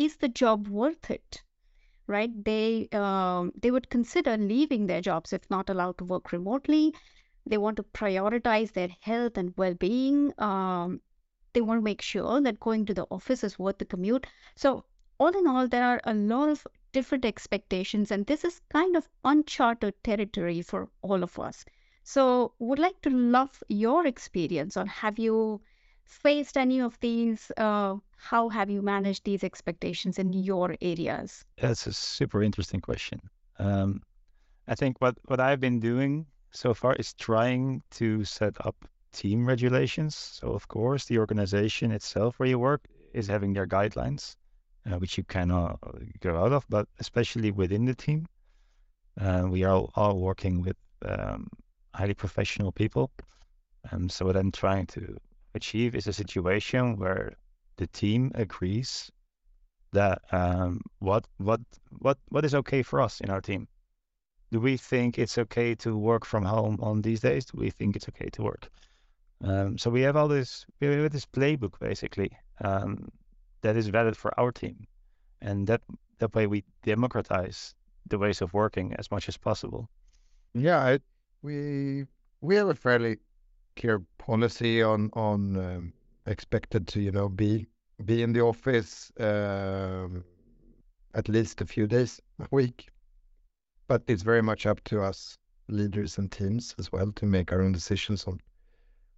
is 0.00 0.16
the 0.16 0.28
job 0.28 0.66
worth 0.66 1.10
it? 1.10 1.42
Right? 2.06 2.32
They 2.44 2.88
um, 2.92 3.52
they 3.62 3.70
would 3.70 3.90
consider 3.90 4.36
leaving 4.36 4.86
their 4.86 5.00
jobs 5.00 5.32
if 5.32 5.48
not 5.50 5.70
allowed 5.70 5.98
to 5.98 6.04
work 6.04 6.32
remotely. 6.32 6.94
They 7.46 7.58
want 7.58 7.76
to 7.76 7.82
prioritize 7.82 8.72
their 8.72 8.88
health 9.00 9.36
and 9.36 9.54
well-being. 9.56 10.32
Um, 10.38 11.00
they 11.52 11.60
want 11.60 11.78
to 11.78 11.84
make 11.84 12.02
sure 12.02 12.40
that 12.40 12.60
going 12.60 12.86
to 12.86 12.94
the 12.94 13.06
office 13.10 13.44
is 13.44 13.58
worth 13.58 13.78
the 13.78 13.84
commute. 13.84 14.26
So 14.56 14.84
all 15.18 15.36
in 15.38 15.46
all, 15.46 15.68
there 15.68 15.84
are 15.84 16.00
a 16.04 16.14
lot 16.14 16.48
of 16.48 16.66
different 16.92 17.24
expectations, 17.26 18.10
and 18.10 18.26
this 18.26 18.44
is 18.44 18.60
kind 18.72 18.96
of 18.96 19.08
uncharted 19.24 19.94
territory 20.02 20.62
for 20.62 20.88
all 21.02 21.22
of 21.22 21.38
us. 21.38 21.64
So, 22.04 22.54
would 22.58 22.78
like 22.78 23.00
to 23.02 23.10
love 23.10 23.62
your 23.68 24.06
experience 24.06 24.76
on 24.78 24.86
have 24.86 25.18
you 25.18 25.60
faced 26.04 26.56
any 26.56 26.80
of 26.80 26.98
these? 27.00 27.52
Uh, 27.56 27.96
how 28.20 28.50
have 28.50 28.68
you 28.68 28.82
managed 28.82 29.24
these 29.24 29.42
expectations 29.42 30.18
in 30.18 30.32
your 30.32 30.76
areas? 30.82 31.42
That's 31.56 31.86
a 31.86 31.92
super 31.92 32.42
interesting 32.42 32.80
question. 32.80 33.20
Um, 33.58 34.02
I 34.68 34.74
think 34.74 35.00
what, 35.00 35.16
what 35.24 35.40
I've 35.40 35.60
been 35.60 35.80
doing 35.80 36.26
so 36.50 36.74
far 36.74 36.94
is 36.96 37.14
trying 37.14 37.82
to 37.92 38.24
set 38.24 38.54
up 38.66 38.76
team 39.12 39.46
regulations. 39.46 40.14
So, 40.14 40.52
of 40.52 40.68
course, 40.68 41.06
the 41.06 41.18
organization 41.18 41.92
itself 41.92 42.38
where 42.38 42.48
you 42.48 42.58
work 42.58 42.82
is 43.14 43.26
having 43.26 43.54
their 43.54 43.66
guidelines, 43.66 44.36
uh, 44.86 44.98
which 44.98 45.16
you 45.16 45.24
cannot 45.24 45.78
go 46.20 46.36
out 46.44 46.52
of, 46.52 46.66
but 46.68 46.86
especially 46.98 47.50
within 47.50 47.86
the 47.86 47.94
team, 47.94 48.26
uh, 49.18 49.46
we 49.48 49.64
are 49.64 49.72
all, 49.72 49.90
all 49.96 50.20
working 50.20 50.60
with 50.60 50.76
um, 51.06 51.48
highly 51.94 52.14
professional 52.14 52.70
people. 52.70 53.10
Um, 53.90 54.10
so, 54.10 54.26
what 54.26 54.36
I'm 54.36 54.52
trying 54.52 54.86
to 54.88 55.16
achieve 55.54 55.94
is 55.94 56.06
a 56.06 56.12
situation 56.12 56.96
where 56.98 57.32
the 57.80 57.86
team 57.86 58.30
agrees 58.34 59.10
that 59.92 60.20
um, 60.32 60.80
what 60.98 61.24
what 61.38 61.60
what 61.98 62.18
what 62.28 62.44
is 62.44 62.54
okay 62.54 62.82
for 62.82 63.00
us 63.00 63.20
in 63.20 63.30
our 63.30 63.40
team. 63.40 63.66
Do 64.52 64.60
we 64.60 64.76
think 64.76 65.18
it's 65.18 65.38
okay 65.38 65.74
to 65.76 65.96
work 65.96 66.26
from 66.26 66.44
home 66.44 66.76
on 66.82 67.00
these 67.00 67.20
days? 67.20 67.46
Do 67.46 67.58
we 67.58 67.70
think 67.70 67.96
it's 67.96 68.08
okay 68.08 68.28
to 68.30 68.42
work? 68.42 68.68
Um, 69.42 69.78
so 69.78 69.90
we 69.90 70.02
have 70.02 70.16
all 70.16 70.28
this 70.28 70.66
we 70.80 70.88
have 70.88 71.12
this 71.12 71.26
playbook 71.26 71.78
basically 71.80 72.30
um, 72.62 73.08
that 73.62 73.76
is 73.76 73.88
valid 73.88 74.16
for 74.16 74.38
our 74.38 74.52
team, 74.52 74.86
and 75.40 75.66
that 75.66 75.80
that 76.18 76.34
way 76.34 76.46
we 76.46 76.64
democratize 76.84 77.74
the 78.06 78.18
ways 78.18 78.42
of 78.42 78.52
working 78.52 78.94
as 78.98 79.10
much 79.10 79.28
as 79.28 79.38
possible. 79.38 79.88
Yeah, 80.52 80.78
I, 80.78 80.98
we 81.42 82.04
we 82.42 82.56
have 82.56 82.68
a 82.68 82.74
fairly 82.74 83.16
clear 83.76 84.02
policy 84.18 84.82
on 84.82 85.10
on 85.14 85.56
um, 85.56 85.92
expected 86.26 86.86
to 86.88 87.00
you 87.00 87.10
know 87.10 87.28
be 87.28 87.66
be 88.04 88.22
in 88.22 88.32
the 88.32 88.40
office 88.40 89.12
um, 89.20 90.24
at 91.14 91.28
least 91.28 91.60
a 91.60 91.66
few 91.66 91.86
days 91.86 92.20
a 92.38 92.46
week, 92.50 92.88
but 93.88 94.02
it's 94.06 94.22
very 94.22 94.42
much 94.42 94.66
up 94.66 94.82
to 94.84 95.02
us 95.02 95.36
leaders 95.68 96.18
and 96.18 96.30
teams 96.32 96.74
as 96.78 96.90
well 96.92 97.12
to 97.12 97.26
make 97.26 97.52
our 97.52 97.62
own 97.62 97.72
decisions 97.72 98.24
on 98.24 98.40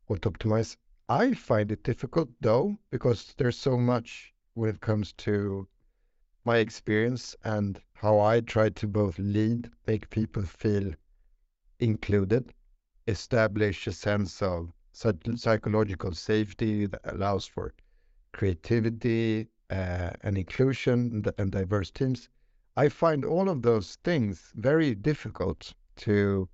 what 0.07 0.23
to 0.23 0.31
optimize. 0.31 0.77
I 1.09 1.35
find 1.35 1.71
it 1.73 1.83
difficult 1.83 2.29
though 2.41 2.77
because 2.91 3.35
there's 3.37 3.59
so 3.59 3.77
much 3.77 4.33
when 4.55 4.71
it 4.71 4.81
comes 4.81 5.13
to 5.15 5.69
my 6.45 6.59
experience 6.59 7.37
and 7.45 7.81
how 7.95 8.19
I 8.19 8.41
try 8.41 8.69
to 8.71 8.87
both 8.87 9.19
lead, 9.19 9.71
make 9.87 10.11
people 10.11 10.43
feel 10.43 10.93
included, 11.79 12.53
establish 13.07 13.87
a 13.87 13.93
sense 13.93 14.43
of 14.43 14.73
psychological 14.93 16.13
safety 16.13 16.87
that 16.87 17.01
allows 17.05 17.47
for 17.47 17.75
creativity 18.33 19.49
uh, 19.71 20.11
and 20.23 20.37
inclusion 20.37 21.25
and 21.39 21.51
diverse 21.51 21.91
teams. 21.91 22.29
I 22.77 22.89
find 22.89 23.25
all 23.25 23.49
of 23.49 23.63
those 23.63 23.97
things 24.05 24.53
very 24.55 24.95
difficult 24.95 25.75
to 25.97 26.49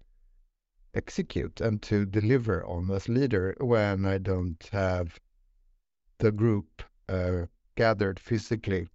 execute 0.95 1.61
and 1.61 1.80
to 1.82 2.07
deliver 2.07 2.64
on 2.66 2.91
as 2.91 3.09
leader 3.09 3.55
when 3.61 4.05
I 4.05 4.18
don't 4.18 4.68
have 4.72 5.18
the 6.18 6.32
group 6.32 6.82
uh, 7.09 7.47
gathered 7.76 8.18
physically 8.18 8.89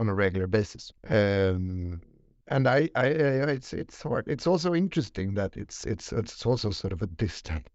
on 0.00 0.08
a 0.08 0.14
regular 0.14 0.46
basis. 0.46 0.92
Um, 1.08 2.00
and 2.48 2.68
I, 2.68 2.88
I, 2.94 3.06
I, 3.06 3.50
it's 3.50 3.72
it's 3.72 4.02
hard. 4.02 4.28
It's 4.28 4.46
also 4.46 4.74
interesting 4.74 5.34
that 5.34 5.56
it's 5.56 5.84
it's 5.84 6.12
it's 6.12 6.46
also 6.46 6.70
sort 6.70 6.92
of 6.92 7.02
a 7.02 7.06
distant 7.06 7.68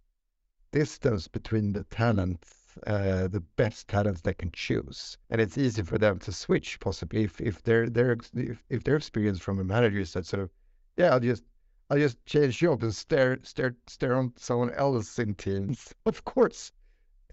distance 0.71 1.27
between 1.27 1.73
the 1.73 1.83
talents, 1.85 2.77
uh, 2.87 3.27
the 3.27 3.43
best 3.57 3.87
talents 3.87 4.21
they 4.21 4.33
can 4.33 4.51
choose, 4.51 5.17
and 5.29 5.41
it's 5.41 5.57
easy 5.57 5.81
for 5.83 5.97
them 5.97 6.19
to 6.19 6.31
switch 6.31 6.79
possibly 6.79 7.23
if 7.23 7.39
if 7.41 7.61
their 7.63 7.89
their 7.89 8.17
if, 8.35 8.63
if 8.69 8.83
their 8.83 8.95
experience 8.95 9.39
from 9.39 9.59
a 9.59 9.63
manager 9.63 9.99
is 9.99 10.13
that 10.13 10.25
sort 10.25 10.43
of 10.43 10.49
yeah 10.97 11.11
I'll 11.11 11.19
just 11.19 11.43
I'll 11.89 11.97
just 11.97 12.23
change 12.25 12.57
job 12.59 12.83
and 12.83 12.95
stare 12.95 13.39
stare 13.43 13.75
stare 13.87 14.15
on 14.15 14.33
someone 14.37 14.71
else 14.71 15.19
in 15.19 15.35
teams. 15.35 15.93
Of 16.05 16.23
course, 16.25 16.71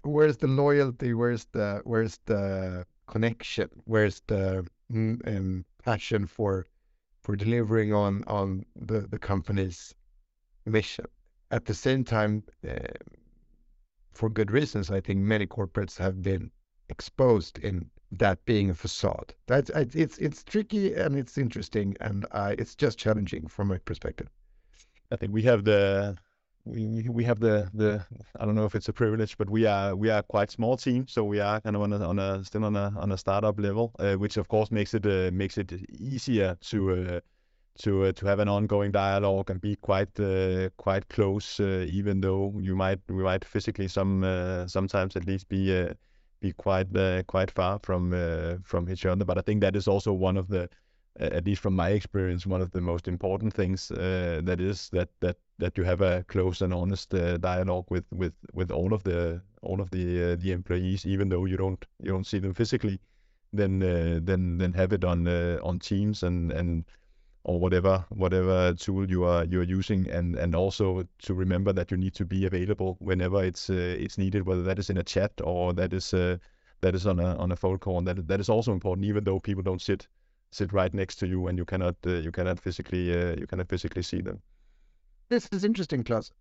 where's 0.03 0.37
the 0.37 0.47
loyalty? 0.47 1.13
Where's 1.13 1.45
the 1.45 1.81
where's 1.85 2.19
the 2.25 2.85
connection? 3.07 3.69
Where's 3.85 4.21
the 4.27 4.67
mm, 4.91 5.17
um, 5.27 5.65
passion 5.83 6.27
for 6.27 6.67
for 7.21 7.35
delivering 7.35 7.93
on 7.93 8.23
on 8.27 8.65
the 8.75 9.01
the 9.01 9.19
company's 9.19 9.95
mission. 10.65 11.05
at 11.51 11.65
the 11.65 11.73
same 11.73 12.03
time, 12.03 12.43
uh, 12.67 12.75
for 14.19 14.29
good 14.29 14.51
reasons, 14.51 14.91
I 14.91 14.99
think 14.99 15.19
many 15.19 15.47
corporates 15.47 15.97
have 15.97 16.21
been 16.21 16.51
exposed 16.89 17.57
in 17.59 17.89
that 18.11 18.43
being 18.43 18.69
a 18.69 18.73
facade. 18.73 19.33
That's 19.47 19.69
it's 20.03 20.17
it's 20.17 20.43
tricky 20.43 20.93
and 20.93 21.15
it's 21.15 21.37
interesting 21.37 21.95
and 22.01 22.25
it's 22.61 22.75
just 22.75 22.99
challenging 22.99 23.47
from 23.47 23.69
my 23.69 23.77
perspective. 23.77 24.27
I 25.13 25.15
think 25.15 25.31
we 25.31 25.43
have 25.43 25.63
the 25.63 26.17
we 26.65 27.07
we 27.09 27.23
have 27.23 27.39
the 27.39 27.69
the 27.73 28.05
I 28.39 28.45
don't 28.45 28.55
know 28.55 28.65
if 28.65 28.75
it's 28.75 28.89
a 28.89 28.93
privilege, 28.93 29.37
but 29.37 29.49
we 29.49 29.65
are 29.65 29.95
we 29.95 30.09
are 30.09 30.23
quite 30.23 30.51
small 30.51 30.75
team, 30.75 31.07
so 31.07 31.23
we 31.23 31.39
are 31.39 31.61
kind 31.61 31.75
of 31.77 31.81
on 31.81 31.93
a, 31.93 31.99
on 32.11 32.19
a 32.19 32.43
still 32.43 32.65
on 32.65 32.75
a 32.75 32.93
on 32.97 33.11
a 33.13 33.17
startup 33.17 33.57
level, 33.57 33.93
uh, 33.99 34.15
which 34.15 34.35
of 34.35 34.49
course 34.49 34.69
makes 34.69 34.93
it 34.93 35.05
uh, 35.05 35.31
makes 35.31 35.57
it 35.57 35.71
easier 35.97 36.57
to 36.71 36.77
uh, 36.91 37.19
to 37.79 38.05
uh, 38.05 38.11
to 38.11 38.25
have 38.25 38.39
an 38.39 38.49
ongoing 38.49 38.91
dialogue 38.91 39.49
and 39.49 39.61
be 39.61 39.75
quite 39.75 40.19
uh, 40.19 40.69
quite 40.77 41.07
close, 41.09 41.59
uh, 41.59 41.85
even 41.89 42.21
though 42.21 42.53
you 42.59 42.75
might 42.75 42.99
we 43.07 43.23
might 43.23 43.45
physically 43.45 43.87
some 43.87 44.23
sometimes 44.67 45.15
at 45.15 45.25
least 45.25 45.49
be 45.49 45.87
be 46.41 46.53
quite 46.53 46.87
quite 47.27 47.51
far 47.51 47.79
from 47.83 48.11
from 48.63 48.89
each 48.89 49.05
other. 49.05 49.25
But 49.25 49.37
I 49.37 49.41
think 49.41 49.61
that 49.61 49.75
is 49.75 49.87
also 49.87 50.13
one 50.13 50.37
of 50.37 50.47
the 50.47 50.69
at 51.19 51.45
least 51.45 51.61
from 51.61 51.75
my 51.75 51.89
experience, 51.89 52.45
one 52.45 52.61
of 52.61 52.71
the 52.71 52.81
most 52.81 53.07
important 53.07 53.53
things 53.53 53.91
uh, 53.91 54.41
that 54.43 54.61
is 54.61 54.89
that 54.89 55.09
that 55.19 55.37
that 55.57 55.77
you 55.77 55.83
have 55.83 56.01
a 56.01 56.23
close 56.27 56.61
and 56.61 56.73
honest 56.73 57.13
uh, 57.13 57.37
dialogue 57.37 57.85
with 57.89 58.05
with 58.11 58.33
with 58.53 58.71
all 58.71 58.93
of 58.93 59.03
the 59.03 59.41
all 59.61 59.81
of 59.81 59.89
the 59.91 60.33
uh, 60.33 60.35
the 60.37 60.51
employees, 60.51 61.05
even 61.05 61.29
though 61.29 61.45
you 61.45 61.57
don't 61.57 61.85
you 62.03 62.11
don't 62.11 62.27
see 62.27 62.39
them 62.39 62.53
physically. 62.53 62.99
Then 63.51 63.79
then 63.79 64.59
then 64.59 64.73
have 64.73 64.93
it 64.93 65.03
on 65.03 65.27
on 65.27 65.79
Teams 65.79 66.23
and 66.23 66.51
and 66.51 66.85
or 67.43 67.59
whatever 67.59 68.05
whatever 68.09 68.73
tool 68.73 69.09
you 69.09 69.23
are 69.23 69.45
you 69.45 69.59
are 69.59 69.63
using 69.63 70.09
and 70.09 70.35
and 70.35 70.53
also 70.53 71.03
to 71.19 71.33
remember 71.33 71.71
that 71.73 71.89
you 71.89 71.97
need 71.97 72.13
to 72.13 72.25
be 72.25 72.45
available 72.45 72.97
whenever 72.99 73.43
it's 73.43 73.69
uh, 73.69 73.95
it's 73.97 74.17
needed 74.17 74.45
whether 74.45 74.63
that 74.63 74.77
is 74.77 74.89
in 74.89 74.97
a 74.97 75.03
chat 75.03 75.31
or 75.43 75.73
that 75.73 75.93
is 75.93 76.13
uh, 76.13 76.37
that 76.81 76.95
is 76.95 77.05
on 77.05 77.19
a 77.19 77.35
on 77.37 77.51
a 77.51 77.55
phone 77.55 77.77
call. 77.77 78.01
That 78.01 78.27
that 78.27 78.39
is 78.39 78.49
also 78.49 78.71
important 78.71 79.05
even 79.05 79.23
though 79.23 79.39
people 79.39 79.63
don't 79.63 79.81
sit 79.81 80.07
sit 80.51 80.73
right 80.73 80.93
next 80.93 81.15
to 81.17 81.27
you 81.27 81.47
and 81.47 81.57
you 81.57 81.65
cannot 81.65 81.95
uh, 82.05 82.11
you 82.11 82.31
cannot 82.31 82.59
physically 82.59 83.13
uh, 83.13 83.35
you 83.37 83.47
cannot 83.47 83.69
physically 83.69 84.03
see 84.03 84.21
them. 84.21 84.41
This 85.29 85.47
is 85.51 85.63
interesting 85.63 86.03
Claes 86.03 86.31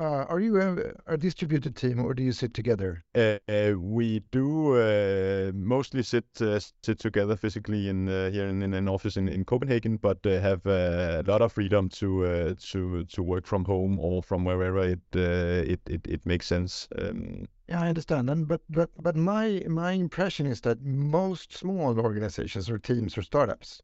uh, 0.00 0.24
are 0.28 0.38
you 0.38 0.60
a, 0.60 1.12
a, 1.14 1.16
distributed 1.16 1.74
team 1.74 1.98
or 1.98 2.14
do 2.14 2.22
you 2.22 2.30
sit 2.30 2.54
together? 2.54 3.04
Uh, 3.16 3.38
uh, 3.48 3.72
we 3.76 4.20
do 4.30 4.76
uh, 4.76 5.50
mostly 5.52 6.04
sit 6.04 6.24
uh, 6.40 6.60
sit 6.82 7.00
together 7.00 7.34
physically 7.34 7.88
in 7.88 8.08
uh, 8.08 8.30
here 8.30 8.46
in, 8.46 8.62
in, 8.62 8.74
an 8.74 8.88
office 8.88 9.16
in, 9.16 9.28
in 9.28 9.44
Copenhagen, 9.44 9.96
but 9.96 10.18
have 10.24 10.64
a 10.66 11.24
lot 11.26 11.42
of 11.42 11.52
freedom 11.52 11.88
to 11.88 12.54
to 12.54 13.04
to 13.06 13.22
work 13.24 13.44
from 13.44 13.64
home 13.64 13.98
or 13.98 14.22
from 14.22 14.44
wherever 14.44 14.78
it 14.78 15.00
it, 15.12 15.80
it, 15.88 16.06
it 16.06 16.24
makes 16.24 16.46
sense. 16.46 16.86
Um, 16.96 17.48
yeah, 17.68 17.82
I 17.82 17.88
understand. 17.88 18.30
And 18.30 18.46
but 18.46 18.60
but 18.70 18.90
but 19.02 19.16
my 19.16 19.64
my 19.66 19.92
impression 19.92 20.46
is 20.46 20.60
that 20.60 20.80
most 20.80 21.52
small 21.56 21.98
organizations 21.98 22.70
or 22.70 22.78
teams 22.78 23.18
or 23.18 23.22
startups 23.22 23.82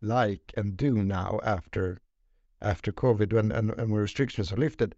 like 0.00 0.52
and 0.56 0.76
do 0.76 1.04
now 1.04 1.38
after 1.44 2.00
after 2.60 2.90
COVID 2.90 3.32
when 3.32 3.52
and, 3.52 3.70
and 3.78 3.92
when 3.92 4.00
restrictions 4.00 4.52
are 4.52 4.56
lifted 4.56 4.96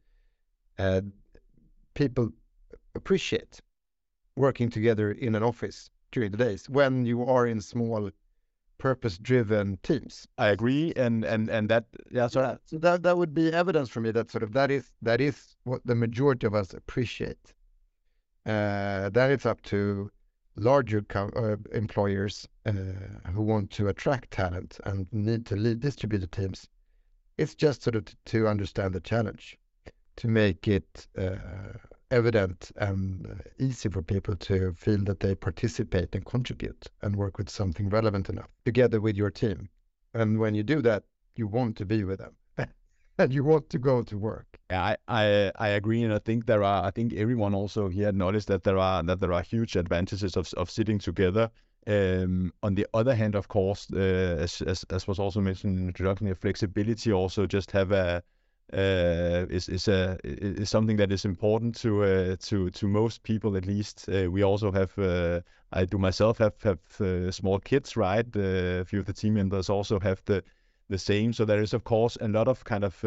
uh, 0.80 1.02
people 1.94 2.30
appreciate 2.94 3.60
working 4.36 4.70
together 4.70 5.12
in 5.12 5.34
an 5.34 5.42
office 5.42 5.90
during 6.12 6.30
the 6.30 6.38
days 6.38 6.68
when 6.68 7.04
you 7.04 7.24
are 7.24 7.46
in 7.46 7.60
small 7.60 8.10
purpose-driven 8.78 9.78
teams. 9.82 10.26
I 10.38 10.48
agree, 10.48 10.94
and 10.96 11.22
and 11.24 11.50
and 11.50 11.68
that 11.68 11.84
yeah. 12.10 12.28
So, 12.28 12.40
that, 12.40 12.60
so 12.64 12.78
that 12.78 13.02
that 13.02 13.18
would 13.18 13.34
be 13.34 13.52
evidence 13.52 13.90
for 13.90 14.00
me 14.00 14.10
that 14.12 14.30
sort 14.30 14.42
of 14.42 14.52
that 14.54 14.70
is 14.70 14.90
that 15.02 15.20
is 15.20 15.56
what 15.64 15.82
the 15.84 15.94
majority 15.94 16.46
of 16.46 16.54
us 16.54 16.72
appreciate. 16.72 17.52
Uh, 18.46 19.10
then 19.10 19.30
it's 19.30 19.44
up 19.44 19.60
to 19.72 20.10
larger 20.56 21.04
uh, 21.14 21.56
employers 21.72 22.48
uh, 22.64 22.72
who 23.34 23.42
want 23.42 23.70
to 23.70 23.88
attract 23.88 24.30
talent 24.30 24.80
and 24.86 25.06
need 25.12 25.44
to 25.46 25.56
lead 25.56 25.80
distributed 25.80 26.32
teams. 26.32 26.66
It's 27.36 27.54
just 27.54 27.82
sort 27.82 27.96
of 27.96 28.04
to 28.32 28.48
understand 28.48 28.94
the 28.94 29.00
challenge 29.00 29.58
to 30.20 30.28
make 30.28 30.68
it 30.68 31.06
uh, 31.16 31.36
evident 32.10 32.70
and 32.76 33.26
uh, 33.26 33.34
easy 33.58 33.88
for 33.88 34.02
people 34.02 34.36
to 34.36 34.74
feel 34.74 35.02
that 35.04 35.20
they 35.20 35.34
participate 35.34 36.14
and 36.14 36.26
contribute 36.26 36.86
and 37.00 37.16
work 37.16 37.38
with 37.38 37.48
something 37.48 37.88
relevant 37.88 38.28
enough 38.28 38.50
together 38.66 39.00
with 39.00 39.16
your 39.16 39.30
team. 39.30 39.70
And 40.12 40.38
when 40.38 40.54
you 40.54 40.62
do 40.62 40.82
that, 40.82 41.04
you 41.36 41.46
want 41.46 41.76
to 41.78 41.86
be 41.86 42.04
with 42.04 42.18
them 42.18 42.36
and 43.18 43.32
you 43.32 43.42
want 43.42 43.70
to 43.70 43.78
go 43.78 44.02
to 44.02 44.18
work. 44.18 44.58
I, 44.68 44.98
I 45.08 45.52
I 45.56 45.68
agree, 45.68 46.02
and 46.02 46.12
I 46.12 46.18
think 46.18 46.44
there 46.44 46.62
are. 46.62 46.84
I 46.84 46.90
think 46.90 47.14
everyone 47.14 47.54
also 47.54 47.88
here 47.88 48.12
noticed 48.12 48.48
that 48.48 48.62
there 48.62 48.78
are 48.78 49.02
that 49.04 49.20
there 49.20 49.32
are 49.32 49.42
huge 49.42 49.74
advantages 49.74 50.36
of 50.36 50.52
of 50.54 50.70
sitting 50.70 50.98
together. 50.98 51.50
Um, 51.86 52.52
on 52.62 52.74
the 52.74 52.86
other 52.92 53.14
hand, 53.14 53.34
of 53.34 53.48
course, 53.48 53.88
uh, 53.92 54.36
as, 54.44 54.60
as 54.62 54.84
as 54.90 55.08
was 55.08 55.18
also 55.18 55.40
mentioned 55.40 55.78
in 55.78 55.82
the 55.84 55.88
introduction, 55.88 56.34
flexibility 56.34 57.10
also 57.10 57.46
just 57.46 57.70
have 57.70 57.90
a 57.90 58.22
is 58.72 59.68
is 59.68 60.70
something 60.70 60.96
that 60.96 61.12
is 61.12 61.24
important 61.24 61.74
to 61.76 62.04
uh, 62.04 62.36
to 62.40 62.70
to 62.70 62.88
most 62.88 63.22
people 63.22 63.56
at 63.56 63.66
least. 63.66 64.08
Uh, 64.08 64.30
we 64.30 64.42
also 64.42 64.70
have 64.70 64.96
uh, 64.98 65.40
I 65.72 65.84
do 65.84 65.98
myself 65.98 66.38
have 66.38 66.54
have 66.62 66.78
uh, 67.00 67.30
small 67.30 67.58
kids, 67.58 67.96
right? 67.96 68.26
Uh, 68.36 68.80
a 68.80 68.84
few 68.84 69.00
of 69.00 69.06
the 69.06 69.12
team 69.12 69.34
members 69.34 69.70
also 69.70 69.98
have 70.00 70.22
the 70.24 70.42
same. 70.98 71.32
So 71.32 71.44
there 71.44 71.62
is 71.62 71.72
of 71.74 71.84
course 71.84 72.18
a 72.20 72.28
lot 72.28 72.48
of 72.48 72.64
kind 72.64 72.84
of 72.84 73.04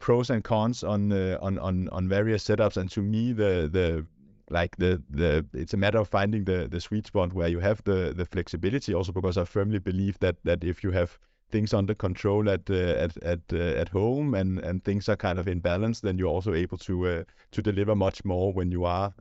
pros 0.00 0.30
and 0.30 0.44
cons 0.44 0.84
on 0.84 1.12
on 1.12 1.58
on 1.58 1.88
on 1.90 2.08
various 2.08 2.44
setups. 2.44 2.76
And 2.76 2.90
to 2.90 3.02
me, 3.02 3.32
the 3.32 3.68
the 3.72 4.06
like 4.50 4.76
the 4.76 5.02
the 5.10 5.44
it's 5.52 5.74
a 5.74 5.76
matter 5.76 5.98
of 5.98 6.08
finding 6.08 6.44
the 6.44 6.68
the 6.68 6.80
sweet 6.80 7.06
spot 7.06 7.32
where 7.32 7.48
you 7.48 7.60
have 7.60 7.82
the 7.84 8.12
the 8.16 8.24
flexibility. 8.24 8.94
Also 8.94 9.12
because 9.12 9.38
I 9.38 9.44
firmly 9.44 9.78
believe 9.78 10.18
that 10.20 10.36
that 10.44 10.64
if 10.64 10.82
you 10.82 10.90
have 10.92 11.18
things 11.50 11.74
under 11.74 11.94
control 11.94 12.48
at 12.50 12.70
uh, 12.70 12.74
at 12.74 13.16
at 13.22 13.40
uh, 13.52 13.56
at 13.56 13.88
home 13.88 14.34
and 14.34 14.58
and 14.58 14.84
things 14.84 15.08
are 15.08 15.16
kind 15.16 15.38
of 15.38 15.48
in 15.48 15.60
balance, 15.60 16.00
then 16.00 16.18
you're 16.18 16.34
also 16.34 16.54
able 16.54 16.78
to 16.78 17.06
uh, 17.06 17.24
to 17.52 17.62
deliver 17.62 17.94
much 17.94 18.24
more 18.24 18.52
when 18.52 18.70
you 18.70 18.84
are 18.84 19.12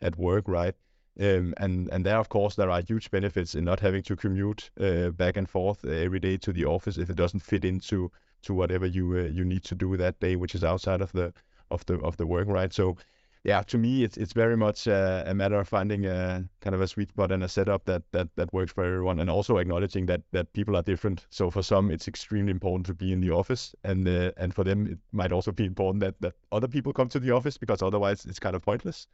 at 0.00 0.16
work, 0.16 0.46
right? 0.46 0.74
Um, 1.20 1.54
and 1.58 1.88
and 1.92 2.04
there, 2.04 2.18
of 2.18 2.28
course, 2.28 2.56
there 2.56 2.70
are 2.70 2.82
huge 2.82 3.10
benefits 3.10 3.54
in 3.54 3.64
not 3.64 3.80
having 3.80 4.02
to 4.04 4.16
commute 4.16 4.70
uh, 4.80 5.10
back 5.10 5.36
and 5.36 5.48
forth 5.48 5.84
every 5.84 6.18
day 6.18 6.36
to 6.38 6.52
the 6.52 6.64
office 6.64 6.98
if 6.98 7.08
it 7.08 7.16
doesn't 7.16 7.40
fit 7.40 7.64
into 7.64 8.10
to 8.42 8.54
whatever 8.54 8.86
you 8.86 9.16
uh, 9.16 9.28
you 9.30 9.44
need 9.44 9.62
to 9.64 9.74
do 9.74 9.96
that 9.96 10.18
day, 10.20 10.36
which 10.36 10.54
is 10.54 10.64
outside 10.64 11.00
of 11.00 11.12
the 11.12 11.32
of 11.70 11.86
the 11.86 11.98
of 12.00 12.16
the 12.16 12.26
work, 12.26 12.48
right? 12.48 12.72
So 12.72 12.96
yeah, 13.44 13.62
to 13.62 13.76
me, 13.78 14.02
it's 14.04 14.16
it's 14.16 14.32
very 14.32 14.56
much 14.56 14.88
uh, 14.88 15.22
a 15.26 15.34
matter 15.34 15.60
of 15.60 15.68
finding 15.68 16.06
a 16.06 16.48
kind 16.60 16.74
of 16.74 16.80
a 16.80 16.88
sweet 16.88 17.10
spot 17.10 17.30
and 17.30 17.44
a 17.44 17.48
setup 17.48 17.84
that 17.84 18.02
that 18.12 18.28
that 18.36 18.52
works 18.54 18.72
for 18.72 18.84
everyone, 18.84 19.20
and 19.20 19.28
also 19.28 19.58
acknowledging 19.58 20.06
that 20.06 20.22
that 20.32 20.52
people 20.54 20.74
are 20.76 20.82
different. 20.82 21.26
So 21.30 21.50
for 21.50 21.62
some, 21.62 21.90
it's 21.90 22.08
extremely 22.08 22.50
important 22.50 22.86
to 22.86 22.94
be 22.94 23.12
in 23.12 23.20
the 23.20 23.32
office, 23.32 23.74
and 23.84 24.08
uh, 24.08 24.32
and 24.38 24.54
for 24.54 24.64
them, 24.64 24.86
it 24.86 24.98
might 25.12 25.30
also 25.30 25.52
be 25.52 25.66
important 25.66 26.00
that 26.00 26.14
that 26.20 26.34
other 26.52 26.68
people 26.68 26.94
come 26.94 27.08
to 27.10 27.20
the 27.20 27.32
office 27.32 27.58
because 27.58 27.82
otherwise 27.82 28.24
it's 28.24 28.38
kind 28.40 28.56
of 28.56 28.62
pointless. 28.62 29.08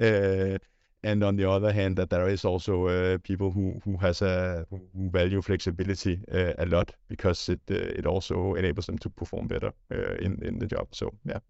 Uh, 0.00 0.58
and 1.04 1.24
on 1.24 1.34
the 1.34 1.50
other 1.50 1.72
hand, 1.72 1.96
that 1.96 2.10
there 2.10 2.28
is 2.28 2.44
also 2.44 2.86
uh, 2.86 3.18
people 3.18 3.50
who 3.50 3.80
who 3.84 3.96
has 3.96 4.22
a 4.22 4.64
who 4.70 5.10
value 5.10 5.42
flexibility 5.42 6.20
uh, 6.32 6.52
a 6.58 6.66
lot 6.66 6.94
because 7.08 7.48
it 7.48 7.60
uh, 7.68 7.98
it 7.98 8.06
also 8.06 8.54
enables 8.54 8.86
them 8.86 8.98
to 8.98 9.10
perform 9.10 9.48
better 9.48 9.72
in 10.20 10.38
in 10.42 10.58
the 10.60 10.66
job. 10.66 10.86
So 10.94 11.10
yeah. 11.24 11.40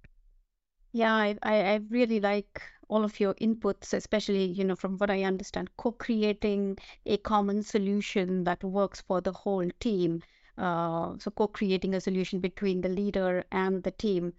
Yeah, 0.92 1.14
I, 1.14 1.36
I, 1.42 1.74
really 1.90 2.20
like 2.20 2.62
all 2.88 3.04
of 3.04 3.18
your 3.20 3.34
inputs, 3.34 3.92
especially, 3.94 4.44
you 4.44 4.64
know, 4.64 4.76
from 4.76 4.96
what 4.98 5.10
I 5.10 5.22
understand, 5.24 5.70
co-creating 5.76 6.78
a 7.06 7.16
common 7.18 7.62
solution 7.62 8.44
that 8.44 8.62
works 8.64 9.00
for 9.00 9.20
the 9.20 9.32
whole 9.32 9.68
team. 9.80 10.22
Uh, 10.58 11.16
so 11.18 11.30
co-creating 11.30 11.94
a 11.94 12.00
solution 12.00 12.40
between 12.40 12.80
the 12.82 12.88
leader 12.88 13.44
and 13.52 13.82
the 13.82 13.90
team. 13.90 14.32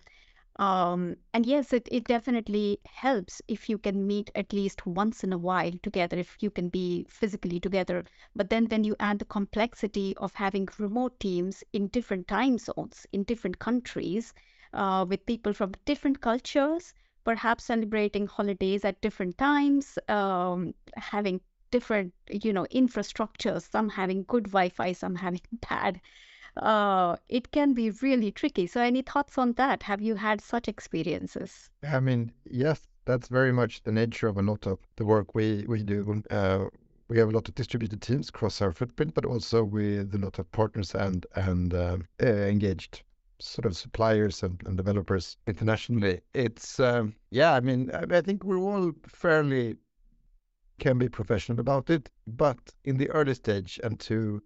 Um, 0.57 1.17
and 1.33 1.45
yes, 1.45 1.73
it, 1.73 1.89
it 1.91 2.05
definitely 2.05 2.79
helps 2.85 3.41
if 3.47 3.69
you 3.69 3.77
can 3.79 4.07
meet 4.07 4.31
at 4.35 4.53
least 4.53 4.85
once 4.85 5.23
in 5.23 5.33
a 5.33 5.37
while 5.39 5.73
together, 5.83 6.17
if 6.19 6.37
you 6.41 6.51
can 6.51 6.69
be 6.69 7.05
physically 7.09 7.59
together. 7.59 8.05
But 8.35 8.49
then 8.49 8.67
when 8.67 8.83
you 8.83 8.95
add 8.99 9.19
the 9.19 9.25
complexity 9.25 10.15
of 10.17 10.35
having 10.35 10.69
remote 10.79 11.19
teams 11.19 11.63
in 11.73 11.87
different 11.89 12.27
time 12.27 12.57
zones, 12.59 13.07
in 13.13 13.23
different 13.23 13.59
countries, 13.59 14.33
uh, 14.73 15.05
with 15.07 15.25
people 15.25 15.53
from 15.53 15.73
different 15.85 16.21
cultures, 16.21 16.93
perhaps 17.23 17.65
celebrating 17.65 18.27
holidays 18.27 18.83
at 18.85 19.01
different 19.01 19.37
times, 19.37 19.97
um, 20.09 20.73
having 20.95 21.41
different, 21.71 22.13
you 22.29 22.53
know, 22.53 22.65
infrastructures, 22.71 23.69
some 23.69 23.89
having 23.89 24.23
good 24.23 24.45
Wi-Fi, 24.45 24.91
some 24.93 25.15
having 25.15 25.41
bad. 25.69 26.01
Uh, 26.57 27.15
it 27.29 27.51
can 27.51 27.73
be 27.73 27.89
really 27.89 28.31
tricky. 28.31 28.67
So, 28.67 28.81
any 28.81 29.01
thoughts 29.01 29.37
on 29.37 29.53
that? 29.53 29.83
Have 29.83 30.01
you 30.01 30.15
had 30.15 30.39
such 30.39 30.67
experiences? 30.67 31.69
I 31.83 31.99
mean, 31.99 32.31
yes, 32.45 32.87
that's 33.05 33.27
very 33.27 33.51
much 33.51 33.81
the 33.83 33.91
nature 33.91 34.27
of 34.27 34.37
a 34.37 34.43
lot 34.43 34.67
of 34.67 34.79
the 34.97 35.05
work 35.05 35.33
we 35.33 35.65
we 35.67 35.81
do. 35.81 36.23
Uh, 36.29 36.65
we 37.07 37.17
have 37.17 37.29
a 37.29 37.31
lot 37.31 37.49
of 37.49 37.55
distributed 37.55 38.01
teams 38.01 38.29
across 38.29 38.61
our 38.61 38.71
footprint, 38.71 39.13
but 39.13 39.25
also 39.25 39.63
with 39.63 40.13
a 40.13 40.17
lot 40.17 40.37
of 40.39 40.51
partners 40.51 40.93
and 40.93 41.25
and 41.35 41.73
uh, 41.73 41.97
engaged 42.21 43.03
sort 43.43 43.65
of 43.65 43.75
suppliers 43.75 44.41
and, 44.43 44.61
and 44.65 44.77
developers 44.77 45.37
internationally. 45.47 46.21
It's 46.33 46.79
um, 46.79 47.15
yeah, 47.29 47.53
I 47.53 47.59
mean, 47.59 47.91
I, 47.93 48.17
I 48.17 48.21
think 48.21 48.43
we're 48.43 48.57
all 48.57 48.91
fairly 49.07 49.75
can 50.79 50.97
be 50.97 51.09
professional 51.09 51.59
about 51.59 51.89
it, 51.89 52.09
but 52.25 52.57
in 52.83 52.97
the 52.97 53.09
early 53.11 53.33
stage 53.33 53.79
and 53.83 53.99
to 53.99 54.41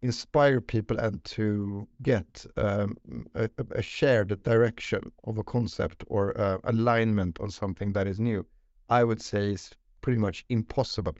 inspire 0.00 0.60
people 0.60 0.98
and 0.98 1.22
to 1.24 1.86
get 2.02 2.46
um, 2.56 2.96
a, 3.34 3.50
a, 3.72 3.82
shared 3.82 4.42
direction 4.42 5.12
of 5.24 5.38
a 5.38 5.44
concept 5.44 6.04
or 6.06 6.38
uh, 6.40 6.58
alignment 6.64 7.38
on 7.40 7.50
something 7.50 7.92
that 7.92 8.06
is 8.06 8.20
new, 8.20 8.46
I 8.88 9.04
would 9.04 9.20
say 9.20 9.52
is 9.52 9.70
pretty 10.00 10.18
much 10.18 10.44
impossible 10.48 11.16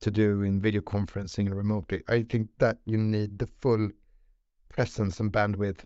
to 0.00 0.10
do 0.10 0.42
in 0.42 0.60
video 0.60 0.82
conferencing 0.82 1.52
remotely. 1.52 2.02
I 2.08 2.22
think 2.22 2.48
that 2.58 2.78
you 2.84 2.98
need 2.98 3.38
the 3.38 3.48
full 3.62 3.88
presence 4.68 5.18
and 5.20 5.32
bandwidth 5.32 5.84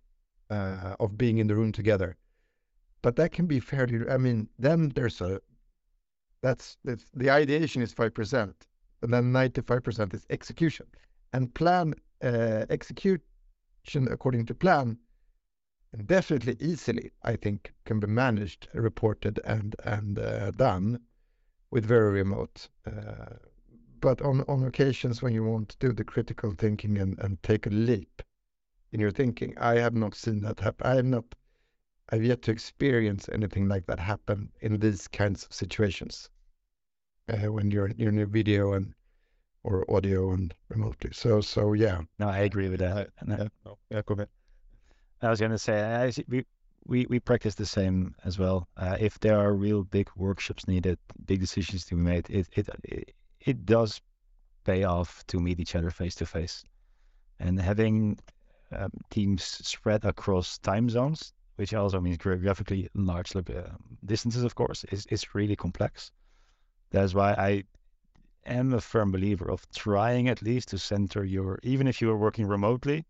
uh, 0.51 0.97
of 1.01 1.17
being 1.19 1.39
in 1.39 1.47
the 1.47 1.55
room 1.55 1.73
together. 1.73 2.17
But 3.03 3.17
that 3.17 3.33
can 3.33 3.47
be 3.47 3.61
fairly. 3.61 4.09
I 4.09 4.19
mean, 4.19 4.49
then 4.59 4.91
there's 4.95 5.21
a 5.21 5.41
that's, 6.41 6.77
the 7.15 7.31
ideation 7.31 7.83
is 7.83 7.93
five 7.93 8.15
percent, 8.15 8.67
and 9.03 9.13
then 9.13 9.33
ninety 9.33 9.61
five 9.61 9.83
percent 9.83 10.15
is 10.15 10.27
execution. 10.31 10.87
And 11.33 11.53
plan 11.55 11.95
uh, 12.23 12.65
execution 12.71 13.23
according 14.11 14.47
to 14.47 14.55
plan, 14.55 14.99
and 15.93 16.07
definitely 16.07 16.57
easily, 16.61 17.11
I 17.23 17.37
think, 17.37 17.73
can 17.85 18.01
be 18.01 18.07
managed, 18.07 18.69
reported, 18.75 19.41
and 19.45 19.75
and 19.85 20.19
uh, 20.19 20.51
done 20.53 21.01
with 21.71 21.85
very 21.85 22.13
remote. 22.13 22.69
Uh, 22.87 23.35
but 24.01 24.23
on 24.23 24.45
on 24.49 24.65
occasions 24.65 25.23
when 25.23 25.35
you 25.35 25.45
want 25.45 25.69
to 25.71 25.77
do 25.79 25.93
the 25.93 26.05
critical 26.05 26.53
thinking 26.53 26.99
and, 26.99 27.19
and 27.19 27.43
take 27.43 27.67
a 27.67 27.71
leap 27.71 28.23
in 28.93 29.01
your 29.01 29.11
thinking, 29.11 29.55
I 29.59 29.79
have 29.79 29.95
not 29.95 30.15
seen 30.15 30.41
that 30.43 30.61
happen. 30.61 30.87
I 30.87 30.95
have 30.97 31.05
not. 31.05 31.25
I've 32.11 32.25
yet 32.25 32.43
to 32.43 32.51
experience 32.51 33.29
anything 33.29 33.69
like 33.69 33.87
that 33.87 33.99
happen 33.99 34.51
in 34.61 34.79
these 34.79 35.09
kinds 35.09 35.45
of 35.45 35.53
situations 35.53 36.31
uh, 37.29 37.53
when 37.53 37.71
you're, 37.71 37.91
you're 37.99 38.09
in 38.09 38.19
a 38.19 38.27
video 38.27 38.73
and 38.73 38.95
or 39.65 39.85
audio 39.95 40.33
and 40.33 40.55
remotely. 40.71 41.11
So 41.13 41.41
so 41.41 41.75
yeah. 41.75 42.01
No, 42.19 42.29
I 42.29 42.39
agree 42.39 42.69
with 42.69 42.81
that. 42.81 42.97
I, 42.97 43.07
yeah, 43.29 43.49
no, 43.65 43.79
yeah, 43.91 44.03
go 44.07 44.15
ahead. 44.15 44.29
I 45.21 45.31
was 45.31 45.41
going 45.41 45.53
to 45.53 45.59
say 45.59 45.83
I, 45.83 46.13
we 46.29 46.47
we 46.87 47.07
we 47.11 47.21
practice 47.21 47.55
the 47.55 47.67
same 47.67 48.15
as 48.25 48.39
well. 48.39 48.69
Uh, 48.77 48.97
if 48.99 49.19
there 49.21 49.39
are 49.39 49.53
real 49.55 49.85
big 49.85 50.09
workshops 50.17 50.67
needed, 50.67 50.99
big 51.27 51.41
decisions 51.41 51.85
to 51.87 51.97
be 51.97 52.01
made, 52.01 52.31
it 52.31 52.49
it 52.53 52.69
it, 52.85 53.15
it 53.41 53.67
does 53.67 54.01
pay 54.65 54.85
off 54.85 55.25
to 55.27 55.39
meet 55.39 55.61
each 55.61 55.75
other 55.75 55.91
face 55.91 56.15
to 56.17 56.27
face, 56.27 56.65
and 57.41 57.61
having 57.61 58.19
um, 58.73 58.91
teams 59.11 59.43
spread 59.45 60.05
across 60.05 60.59
time 60.59 60.89
zones, 60.91 61.33
which 61.57 61.75
also 61.75 62.01
means 62.01 62.19
geographically 62.19 62.89
large 62.95 63.35
uh, 63.35 63.43
distances, 64.05 64.45
of 64.45 64.55
course, 64.55 64.85
is 64.93 65.07
is 65.07 65.35
really 65.35 65.57
complex. 65.57 66.13
That's 66.91 67.15
why 67.15 67.33
I 67.33 67.65
am 68.47 68.73
a 68.75 68.81
firm 68.81 69.13
believer 69.13 69.51
of 69.51 69.67
trying 69.73 70.29
at 70.29 70.43
least 70.43 70.69
to 70.69 70.79
center 70.79 71.25
your, 71.25 71.59
even 71.63 71.87
if 71.87 72.01
you 72.01 72.11
are 72.11 72.17
working 72.17 72.47
remotely, 72.47 73.05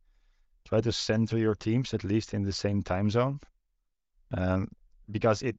try 0.64 0.80
to 0.80 0.92
center 0.92 1.38
your 1.38 1.54
teams 1.54 1.94
at 1.94 2.04
least 2.04 2.34
in 2.34 2.42
the 2.42 2.52
same 2.52 2.82
time 2.82 3.10
zone, 3.10 3.40
um, 4.36 4.68
because 5.10 5.42
it 5.42 5.56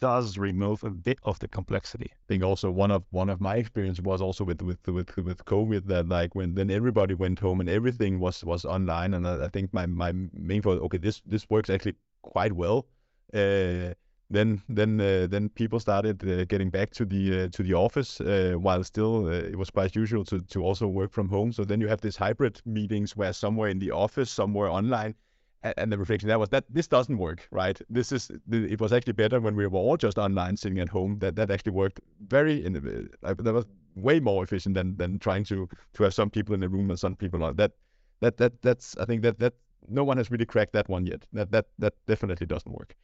does 0.00 0.38
remove 0.38 0.82
a 0.84 0.90
bit 0.90 1.18
of 1.22 1.38
the 1.38 1.48
complexity. 1.48 2.10
I 2.12 2.24
think 2.28 2.42
also 2.42 2.70
one 2.70 2.90
of 2.90 3.04
one 3.10 3.30
of 3.30 3.40
my 3.40 3.56
experience 3.56 4.00
was 4.00 4.20
also 4.20 4.44
with 4.44 4.62
with 4.62 4.86
with 4.88 5.16
with 5.16 5.44
COVID 5.44 5.86
that 5.86 6.08
like 6.08 6.34
when 6.34 6.54
then 6.54 6.70
everybody 6.70 7.14
went 7.14 7.38
home 7.38 7.60
and 7.60 7.68
everything 7.68 8.18
was 8.18 8.44
was 8.44 8.64
online 8.64 9.14
and 9.14 9.26
I, 9.26 9.44
I 9.44 9.48
think 9.48 9.72
my 9.72 9.86
my 9.86 10.12
main 10.32 10.62
thought 10.62 10.82
okay 10.82 10.98
this 10.98 11.22
this 11.26 11.48
works 11.50 11.70
actually 11.70 11.96
quite 12.22 12.52
well. 12.52 12.86
Uh, 13.32 13.94
then 14.30 14.62
then 14.68 15.00
uh, 15.00 15.26
then 15.28 15.48
people 15.48 15.80
started 15.80 16.22
uh, 16.22 16.44
getting 16.44 16.70
back 16.70 16.90
to 16.92 17.04
the 17.04 17.42
uh, 17.42 17.48
to 17.48 17.62
the 17.62 17.74
office 17.74 18.20
uh, 18.20 18.54
while 18.56 18.82
still 18.84 19.26
uh, 19.26 19.30
it 19.32 19.56
was 19.56 19.70
quite 19.70 19.94
usual 19.96 20.24
to 20.24 20.40
to 20.40 20.62
also 20.64 20.86
work 20.86 21.12
from 21.12 21.28
home. 21.28 21.52
So 21.52 21.64
then 21.64 21.80
you 21.80 21.88
have 21.88 22.00
these 22.00 22.16
hybrid 22.16 22.62
meetings 22.64 23.16
where 23.16 23.32
somewhere 23.32 23.68
in 23.68 23.78
the 23.80 23.90
office, 23.90 24.30
somewhere 24.30 24.70
online, 24.70 25.14
and, 25.62 25.74
and 25.76 25.92
the 25.92 25.98
reflection 25.98 26.28
there 26.28 26.38
was 26.38 26.48
that 26.50 26.64
this 26.70 26.88
doesn't 26.88 27.18
work, 27.18 27.46
right? 27.50 27.80
This 27.88 28.12
is 28.12 28.30
it 28.50 28.80
was 28.80 28.92
actually 28.92 29.12
better 29.14 29.40
when 29.40 29.56
we 29.56 29.66
were 29.66 29.78
all 29.78 29.96
just 29.96 30.18
online 30.18 30.56
sitting 30.56 30.78
at 30.78 30.88
home. 30.88 31.18
That 31.18 31.36
that 31.36 31.50
actually 31.50 31.72
worked 31.72 32.00
very 32.26 32.64
in 32.64 32.76
uh, 33.22 33.34
that 33.38 33.54
was 33.54 33.66
way 33.94 34.20
more 34.20 34.42
efficient 34.44 34.74
than 34.74 34.96
than 34.96 35.18
trying 35.18 35.44
to 35.44 35.68
to 35.94 36.02
have 36.02 36.14
some 36.14 36.30
people 36.30 36.54
in 36.54 36.60
the 36.60 36.68
room 36.68 36.90
and 36.90 36.98
some 36.98 37.16
people 37.16 37.38
not. 37.38 37.56
That 37.56 37.72
that 38.20 38.36
that 38.38 38.60
that's 38.62 38.96
I 38.98 39.04
think 39.04 39.22
that 39.22 39.38
that 39.38 39.54
no 39.88 40.04
one 40.04 40.16
has 40.16 40.30
really 40.30 40.46
cracked 40.46 40.72
that 40.72 40.88
one 40.88 41.06
yet. 41.06 41.24
That 41.32 41.50
that 41.52 41.66
that 41.78 41.94
definitely 42.06 42.46
doesn't 42.46 42.72
work. 42.72 42.94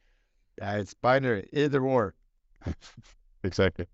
Yeah, 0.57 0.77
it's 0.77 0.93
binary, 0.93 1.47
either 1.53 1.83
or. 1.83 2.15
exactly. 3.43 3.85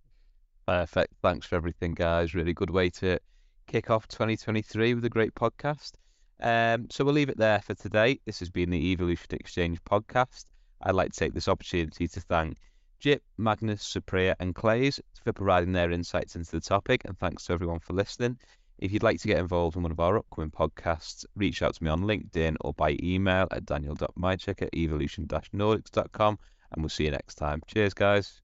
Perfect. 0.66 1.14
Thanks 1.22 1.45
for 1.45 1.55
everything, 1.55 1.93
guys. 1.93 2.34
Really 2.34 2.53
good 2.53 2.70
way 2.70 2.89
to 2.91 3.20
kick 3.68 3.89
off 3.89 4.07
2023 4.07 4.93
with 4.93 5.03
a 5.03 5.09
great 5.09 5.36
podcast. 5.36 5.93
Um, 6.42 6.88
so 6.90 7.04
we'll 7.04 7.14
leave 7.14 7.30
it 7.30 7.38
there 7.38 7.62
for 7.62 7.74
today. 7.74 8.20
This 8.26 8.40
has 8.40 8.50
been 8.50 8.70
the 8.70 8.92
Evolution 8.92 9.28
Exchange 9.32 9.84
podcast. 9.84 10.46
I'd 10.82 10.96
like 10.96 11.12
to 11.14 11.20
take 11.20 11.34
this 11.34 11.48
opportunity 11.48 12.08
to 12.08 12.22
thank 12.22 12.58
Jip, 13.00 13.24
Magnus, 13.38 13.84
Supriya, 13.84 14.36
and 14.40 14.56
Claes 14.56 15.00
for 15.24 15.34
providing 15.34 15.74
their 15.74 15.92
insights 15.92 16.36
into 16.36 16.52
the 16.52 16.62
topic, 16.62 17.02
and 17.06 17.18
thanks 17.18 17.46
to 17.46 17.54
everyone 17.54 17.80
for 17.80 17.94
listening. 17.94 18.38
If 18.80 18.92
you'd 18.92 19.04
like 19.04 19.20
to 19.22 19.28
get 19.28 19.40
involved 19.40 19.76
in 19.76 19.84
one 19.84 19.92
of 19.92 20.00
our 20.00 20.18
upcoming 20.18 20.52
podcasts, 20.52 21.26
reach 21.36 21.62
out 21.62 21.76
to 21.76 21.84
me 21.84 21.90
on 21.90 22.02
LinkedIn 22.02 22.56
or 22.62 22.74
by 22.74 22.98
email 23.02 23.48
at 23.52 23.66
daniel.mycek 23.66 24.62
at 24.62 24.76
evolution-nordics.com 24.76 26.40
and 26.72 26.84
we'll 26.84 26.90
see 26.90 27.06
you 27.06 27.12
next 27.12 27.36
time. 27.36 27.62
Cheers, 27.68 27.94
guys. 27.94 28.42